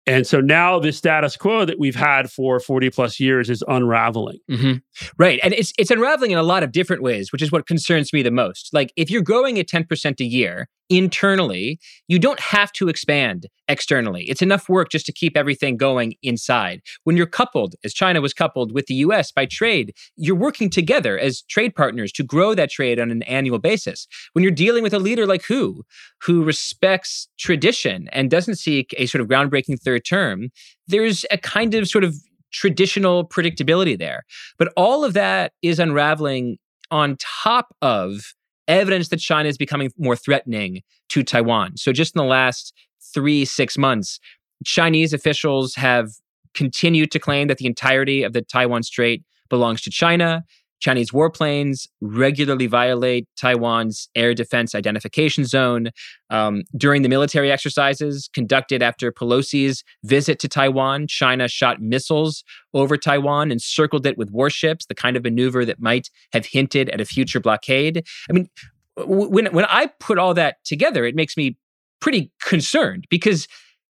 And 0.08 0.24
so 0.24 0.40
now 0.40 0.78
the 0.78 0.92
status 0.92 1.36
quo 1.36 1.64
that 1.64 1.80
we've 1.80 1.96
had 1.96 2.30
for 2.30 2.60
40 2.60 2.90
plus 2.90 3.18
years 3.18 3.50
is 3.50 3.64
unraveling. 3.66 4.38
Mm-hmm. 4.48 4.74
Right. 5.18 5.40
And 5.42 5.52
it's 5.52 5.72
it's 5.78 5.90
unraveling 5.90 6.30
in 6.30 6.38
a 6.38 6.44
lot 6.44 6.62
of 6.62 6.70
different 6.70 7.02
ways, 7.02 7.32
which 7.32 7.42
is 7.42 7.50
what 7.50 7.66
concerns 7.66 8.12
me 8.12 8.22
the 8.22 8.30
most. 8.30 8.70
Like 8.72 8.92
if 8.96 9.10
you're 9.10 9.22
growing 9.22 9.58
at 9.58 9.66
10% 9.66 10.20
a 10.20 10.24
year 10.24 10.68
internally, 10.88 11.78
you 12.08 12.18
don't 12.18 12.40
have 12.40 12.72
to 12.72 12.88
expand 12.88 13.46
externally. 13.68 14.24
It's 14.24 14.42
enough 14.42 14.68
work 14.68 14.90
just 14.90 15.06
to 15.06 15.12
keep 15.12 15.36
everything 15.36 15.76
going 15.76 16.14
inside. 16.22 16.82
When 17.04 17.16
you're 17.16 17.26
coupled, 17.26 17.74
as 17.84 17.92
China 17.92 18.20
was 18.20 18.32
coupled 18.32 18.72
with 18.72 18.86
the 18.86 18.94
US 18.96 19.32
by 19.32 19.46
trade, 19.46 19.94
you're 20.16 20.36
working 20.36 20.70
together 20.70 21.18
as 21.18 21.42
trade 21.42 21.74
partners 21.74 22.12
to 22.12 22.22
grow 22.22 22.54
that 22.54 22.70
trade 22.70 23.00
on 23.00 23.10
an 23.10 23.22
annual 23.24 23.58
basis. 23.58 24.06
When 24.32 24.42
you're 24.42 24.52
dealing 24.52 24.82
with 24.82 24.94
a 24.94 24.98
leader 24.98 25.26
like 25.26 25.44
Hu, 25.44 25.82
who 26.22 26.44
respects 26.44 27.28
tradition 27.38 28.08
and 28.12 28.30
doesn't 28.30 28.56
seek 28.56 28.94
a 28.96 29.06
sort 29.06 29.20
of 29.20 29.28
groundbreaking 29.28 29.80
third 29.82 30.04
term, 30.04 30.50
there's 30.86 31.24
a 31.30 31.38
kind 31.38 31.74
of 31.74 31.88
sort 31.88 32.04
of 32.04 32.14
traditional 32.52 33.28
predictability 33.28 33.98
there. 33.98 34.24
But 34.58 34.72
all 34.76 35.04
of 35.04 35.14
that 35.14 35.52
is 35.62 35.78
unraveling 35.78 36.58
on 36.90 37.16
top 37.18 37.74
of 37.82 38.34
evidence 38.68 39.08
that 39.08 39.18
China 39.18 39.48
is 39.48 39.58
becoming 39.58 39.90
more 39.98 40.16
threatening 40.16 40.82
to 41.10 41.22
Taiwan. 41.22 41.76
So, 41.76 41.92
just 41.92 42.14
in 42.14 42.18
the 42.18 42.28
last 42.28 42.72
three, 43.14 43.44
six 43.44 43.78
months, 43.78 44.18
Chinese 44.64 45.12
officials 45.12 45.74
have 45.74 46.10
continued 46.54 47.10
to 47.12 47.18
claim 47.18 47.48
that 47.48 47.58
the 47.58 47.66
entirety 47.66 48.22
of 48.22 48.32
the 48.32 48.42
Taiwan 48.42 48.82
Strait 48.82 49.22
belongs 49.48 49.82
to 49.82 49.90
China. 49.90 50.44
Chinese 50.80 51.10
warplanes 51.10 51.88
regularly 52.00 52.66
violate 52.66 53.26
Taiwan's 53.36 54.08
air 54.14 54.34
defense 54.34 54.74
identification 54.74 55.44
zone. 55.44 55.90
Um, 56.30 56.62
during 56.76 57.02
the 57.02 57.08
military 57.08 57.50
exercises 57.50 58.28
conducted 58.32 58.82
after 58.82 59.10
Pelosi's 59.10 59.84
visit 60.04 60.38
to 60.40 60.48
Taiwan, 60.48 61.06
China 61.06 61.48
shot 61.48 61.80
missiles 61.80 62.44
over 62.74 62.96
Taiwan 62.96 63.50
and 63.50 63.60
circled 63.60 64.06
it 64.06 64.18
with 64.18 64.30
warships, 64.30 64.86
the 64.86 64.94
kind 64.94 65.16
of 65.16 65.24
maneuver 65.24 65.64
that 65.64 65.80
might 65.80 66.10
have 66.32 66.46
hinted 66.46 66.90
at 66.90 67.00
a 67.00 67.04
future 67.04 67.40
blockade. 67.40 68.04
I 68.28 68.32
mean, 68.32 68.48
when, 68.96 69.46
when 69.46 69.64
I 69.66 69.86
put 70.00 70.18
all 70.18 70.34
that 70.34 70.56
together, 70.64 71.04
it 71.04 71.14
makes 71.14 71.36
me 71.36 71.56
pretty 72.00 72.30
concerned 72.42 73.06
because, 73.10 73.48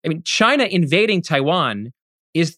I 0.06 0.10
mean, 0.10 0.24
China 0.24 0.66
invading 0.66 1.22
Taiwan 1.22 1.92
is 2.34 2.58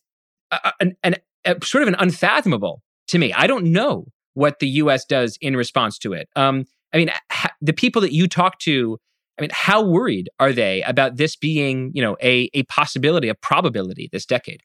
a, 0.51 0.71
a, 1.03 1.13
a, 1.45 1.65
sort 1.65 1.81
of 1.81 1.87
an 1.87 1.95
unfathomable 1.99 2.81
to 3.07 3.17
me. 3.17 3.33
I 3.33 3.47
don't 3.47 3.65
know 3.65 4.07
what 4.33 4.59
the 4.59 4.67
U.S. 4.67 5.05
does 5.05 5.37
in 5.41 5.55
response 5.55 5.97
to 5.99 6.13
it. 6.13 6.29
Um, 6.35 6.65
I 6.93 6.97
mean, 6.97 7.11
ha- 7.31 7.53
the 7.61 7.73
people 7.73 8.01
that 8.01 8.13
you 8.13 8.27
talk 8.27 8.59
to, 8.59 8.99
I 9.37 9.41
mean, 9.41 9.51
how 9.51 9.83
worried 9.83 10.29
are 10.39 10.53
they 10.53 10.83
about 10.83 11.17
this 11.17 11.35
being, 11.35 11.91
you 11.93 12.01
know, 12.01 12.15
a 12.21 12.49
a 12.53 12.63
possibility, 12.63 13.29
a 13.29 13.35
probability 13.35 14.09
this 14.11 14.25
decade? 14.25 14.61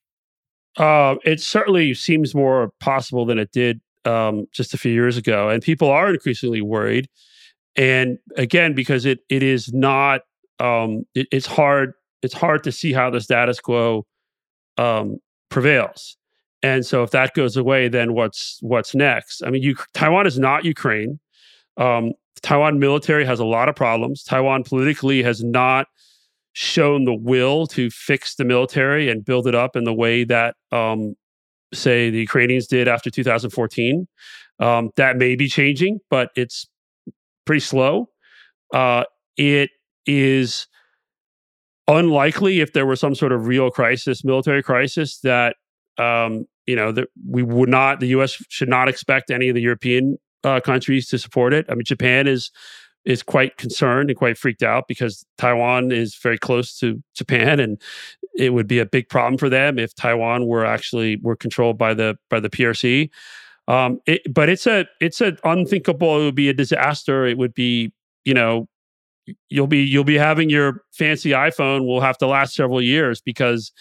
Uh, 0.76 1.16
it 1.24 1.40
certainly 1.40 1.94
seems 1.94 2.34
more 2.34 2.70
possible 2.80 3.24
than 3.26 3.38
it 3.38 3.50
did 3.50 3.80
um, 4.04 4.46
just 4.52 4.74
a 4.74 4.78
few 4.78 4.92
years 4.92 5.16
ago, 5.16 5.48
and 5.48 5.62
people 5.62 5.90
are 5.90 6.10
increasingly 6.10 6.60
worried. 6.60 7.08
And 7.76 8.18
again, 8.36 8.74
because 8.74 9.06
it 9.06 9.20
it 9.28 9.42
is 9.42 9.72
not, 9.72 10.22
um, 10.60 11.04
it, 11.14 11.28
it's 11.32 11.46
hard 11.46 11.94
it's 12.22 12.34
hard 12.34 12.64
to 12.64 12.72
see 12.72 12.92
how 12.92 13.10
the 13.10 13.20
status 13.20 13.60
quo 13.60 14.04
um, 14.76 15.18
prevails. 15.50 16.17
And 16.62 16.84
so 16.84 17.02
if 17.02 17.10
that 17.12 17.34
goes 17.34 17.56
away, 17.56 17.88
then 17.88 18.14
what's 18.14 18.58
what's 18.62 18.94
next? 18.94 19.42
I 19.44 19.50
mean, 19.50 19.62
you, 19.62 19.76
Taiwan 19.94 20.26
is 20.26 20.38
not 20.38 20.64
Ukraine. 20.64 21.20
Um, 21.76 22.12
Taiwan 22.42 22.78
military 22.78 23.24
has 23.24 23.40
a 23.40 23.44
lot 23.44 23.68
of 23.68 23.76
problems. 23.76 24.22
Taiwan 24.24 24.64
politically 24.64 25.22
has 25.22 25.42
not 25.42 25.86
shown 26.52 27.04
the 27.04 27.14
will 27.14 27.66
to 27.68 27.90
fix 27.90 28.34
the 28.34 28.44
military 28.44 29.08
and 29.08 29.24
build 29.24 29.46
it 29.46 29.54
up 29.54 29.76
in 29.76 29.84
the 29.84 29.94
way 29.94 30.24
that, 30.24 30.56
um, 30.72 31.14
say, 31.72 32.10
the 32.10 32.18
Ukrainians 32.18 32.66
did 32.66 32.88
after 32.88 33.10
2014. 33.10 34.08
Um, 34.58 34.90
that 34.96 35.16
may 35.16 35.36
be 35.36 35.48
changing, 35.48 36.00
but 36.10 36.30
it's 36.34 36.66
pretty 37.46 37.60
slow. 37.60 38.08
Uh, 38.74 39.04
it 39.36 39.70
is 40.06 40.66
unlikely 41.86 42.60
if 42.60 42.72
there 42.72 42.86
were 42.86 42.96
some 42.96 43.14
sort 43.14 43.30
of 43.32 43.46
real 43.46 43.70
crisis, 43.70 44.24
military 44.24 44.62
crisis, 44.62 45.20
that 45.20 45.56
um, 45.98 46.46
you 46.66 46.76
know, 46.76 46.92
that 46.92 47.08
we 47.28 47.42
would 47.42 47.68
not, 47.68 48.00
the 48.00 48.08
U.S. 48.08 48.42
should 48.48 48.68
not 48.68 48.88
expect 48.88 49.30
any 49.30 49.48
of 49.48 49.54
the 49.54 49.62
European 49.62 50.18
uh, 50.44 50.60
countries 50.60 51.08
to 51.08 51.18
support 51.18 51.52
it. 51.52 51.66
I 51.68 51.74
mean, 51.74 51.84
Japan 51.84 52.26
is 52.26 52.50
is 53.04 53.22
quite 53.22 53.56
concerned 53.56 54.10
and 54.10 54.18
quite 54.18 54.36
freaked 54.36 54.62
out 54.62 54.86
because 54.86 55.24
Taiwan 55.38 55.92
is 55.92 56.14
very 56.16 56.36
close 56.36 56.78
to 56.78 57.02
Japan, 57.14 57.58
and 57.58 57.80
it 58.36 58.52
would 58.52 58.66
be 58.66 58.78
a 58.78 58.86
big 58.86 59.08
problem 59.08 59.38
for 59.38 59.48
them 59.48 59.78
if 59.78 59.94
Taiwan 59.94 60.46
were 60.46 60.64
actually 60.64 61.16
were 61.22 61.36
controlled 61.36 61.78
by 61.78 61.94
the 61.94 62.16
by 62.28 62.38
the 62.38 62.50
PRC. 62.50 63.10
Um, 63.66 64.00
it, 64.06 64.22
but 64.32 64.48
it's 64.48 64.66
a 64.66 64.86
it's 65.00 65.20
an 65.20 65.38
unthinkable. 65.44 66.20
It 66.20 66.24
would 66.24 66.34
be 66.34 66.48
a 66.48 66.54
disaster. 66.54 67.26
It 67.26 67.38
would 67.38 67.54
be 67.54 67.92
you 68.24 68.34
know 68.34 68.68
you'll 69.48 69.66
be 69.66 69.82
you'll 69.82 70.04
be 70.04 70.18
having 70.18 70.50
your 70.50 70.82
fancy 70.92 71.30
iPhone 71.30 71.86
will 71.86 72.00
have 72.00 72.18
to 72.18 72.26
last 72.26 72.54
several 72.54 72.82
years 72.82 73.20
because 73.20 73.72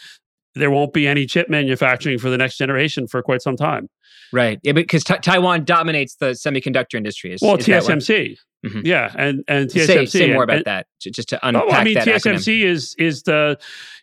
there 0.57 0.71
won't 0.71 0.93
be 0.93 1.07
any 1.07 1.25
chip 1.25 1.49
manufacturing 1.49 2.17
for 2.19 2.29
the 2.29 2.37
next 2.37 2.57
generation 2.57 3.07
for 3.07 3.21
quite 3.21 3.41
some 3.41 3.55
time. 3.55 3.89
Right. 4.33 4.59
Yeah, 4.63 4.73
because 4.73 5.03
t- 5.03 5.17
Taiwan 5.21 5.63
dominates 5.63 6.15
the 6.15 6.27
semiconductor 6.27 6.95
industry. 6.95 7.33
Is, 7.33 7.41
well, 7.41 7.55
is 7.55 7.65
TSMC. 7.65 8.37
Mm-hmm. 8.65 8.81
Yeah, 8.85 9.13
and 9.15 9.43
and 9.47 9.69
TSMC. 9.69 9.85
Say, 9.85 10.05
say 10.05 10.33
more 10.33 10.43
about 10.43 10.57
and, 10.57 10.65
that, 10.65 10.87
just 10.99 11.29
to 11.29 11.47
unpack. 11.47 11.63
Oh, 11.67 11.71
I 11.71 11.83
mean, 11.83 11.95
TSMC 11.95 12.13
acronym. 12.13 12.63
is 12.63 12.95
is 12.97 13.23
the, 13.23 13.57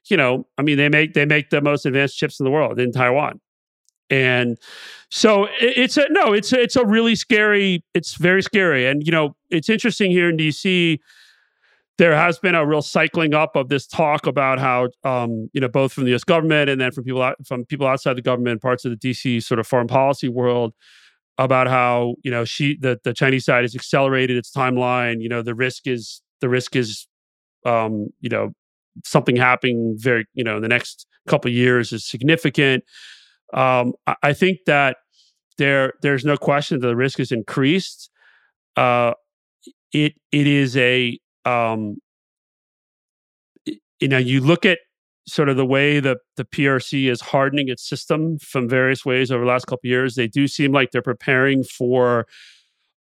you 0.09 0.17
know, 0.17 0.47
I 0.57 0.63
mean, 0.63 0.79
they 0.79 0.89
make 0.89 1.15
they 1.15 1.27
make 1.27 1.51
the 1.51 1.61
most 1.61 1.85
advanced 1.87 2.17
chips 2.17 2.39
in 2.39 2.45
the 2.45 2.51
world 2.51 2.79
in 2.79 2.93
Taiwan, 2.93 3.41
and 4.11 4.57
so 5.11 5.49
it's 5.61 5.97
a 5.97 6.07
no, 6.09 6.33
it's 6.33 6.53
a, 6.53 6.61
it's 6.61 6.77
a 6.77 6.87
really 6.87 7.17
scary. 7.17 7.85
It's 7.95 8.15
very 8.15 8.43
scary, 8.43 8.87
and 8.87 9.05
you 9.05 9.11
know, 9.11 9.37
it's 9.51 9.69
interesting 9.69 10.13
here 10.13 10.31
in 10.31 10.37
DC 10.37 11.01
there 11.99 12.15
has 12.17 12.39
been 12.39 12.55
a 12.55 12.67
real 12.67 12.83
cycling 12.83 13.35
up 13.35 13.55
of 13.55 13.69
this 13.69 13.87
talk 13.87 14.27
about 14.27 14.59
how, 14.59 14.89
um, 15.05 15.49
you 15.53 15.61
know, 15.61 15.69
both 15.69 15.93
from 15.93 16.05
the 16.05 16.11
U.S. 16.11 16.25
government 16.25 16.69
and 16.69 16.81
then 16.81 16.91
from 16.91 17.05
people 17.05 17.23
out, 17.23 17.37
from 17.47 17.65
people 17.65 17.87
outside 17.87 18.17
the 18.17 18.23
government, 18.23 18.63
parts 18.63 18.85
of 18.85 18.91
the 18.91 18.97
D.C. 18.97 19.41
sort 19.41 19.61
of 19.61 19.67
foreign 19.67 19.87
policy 19.87 20.29
world, 20.29 20.75
about 21.39 21.67
how 21.69 22.15
you 22.23 22.31
know 22.31 22.45
Xi 22.45 22.77
the 22.81 22.99
the 23.05 23.13
Chinese 23.13 23.45
side 23.45 23.63
has 23.63 23.75
accelerated 23.75 24.37
its 24.37 24.51
timeline. 24.51 25.21
You 25.21 25.29
know, 25.29 25.43
the 25.43 25.55
risk 25.55 25.87
is 25.87 26.21
the 26.41 26.49
risk 26.49 26.75
is, 26.75 27.07
um, 27.65 28.09
you 28.21 28.29
know, 28.29 28.53
something 29.05 29.37
happening 29.37 29.95
very 29.97 30.27
you 30.35 30.45
know 30.45 30.57
in 30.57 30.63
the 30.63 30.69
next 30.69 31.07
couple 31.29 31.51
years 31.51 31.93
is 31.93 32.05
significant. 32.05 32.85
Um, 33.53 33.93
I, 34.07 34.17
I 34.23 34.33
think 34.33 34.59
that 34.67 34.97
there 35.59 35.95
there's 36.03 36.25
no 36.25 36.37
question 36.37 36.81
that 36.81 36.87
the 36.87 36.97
risk 36.97 37.21
is 37.21 37.31
increased. 37.31 38.11
Uh, 38.77 39.13
it 39.93 40.15
it 40.33 40.47
is 40.47 40.77
a 40.77 41.19
um, 41.45 41.97
you 44.01 44.09
know, 44.09 44.19
you 44.19 44.41
look 44.41 44.67
at 44.67 44.79
sort 45.27 45.49
of 45.49 45.57
the 45.57 45.65
way 45.65 46.01
that 46.01 46.19
the 46.37 46.45
PRC 46.45 47.11
is 47.11 47.21
hardening 47.21 47.69
its 47.69 47.89
system 47.89 48.39
from 48.39 48.69
various 48.69 49.05
ways 49.05 49.31
over 49.31 49.45
the 49.45 49.51
last 49.51 49.67
couple 49.67 49.89
years. 49.89 50.15
They 50.15 50.29
do 50.29 50.47
seem 50.47 50.73
like 50.73 50.91
they're 50.91 51.03
preparing 51.03 51.65
for 51.65 52.27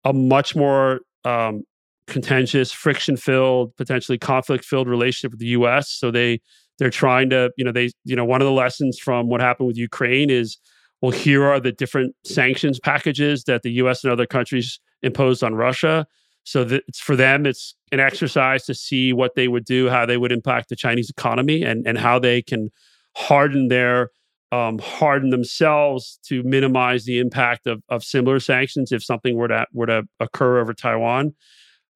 a 0.05 0.13
much 0.13 0.55
more 0.55 1.01
um, 1.25 1.63
contentious, 2.07 2.71
friction-filled, 2.71 3.75
potentially 3.75 4.17
conflict-filled 4.17 4.87
relationship 4.87 5.31
with 5.31 5.39
the 5.39 5.47
U.S. 5.47 5.89
So 5.89 6.11
they 6.11 6.39
they're 6.79 6.89
trying 6.89 7.29
to, 7.29 7.51
you 7.55 7.63
know, 7.63 7.71
they, 7.71 7.91
you 8.03 8.15
know, 8.15 8.25
one 8.25 8.41
of 8.41 8.45
the 8.45 8.51
lessons 8.51 8.97
from 8.97 9.29
what 9.29 9.41
happened 9.41 9.67
with 9.67 9.77
Ukraine 9.77 10.29
is, 10.29 10.57
well, 11.01 11.11
here 11.11 11.43
are 11.43 11.59
the 11.59 11.71
different 11.71 12.15
sanctions 12.25 12.79
packages 12.79 13.43
that 13.43 13.61
the 13.61 13.71
U.S. 13.73 14.03
and 14.03 14.11
other 14.11 14.25
countries 14.25 14.79
imposed 15.01 15.43
on 15.43 15.53
Russia. 15.53 16.07
So 16.45 16.63
that 16.65 16.83
it's 16.87 16.99
for 16.99 17.15
them, 17.15 17.45
it's 17.45 17.75
an 17.91 17.99
exercise 17.99 18.65
to 18.65 18.73
see 18.73 19.13
what 19.13 19.35
they 19.35 19.47
would 19.47 19.65
do, 19.65 19.89
how 19.89 20.05
they 20.05 20.17
would 20.17 20.31
impact 20.31 20.69
the 20.69 20.75
Chinese 20.75 21.09
economy, 21.09 21.63
and 21.63 21.87
and 21.87 21.97
how 21.97 22.19
they 22.19 22.41
can 22.41 22.69
harden 23.15 23.69
their 23.69 24.09
um, 24.51 24.77
harden 24.77 25.31
themselves 25.31 26.19
to 26.27 26.43
minimize 26.43 27.05
the 27.05 27.17
impact 27.17 27.65
of, 27.65 27.81
of 27.89 28.03
similar 28.03 28.39
sanctions 28.39 28.91
if 28.91 29.03
something 29.03 29.35
were 29.35 29.47
to 29.47 29.65
were 29.73 29.87
to 29.87 30.03
occur 30.19 30.59
over 30.59 30.73
Taiwan. 30.73 31.33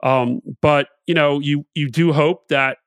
Um, 0.03 0.41
but 0.61 0.87
you 1.05 1.13
know, 1.13 1.39
you 1.39 1.65
you 1.75 1.89
do 1.89 2.13
hope 2.13 2.47
that 2.47 2.77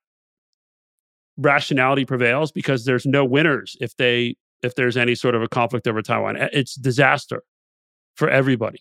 rationality 1.36 2.04
prevails 2.04 2.52
because 2.52 2.84
there's 2.84 3.06
no 3.06 3.24
winners 3.24 3.76
if 3.80 3.96
they 3.96 4.36
if 4.62 4.74
there's 4.74 4.96
any 4.96 5.14
sort 5.14 5.34
of 5.34 5.42
a 5.42 5.48
conflict 5.48 5.86
over 5.86 6.02
Taiwan. 6.02 6.36
It's 6.52 6.74
disaster 6.74 7.42
for 8.14 8.28
everybody. 8.28 8.80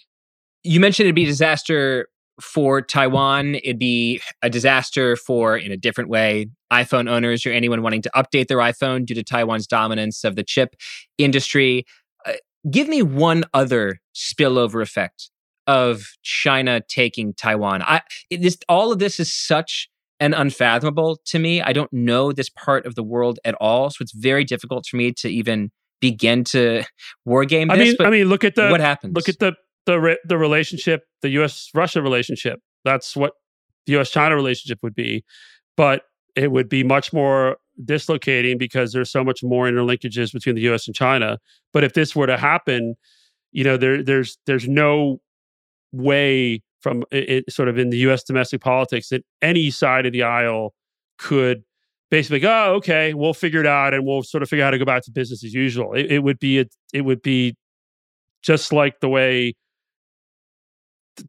You 0.64 0.80
mentioned 0.80 1.06
it'd 1.06 1.16
be 1.16 1.26
disaster 1.26 2.08
for 2.42 2.82
Taiwan, 2.82 3.56
it'd 3.56 3.80
be 3.80 4.22
a 4.42 4.50
disaster 4.50 5.16
for, 5.16 5.58
in 5.58 5.72
a 5.72 5.78
different 5.78 6.10
way, 6.10 6.48
iPhone 6.72 7.10
owners 7.10 7.46
or 7.46 7.52
anyone 7.52 7.82
wanting 7.82 8.02
to 8.04 8.12
update 8.16 8.48
their 8.48 8.58
iPhone 8.58 9.06
due 9.06 9.16
to 9.16 9.24
Taiwan's 9.24 9.68
dominance 9.68 10.24
of 10.24 10.36
the 10.36 10.44
chip 10.44 10.76
industry. 11.18 11.86
Uh, 12.26 12.34
give 12.70 12.88
me 12.88 13.02
one 13.02 13.44
other 13.54 14.00
spillover 14.16 14.82
effect 14.82 15.32
of 15.68 16.04
China 16.24 16.82
taking 16.88 17.34
Taiwan. 17.34 17.84
I 17.84 18.02
this 18.32 18.58
all 18.68 18.92
of 18.92 19.00
this 19.00 19.20
is 19.20 19.34
such 19.34 19.90
an 20.20 20.34
unfathomable 20.34 21.20
to 21.26 21.40
me. 21.40 21.62
I 21.62 21.74
don't 21.74 21.92
know 21.94 22.32
this 22.32 22.50
part 22.50 22.86
of 22.86 22.96
the 22.96 23.04
world 23.04 23.40
at 23.46 23.56
all, 23.56 23.90
so 23.90 23.98
it's 24.02 24.12
very 24.12 24.44
difficult 24.44 24.88
for 24.88 24.98
me 24.98 25.14
to 25.14 25.30
even 25.30 25.72
begin 26.02 26.44
to 26.46 26.84
war 27.26 27.46
game 27.46 27.68
this. 27.70 27.78
I 27.78 27.84
mean, 27.84 27.96
I 28.00 28.10
mean, 28.10 28.28
look 28.28 28.44
at 28.44 28.56
the 28.56 28.70
what 28.70 28.82
happens. 28.82 29.16
Look 29.16 29.30
at 29.30 29.40
the 29.40 29.54
the 29.90 30.00
re- 30.00 30.20
the 30.24 30.38
relationship, 30.38 31.02
the 31.22 31.30
U.S. 31.30 31.70
Russia 31.74 32.02
relationship. 32.02 32.60
That's 32.86 33.16
what 33.16 33.34
the 33.88 33.98
US 34.00 34.12
China 34.12 34.36
relationship 34.36 34.80
would 34.84 34.94
be, 34.94 35.24
but 35.76 36.04
it 36.36 36.52
would 36.52 36.70
be 36.70 36.84
much 36.84 37.12
more 37.12 37.58
dislocating 37.84 38.58
because 38.60 38.94
there's 38.94 39.10
so 39.10 39.24
much 39.24 39.42
more 39.42 39.66
interlinkages 39.66 40.32
between 40.32 40.56
the 40.56 40.62
US 40.72 40.86
and 40.86 40.96
China. 40.96 41.40
But 41.74 41.84
if 41.84 41.94
this 41.94 42.16
were 42.16 42.28
to 42.28 42.38
happen, 42.38 42.96
you 43.52 43.64
know, 43.64 43.78
there 43.78 44.04
there's 44.04 44.38
there's 44.46 44.68
no 44.68 45.22
way 45.92 46.62
from 46.82 47.04
it, 47.12 47.30
it, 47.30 47.52
sort 47.52 47.68
of 47.68 47.80
in 47.80 47.90
the 47.90 47.98
US 48.10 48.24
domestic 48.24 48.62
politics 48.62 49.10
that 49.10 49.24
any 49.42 49.72
side 49.72 50.06
of 50.06 50.14
the 50.14 50.22
aisle 50.22 50.76
could 51.18 51.64
basically 52.12 52.40
go, 52.40 52.50
oh, 52.52 52.74
okay, 52.76 53.16
we'll 53.16 53.34
figure 53.34 53.60
it 53.60 53.68
out 53.68 53.96
and 53.96 54.06
we'll 54.06 54.22
sort 54.22 54.44
of 54.44 54.50
figure 54.50 54.64
out 54.64 54.68
how 54.68 54.72
to 54.72 54.78
go 54.78 54.86
back 54.86 55.04
to 55.06 55.12
business 55.12 55.44
as 55.44 55.54
usual. 55.54 55.94
It, 55.94 56.12
it 56.12 56.20
would 56.20 56.40
be 56.40 56.60
a, 56.60 56.66
it 56.94 57.02
would 57.02 57.24
be 57.24 57.56
just 58.44 58.72
like 58.72 59.00
the 59.00 59.10
way 59.10 59.56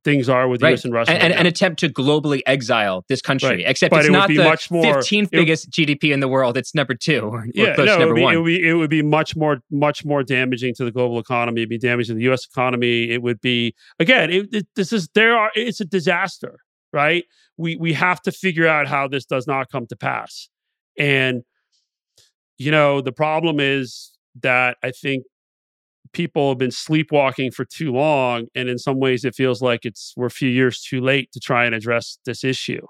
things 0.04 0.28
are 0.28 0.48
with 0.48 0.62
right. 0.62 0.72
US 0.74 0.84
and 0.84 0.92
Russia. 0.94 1.12
And, 1.12 1.22
and 1.22 1.32
an 1.34 1.46
attempt 1.46 1.80
to 1.80 1.88
globally 1.88 2.40
exile 2.46 3.04
this 3.08 3.20
country, 3.22 3.48
Right. 3.48 3.64
except 3.66 3.90
But 3.90 4.00
it's 4.00 4.08
it 4.08 4.12
not 4.12 4.28
the 4.28 4.38
much 4.38 4.70
more- 4.70 4.84
15th 4.84 5.24
it- 5.24 5.30
biggest 5.30 5.70
GDP 5.70 6.12
in 6.12 6.20
the 6.20 6.28
world. 6.28 6.56
It's 6.56 6.74
number 6.74 6.94
two 6.94 7.20
or, 7.20 7.40
or 7.40 7.46
yeah, 7.54 7.74
close 7.74 7.86
no, 7.86 8.00
it 8.00 8.06
would, 8.06 8.14
be, 8.16 8.22
it 8.22 8.36
would 8.36 8.44
be 8.46 8.68
it 8.68 8.74
would 8.74 8.90
be 8.90 9.02
much 9.02 9.36
more 9.36 9.58
much 9.70 10.04
more 10.04 10.22
damaging 10.22 10.74
to 10.76 10.84
the 10.84 10.90
global 10.92 11.18
economy. 11.18 11.60
It'd 11.62 11.68
be 11.70 11.78
damaging 11.78 12.14
to 12.14 12.18
the 12.18 12.24
U.S. 12.24 12.46
economy. 12.46 13.10
It 13.10 13.22
would 13.22 13.40
be 13.40 13.74
again. 13.98 14.30
It, 14.30 14.66
this 14.76 14.92
is 14.92 15.08
there 15.14 15.36
are. 15.36 15.50
It's 15.54 15.80
a 15.80 15.84
disaster, 15.84 16.58
right? 16.92 17.24
We 17.56 17.76
we 17.76 17.92
have 17.92 18.20
to 18.22 18.32
figure 18.32 18.66
out 18.66 18.86
how 18.88 19.08
this 19.08 19.24
does 19.24 19.46
not 19.46 19.70
come 19.70 19.86
to 19.88 19.96
pass. 19.96 20.48
And 20.98 21.42
you 22.58 22.70
know 22.70 23.00
the 23.00 23.12
problem 23.12 23.60
is 23.60 24.10
that 24.42 24.76
I 24.82 24.90
think 24.90 25.24
people 26.12 26.50
have 26.50 26.58
been 26.58 26.70
sleepwalking 26.70 27.50
for 27.50 27.64
too 27.64 27.92
long, 27.92 28.46
and 28.54 28.68
in 28.68 28.78
some 28.78 28.98
ways 28.98 29.24
it 29.24 29.34
feels 29.34 29.62
like 29.62 29.84
it's 29.84 30.12
we're 30.16 30.26
a 30.26 30.30
few 30.30 30.48
years 30.48 30.82
too 30.82 31.00
late 31.00 31.30
to 31.32 31.40
try 31.40 31.64
and 31.64 31.74
address 31.74 32.18
this 32.24 32.44
issue. 32.44 32.84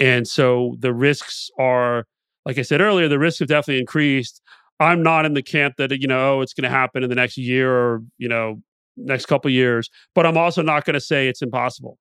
And 0.00 0.26
so 0.26 0.76
the 0.80 0.92
risks 0.92 1.50
are 1.58 2.04
like 2.46 2.58
I 2.58 2.62
said 2.62 2.80
earlier, 2.80 3.08
the 3.08 3.18
risks 3.18 3.38
have 3.38 3.48
definitely 3.48 3.80
increased. 3.80 4.42
I'm 4.80 5.02
not 5.02 5.24
in 5.24 5.34
the 5.34 5.42
camp 5.42 5.76
that 5.78 5.90
you 5.92 6.06
know 6.06 6.38
oh, 6.38 6.40
it's 6.40 6.52
going 6.52 6.64
to 6.64 6.76
happen 6.76 7.02
in 7.02 7.08
the 7.08 7.16
next 7.16 7.36
year 7.36 7.72
or 7.72 8.02
you 8.18 8.28
know 8.28 8.60
next 8.96 9.26
couple 9.26 9.50
years, 9.50 9.88
but 10.14 10.26
I'm 10.26 10.36
also 10.36 10.62
not 10.62 10.84
going 10.84 10.94
to 10.94 11.00
say 11.00 11.28
it's 11.28 11.42
impossible. 11.42 11.98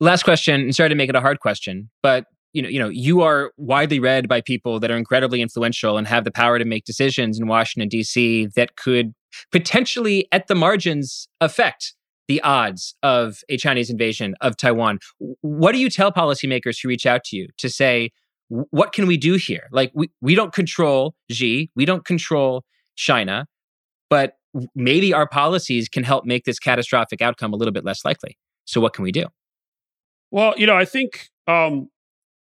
Last 0.00 0.22
question, 0.22 0.60
and 0.60 0.74
sorry 0.74 0.90
to 0.90 0.94
make 0.94 1.08
it 1.08 1.16
a 1.16 1.20
hard 1.20 1.40
question, 1.40 1.90
but 2.02 2.26
you 2.52 2.62
know, 2.62 2.68
you 2.68 2.78
know, 2.78 2.88
you 2.88 3.20
are 3.20 3.52
widely 3.56 4.00
read 4.00 4.28
by 4.28 4.40
people 4.40 4.80
that 4.80 4.90
are 4.90 4.96
incredibly 4.96 5.42
influential 5.42 5.98
and 5.98 6.06
have 6.06 6.24
the 6.24 6.30
power 6.30 6.58
to 6.58 6.64
make 6.64 6.84
decisions 6.84 7.38
in 7.38 7.46
Washington 7.46 7.88
D.C. 7.88 8.48
that 8.56 8.76
could 8.76 9.12
potentially, 9.52 10.26
at 10.32 10.46
the 10.46 10.54
margins, 10.54 11.28
affect 11.40 11.94
the 12.26 12.40
odds 12.42 12.94
of 13.02 13.38
a 13.48 13.56
Chinese 13.56 13.90
invasion 13.90 14.34
of 14.40 14.56
Taiwan. 14.56 14.98
What 15.40 15.72
do 15.72 15.78
you 15.78 15.90
tell 15.90 16.12
policymakers 16.12 16.80
who 16.80 16.88
reach 16.88 17.06
out 17.06 17.24
to 17.24 17.36
you 17.36 17.48
to 17.58 17.68
say, 17.68 18.10
what 18.48 18.92
can 18.92 19.06
we 19.06 19.16
do 19.16 19.34
here? 19.34 19.68
Like, 19.72 19.90
we, 19.94 20.10
we 20.20 20.34
don't 20.34 20.52
control 20.52 21.14
Xi, 21.30 21.70
we 21.74 21.84
don't 21.84 22.04
control 22.04 22.64
China, 22.96 23.46
but 24.08 24.34
maybe 24.74 25.12
our 25.12 25.28
policies 25.28 25.88
can 25.88 26.04
help 26.04 26.24
make 26.24 26.44
this 26.44 26.58
catastrophic 26.58 27.20
outcome 27.20 27.52
a 27.52 27.56
little 27.56 27.72
bit 27.72 27.84
less 27.84 28.04
likely. 28.04 28.38
So, 28.64 28.80
what 28.80 28.94
can 28.94 29.04
we 29.04 29.12
do? 29.12 29.26
Well, 30.30 30.54
you 30.56 30.66
know, 30.66 30.76
I 30.76 30.84
think 30.84 31.28
um, 31.46 31.88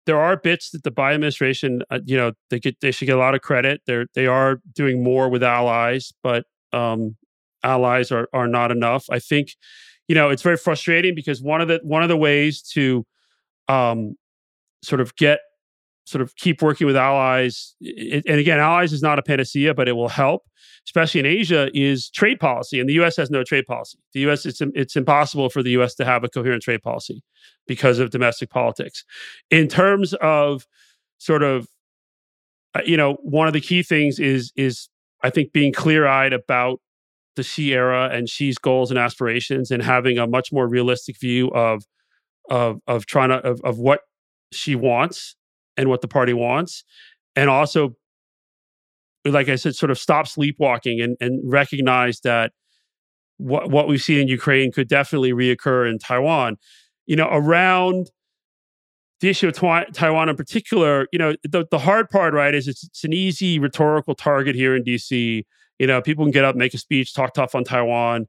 there 0.08 0.18
are 0.18 0.38
bits 0.38 0.70
that 0.70 0.84
the 0.84 0.90
Biden 0.90 1.16
administration, 1.16 1.82
uh, 1.90 2.00
you 2.06 2.16
know, 2.16 2.32
they 2.48 2.58
get 2.58 2.80
they 2.80 2.90
should 2.90 3.04
get 3.04 3.14
a 3.14 3.18
lot 3.18 3.34
of 3.34 3.42
credit. 3.42 3.82
They're 3.86 4.06
they 4.14 4.26
are 4.26 4.58
doing 4.74 5.04
more 5.04 5.28
with 5.28 5.42
allies, 5.42 6.14
but 6.22 6.44
um, 6.72 7.14
allies 7.62 8.10
are 8.10 8.26
are 8.32 8.48
not 8.48 8.72
enough. 8.72 9.04
I 9.10 9.18
think, 9.18 9.50
you 10.08 10.14
know, 10.14 10.30
it's 10.30 10.40
very 10.40 10.56
frustrating 10.56 11.14
because 11.14 11.42
one 11.42 11.60
of 11.60 11.68
the 11.68 11.80
one 11.82 12.02
of 12.02 12.08
the 12.08 12.16
ways 12.16 12.62
to 12.72 13.04
um, 13.68 14.14
sort 14.82 15.02
of 15.02 15.14
get 15.16 15.40
sort 16.08 16.22
of 16.22 16.34
keep 16.36 16.62
working 16.62 16.86
with 16.86 16.96
allies, 16.96 17.74
it, 17.80 18.24
and 18.26 18.40
again, 18.40 18.58
allies 18.58 18.92
is 18.92 19.02
not 19.02 19.18
a 19.18 19.22
panacea, 19.22 19.74
but 19.74 19.88
it 19.88 19.92
will 19.92 20.08
help, 20.08 20.42
especially 20.86 21.20
in 21.20 21.26
Asia, 21.26 21.70
is 21.74 22.08
trade 22.10 22.40
policy. 22.40 22.80
And 22.80 22.88
the 22.88 22.94
U.S. 22.94 23.16
has 23.16 23.30
no 23.30 23.44
trade 23.44 23.66
policy. 23.66 23.98
The 24.14 24.20
U.S. 24.20 24.46
it's 24.46 24.60
it's 24.74 24.96
impossible 24.96 25.50
for 25.50 25.62
the 25.62 25.70
U.S. 25.72 25.94
to 25.96 26.04
have 26.04 26.24
a 26.24 26.28
coherent 26.28 26.62
trade 26.62 26.82
policy 26.82 27.22
because 27.66 27.98
of 27.98 28.10
domestic 28.10 28.50
politics. 28.50 29.04
In 29.50 29.68
terms 29.68 30.14
of 30.14 30.66
sort 31.18 31.42
of, 31.42 31.68
uh, 32.74 32.80
you 32.84 32.96
know, 32.96 33.18
one 33.22 33.46
of 33.46 33.52
the 33.52 33.60
key 33.60 33.82
things 33.82 34.18
is 34.18 34.52
is 34.56 34.88
I 35.22 35.30
think 35.30 35.52
being 35.52 35.72
clear 35.72 36.06
eyed 36.06 36.32
about 36.32 36.80
the 37.36 37.42
Xi 37.42 37.72
era 37.74 38.08
and 38.10 38.28
Xi's 38.28 38.58
goals 38.58 38.90
and 38.90 38.98
aspirations, 38.98 39.70
and 39.70 39.82
having 39.82 40.18
a 40.18 40.26
much 40.26 40.52
more 40.52 40.66
realistic 40.66 41.20
view 41.20 41.48
of 41.48 41.84
of 42.48 42.80
of 42.86 43.06
trying 43.06 43.28
to 43.28 43.36
of, 43.36 43.60
of 43.62 43.78
what 43.78 44.00
Xi 44.52 44.74
wants 44.74 45.36
and 45.78 45.88
what 45.88 46.02
the 46.02 46.08
party 46.08 46.34
wants, 46.34 46.84
and 47.34 47.48
also, 47.48 47.96
like 49.24 49.48
I 49.48 49.56
said, 49.56 49.74
sort 49.74 49.90
of 49.90 49.98
stop 49.98 50.28
sleepwalking 50.28 51.00
and 51.00 51.16
and 51.20 51.40
recognize 51.50 52.20
that 52.20 52.52
what 53.38 53.70
what 53.70 53.88
we've 53.88 54.02
seen 54.02 54.20
in 54.20 54.28
Ukraine 54.28 54.70
could 54.72 54.88
definitely 54.88 55.32
reoccur 55.32 55.90
in 55.90 55.98
Taiwan. 55.98 56.56
You 57.06 57.16
know, 57.16 57.28
around 57.30 58.10
the 59.20 59.28
issue 59.28 59.48
of 59.48 59.54
Twi- 59.54 59.86
Taiwan 59.92 60.28
in 60.28 60.36
particular, 60.36 61.08
you 61.12 61.18
know, 61.18 61.34
the, 61.42 61.66
the 61.70 61.78
hard 61.78 62.08
part, 62.08 62.34
right, 62.34 62.54
is 62.54 62.68
it's, 62.68 62.84
it's 62.84 63.04
an 63.04 63.12
easy 63.12 63.58
rhetorical 63.58 64.14
target 64.14 64.54
here 64.54 64.76
in 64.76 64.84
DC. 64.84 65.44
You 65.78 65.86
know, 65.86 66.00
people 66.00 66.24
can 66.24 66.30
get 66.32 66.44
up, 66.44 66.56
make 66.56 66.74
a 66.74 66.78
speech, 66.78 67.14
talk 67.14 67.34
tough 67.34 67.54
on 67.54 67.64
Taiwan. 67.64 68.26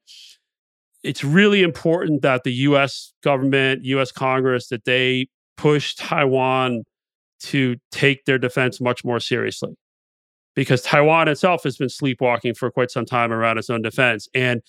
It's 1.03 1.23
really 1.23 1.61
important 1.61 2.21
that 2.23 2.43
the 2.43 2.53
US 2.53 3.13
government, 3.23 3.85
US 3.85 4.11
Congress, 4.11 4.67
that 4.69 4.85
they 4.85 5.27
push 5.57 5.95
Taiwan 5.95 6.83
to 7.39 7.77
take 7.91 8.25
their 8.25 8.37
defense 8.37 8.81
much 8.81 9.03
more 9.03 9.19
seriously. 9.19 9.75
Because 10.55 10.81
Taiwan 10.81 11.27
itself 11.27 11.63
has 11.63 11.77
been 11.77 11.89
sleepwalking 11.89 12.53
for 12.53 12.69
quite 12.71 12.91
some 12.91 13.05
time 13.05 13.31
around 13.31 13.57
its 13.57 13.69
own 13.69 13.81
defense. 13.81 14.27
And 14.33 14.61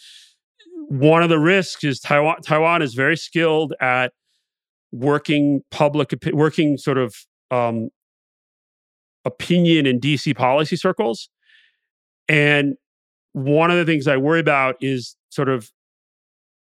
one 0.89 1.23
of 1.23 1.29
the 1.29 1.39
risks 1.39 1.85
is 1.85 2.01
Taiwan 2.01 2.43
Taiwan 2.43 2.83
is 2.83 2.95
very 2.95 3.16
skilled 3.16 3.75
at 3.81 4.12
working 4.93 5.62
public 5.71 6.12
working 6.33 6.77
sort 6.77 6.99
of 6.99 7.14
um, 7.51 7.91
opinion 9.25 9.87
in 9.87 10.01
DC 10.01 10.37
policy 10.37 10.77
circles. 10.77 11.29
And 12.29 12.75
one 13.33 13.71
of 13.71 13.77
the 13.77 13.85
things 13.85 14.07
I 14.09 14.16
worry 14.16 14.41
about 14.41 14.77
is 14.81 15.16
sort 15.31 15.49
of 15.49 15.71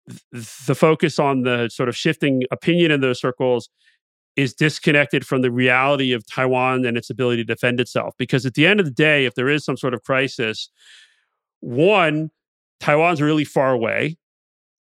th- 0.10 0.66
the 0.66 0.76
focus 0.76 1.20
on 1.20 1.44
the 1.44 1.70
sort 1.70 1.90
of 1.90 1.96
shifting 1.96 2.44
opinion 2.52 2.92
in 2.92 3.02
those 3.02 3.20
circles 3.20 3.70
is 4.38 4.54
disconnected 4.54 5.26
from 5.26 5.42
the 5.42 5.52
reality 5.52 6.14
of 6.14 6.26
Taiwan 6.28 6.86
and 6.86 6.96
its 6.96 7.10
ability 7.10 7.44
to 7.44 7.54
defend 7.54 7.82
itself. 7.82 8.14
Because 8.18 8.46
at 8.46 8.54
the 8.54 8.68
end 8.68 8.80
of 8.80 8.86
the 8.86 8.92
day, 8.92 9.26
if 9.26 9.34
there 9.34 9.50
is 9.50 9.66
some 9.66 9.76
sort 9.76 9.96
of 9.96 10.04
crisis, 10.04 10.70
one, 11.60 12.30
Taiwan's 12.80 13.22
really 13.22 13.44
far 13.44 13.72
away 13.72 14.16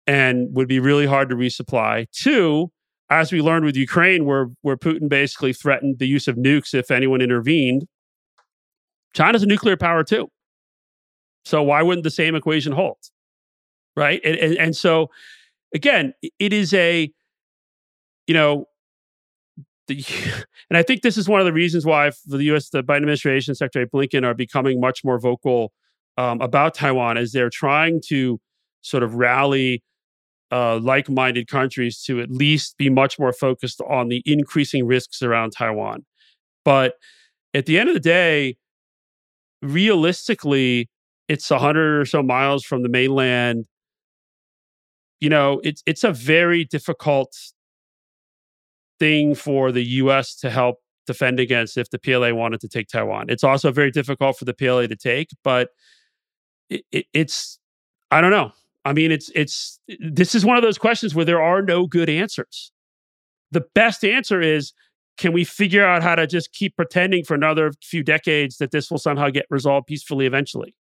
and 0.08 0.48
would 0.56 0.70
be 0.70 0.80
really 0.80 1.06
hard 1.06 1.30
to 1.30 1.36
resupply. 1.36 2.08
Two, 2.12 2.72
as 3.10 3.34
we 3.34 3.42
learned 3.42 3.66
with 3.66 3.76
Ukraine, 3.76 4.26
where 4.26 4.48
where 4.62 4.78
Putin 4.78 5.10
basically 5.10 5.52
threatened 5.52 6.00
the 6.00 6.08
use 6.08 6.30
of 6.30 6.38
nukes 6.38 6.74
if 6.74 6.90
anyone 6.90 7.22
intervened, 7.22 7.86
China's 9.14 9.44
a 9.44 9.46
nuclear 9.46 9.76
power 9.76 10.06
too. 10.06 10.30
So 11.44 11.62
why 11.62 11.82
wouldn't 11.82 12.06
the 12.06 12.10
same 12.10 12.36
equation 12.36 12.72
hold? 12.72 12.98
Right. 13.98 14.22
And 14.24 14.38
and, 14.38 14.58
and 14.58 14.76
so 14.76 15.10
again, 15.76 16.14
it 16.40 16.54
is 16.54 16.74
a, 16.74 17.12
you 18.28 18.34
know, 18.34 18.66
the, 19.94 20.04
and 20.70 20.78
I 20.78 20.84
think 20.84 21.02
this 21.02 21.18
is 21.18 21.28
one 21.28 21.40
of 21.40 21.46
the 21.46 21.54
reasons 21.54 21.86
why 21.86 22.12
the 22.26 22.44
US, 22.56 22.70
the 22.70 22.84
Biden 22.84 22.98
administration, 22.98 23.56
Secretary 23.56 23.88
Blinken 23.88 24.26
are 24.26 24.34
becoming 24.34 24.80
much 24.80 25.04
more 25.04 25.20
vocal 25.20 25.72
um, 26.18 26.42
about 26.42 26.74
Taiwan 26.74 27.18
as 27.18 27.32
they're 27.32 27.50
trying 27.50 28.02
to 28.08 28.40
sort 28.82 29.04
of 29.04 29.16
rally 29.16 29.84
uh, 30.52 30.78
like-minded 30.80 31.48
countries 31.48 32.02
to 32.04 32.20
at 32.20 32.30
least 32.30 32.78
be 32.78 32.90
much 32.90 33.18
more 33.18 33.32
focused 33.32 33.82
on 33.90 34.10
the 34.10 34.22
increasing 34.26 34.86
risks 34.86 35.22
around 35.22 35.52
Taiwan. 35.52 36.06
But 36.66 36.96
at 37.54 37.66
the 37.66 37.80
end 37.80 37.90
of 37.90 37.96
the 37.96 38.02
day, 38.02 38.58
realistically, 39.62 40.90
it's 41.28 41.50
a 41.52 41.60
hundred 41.60 42.02
or 42.02 42.06
so 42.06 42.22
miles 42.22 42.66
from 42.66 42.84
the 42.84 42.90
mainland. 42.90 43.66
You 45.22 45.30
know, 45.30 45.62
it's 45.64 45.82
it's 45.86 46.04
a 46.04 46.12
very 46.12 46.66
difficult 46.66 47.34
thing 49.02 49.34
for 49.34 49.72
the 49.72 49.84
U.S. 49.84 50.36
to 50.36 50.52
help 50.52 50.78
defend 51.08 51.40
against 51.40 51.76
if 51.76 51.90
the 51.90 51.98
PLA 51.98 52.36
wanted 52.36 52.62
to 52.62 52.68
take 52.68 52.88
Taiwan. 52.88 53.26
It's 53.30 53.44
also 53.44 53.72
very 53.72 53.90
difficult 53.90 54.38
for 54.38 54.46
the 54.46 54.54
PLA 54.54 54.86
to 54.86 54.96
take, 54.96 55.30
but 55.44 55.70
it, 56.70 56.84
it, 56.92 57.06
it's 57.12 57.58
I 58.12 58.22
don't 58.22 58.30
know. 58.30 58.52
I 58.86 58.94
mean, 58.94 59.12
it's 59.12 59.32
it's 59.34 59.80
this 60.00 60.36
is 60.36 60.46
one 60.46 60.56
of 60.56 60.62
those 60.62 60.78
questions 60.78 61.16
where 61.16 61.26
there 61.26 61.42
are 61.42 61.64
no 61.64 61.88
good 61.88 62.10
answers. 62.10 62.72
The 63.50 63.66
best 63.74 64.06
answer 64.06 64.40
is 64.40 64.72
can 65.18 65.34
we 65.34 65.44
figure 65.44 65.84
out 65.84 66.04
how 66.04 66.14
to 66.14 66.28
just 66.28 66.54
keep 66.54 66.76
pretending 66.76 67.24
for 67.24 67.34
another 67.34 67.72
few 67.82 68.04
decades 68.04 68.58
that 68.58 68.70
this 68.70 68.92
will 68.92 69.00
somehow 69.00 69.30
get 69.30 69.48
resolved 69.50 69.88
peacefully 69.88 70.28
eventually, 70.28 70.76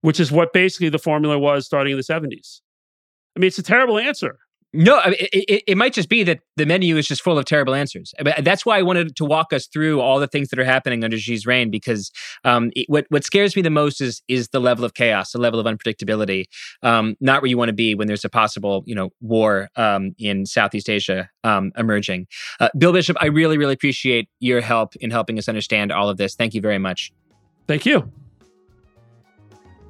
which 0.00 0.18
is 0.18 0.32
what 0.32 0.54
basically 0.54 0.88
the 0.88 0.98
formula 0.98 1.38
was 1.38 1.66
starting 1.66 1.92
in 1.92 1.98
the 1.98 2.02
70s. 2.02 2.60
I 3.36 3.40
mean, 3.40 3.48
it's 3.48 3.58
a 3.58 3.62
terrible 3.62 3.98
answer, 3.98 4.38
No, 4.74 5.00
it, 5.06 5.30
it, 5.32 5.62
it, 5.66 5.76
might 5.78 5.94
just 5.94 6.10
be 6.10 6.22
that 6.24 6.40
the 6.56 6.66
menu 6.66 6.98
is 6.98 7.08
just 7.08 7.22
full 7.22 7.38
of 7.38 7.46
terrible 7.46 7.74
answers. 7.74 8.12
But 8.22 8.44
that's 8.44 8.66
why 8.66 8.78
I 8.78 8.82
wanted 8.82 9.16
to 9.16 9.24
walk 9.24 9.54
us 9.54 9.66
through 9.66 10.00
all 10.00 10.20
the 10.20 10.26
things 10.26 10.50
that 10.50 10.58
are 10.58 10.64
happening 10.64 11.04
under 11.04 11.16
Xi's 11.16 11.46
reign, 11.46 11.70
because 11.70 12.10
um, 12.44 12.70
it, 12.76 12.84
what 12.88 13.06
what 13.08 13.24
scares 13.24 13.56
me 13.56 13.62
the 13.62 13.70
most 13.70 14.02
is 14.02 14.20
is 14.28 14.48
the 14.48 14.60
level 14.60 14.84
of 14.84 14.92
chaos, 14.92 15.32
the 15.32 15.38
level 15.38 15.58
of 15.58 15.64
unpredictability. 15.64 16.44
Um, 16.82 17.16
not 17.18 17.40
where 17.40 17.48
you 17.48 17.56
want 17.56 17.70
to 17.70 17.74
be 17.74 17.94
when 17.94 18.08
there's 18.08 18.26
a 18.26 18.28
possible, 18.28 18.82
you 18.86 18.94
know, 18.94 19.08
war 19.22 19.70
um, 19.76 20.14
in 20.18 20.44
Southeast 20.44 20.90
Asia 20.90 21.30
um, 21.44 21.72
emerging. 21.78 22.26
Uh, 22.60 22.68
Bill 22.76 22.92
Bishop, 22.92 23.16
I 23.20 23.26
really, 23.26 23.56
really 23.56 23.74
appreciate 23.74 24.28
your 24.38 24.60
help 24.60 24.96
in 24.96 25.10
helping 25.10 25.38
us 25.38 25.48
understand 25.48 25.92
all 25.92 26.10
of 26.10 26.18
this. 26.18 26.34
Thank 26.34 26.52
you 26.52 26.60
very 26.60 26.78
much. 26.78 27.10
Thank 27.66 27.86
you. 27.86 28.12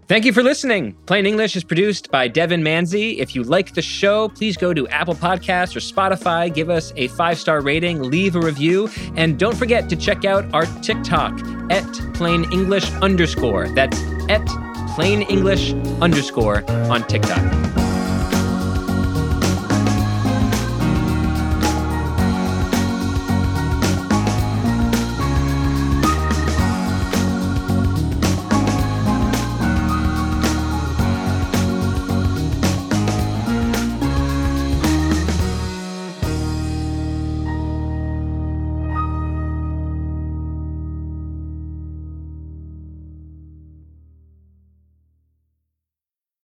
Thank 0.09 0.25
you 0.25 0.33
for 0.33 0.43
listening. 0.43 0.95
Plain 1.05 1.27
English 1.27 1.55
is 1.55 1.63
produced 1.63 2.11
by 2.11 2.29
Devon 2.29 2.63
Manze. 2.63 3.19
If 3.19 3.35
you 3.35 3.43
like 3.43 3.75
the 3.75 3.83
show, 3.83 4.31
please 4.31 4.57
go 4.57 4.73
to 4.73 4.89
Apple 4.89 5.15
Podcasts 5.15 5.77
or 5.77 5.81
Spotify, 5.81 6.53
give 6.53 6.71
us 6.71 6.95
a 6.97 7.09
five 7.09 7.37
star 7.37 7.61
rating, 7.61 8.03
leave 8.03 8.35
a 8.35 8.41
review, 8.41 8.89
and 9.17 9.39
don't 9.39 9.55
forget 9.55 9.91
to 9.91 9.97
check 9.97 10.25
out 10.25 10.47
our 10.55 10.65
TikTok 10.81 11.39
at 11.71 11.85
plain 12.15 12.51
English 12.51 12.91
underscore. 13.03 13.69
That's 13.69 14.01
at 14.31 14.47
plain 14.95 15.21
English 15.23 15.75
underscore 16.01 16.65
on 16.91 17.07
TikTok. 17.07 17.78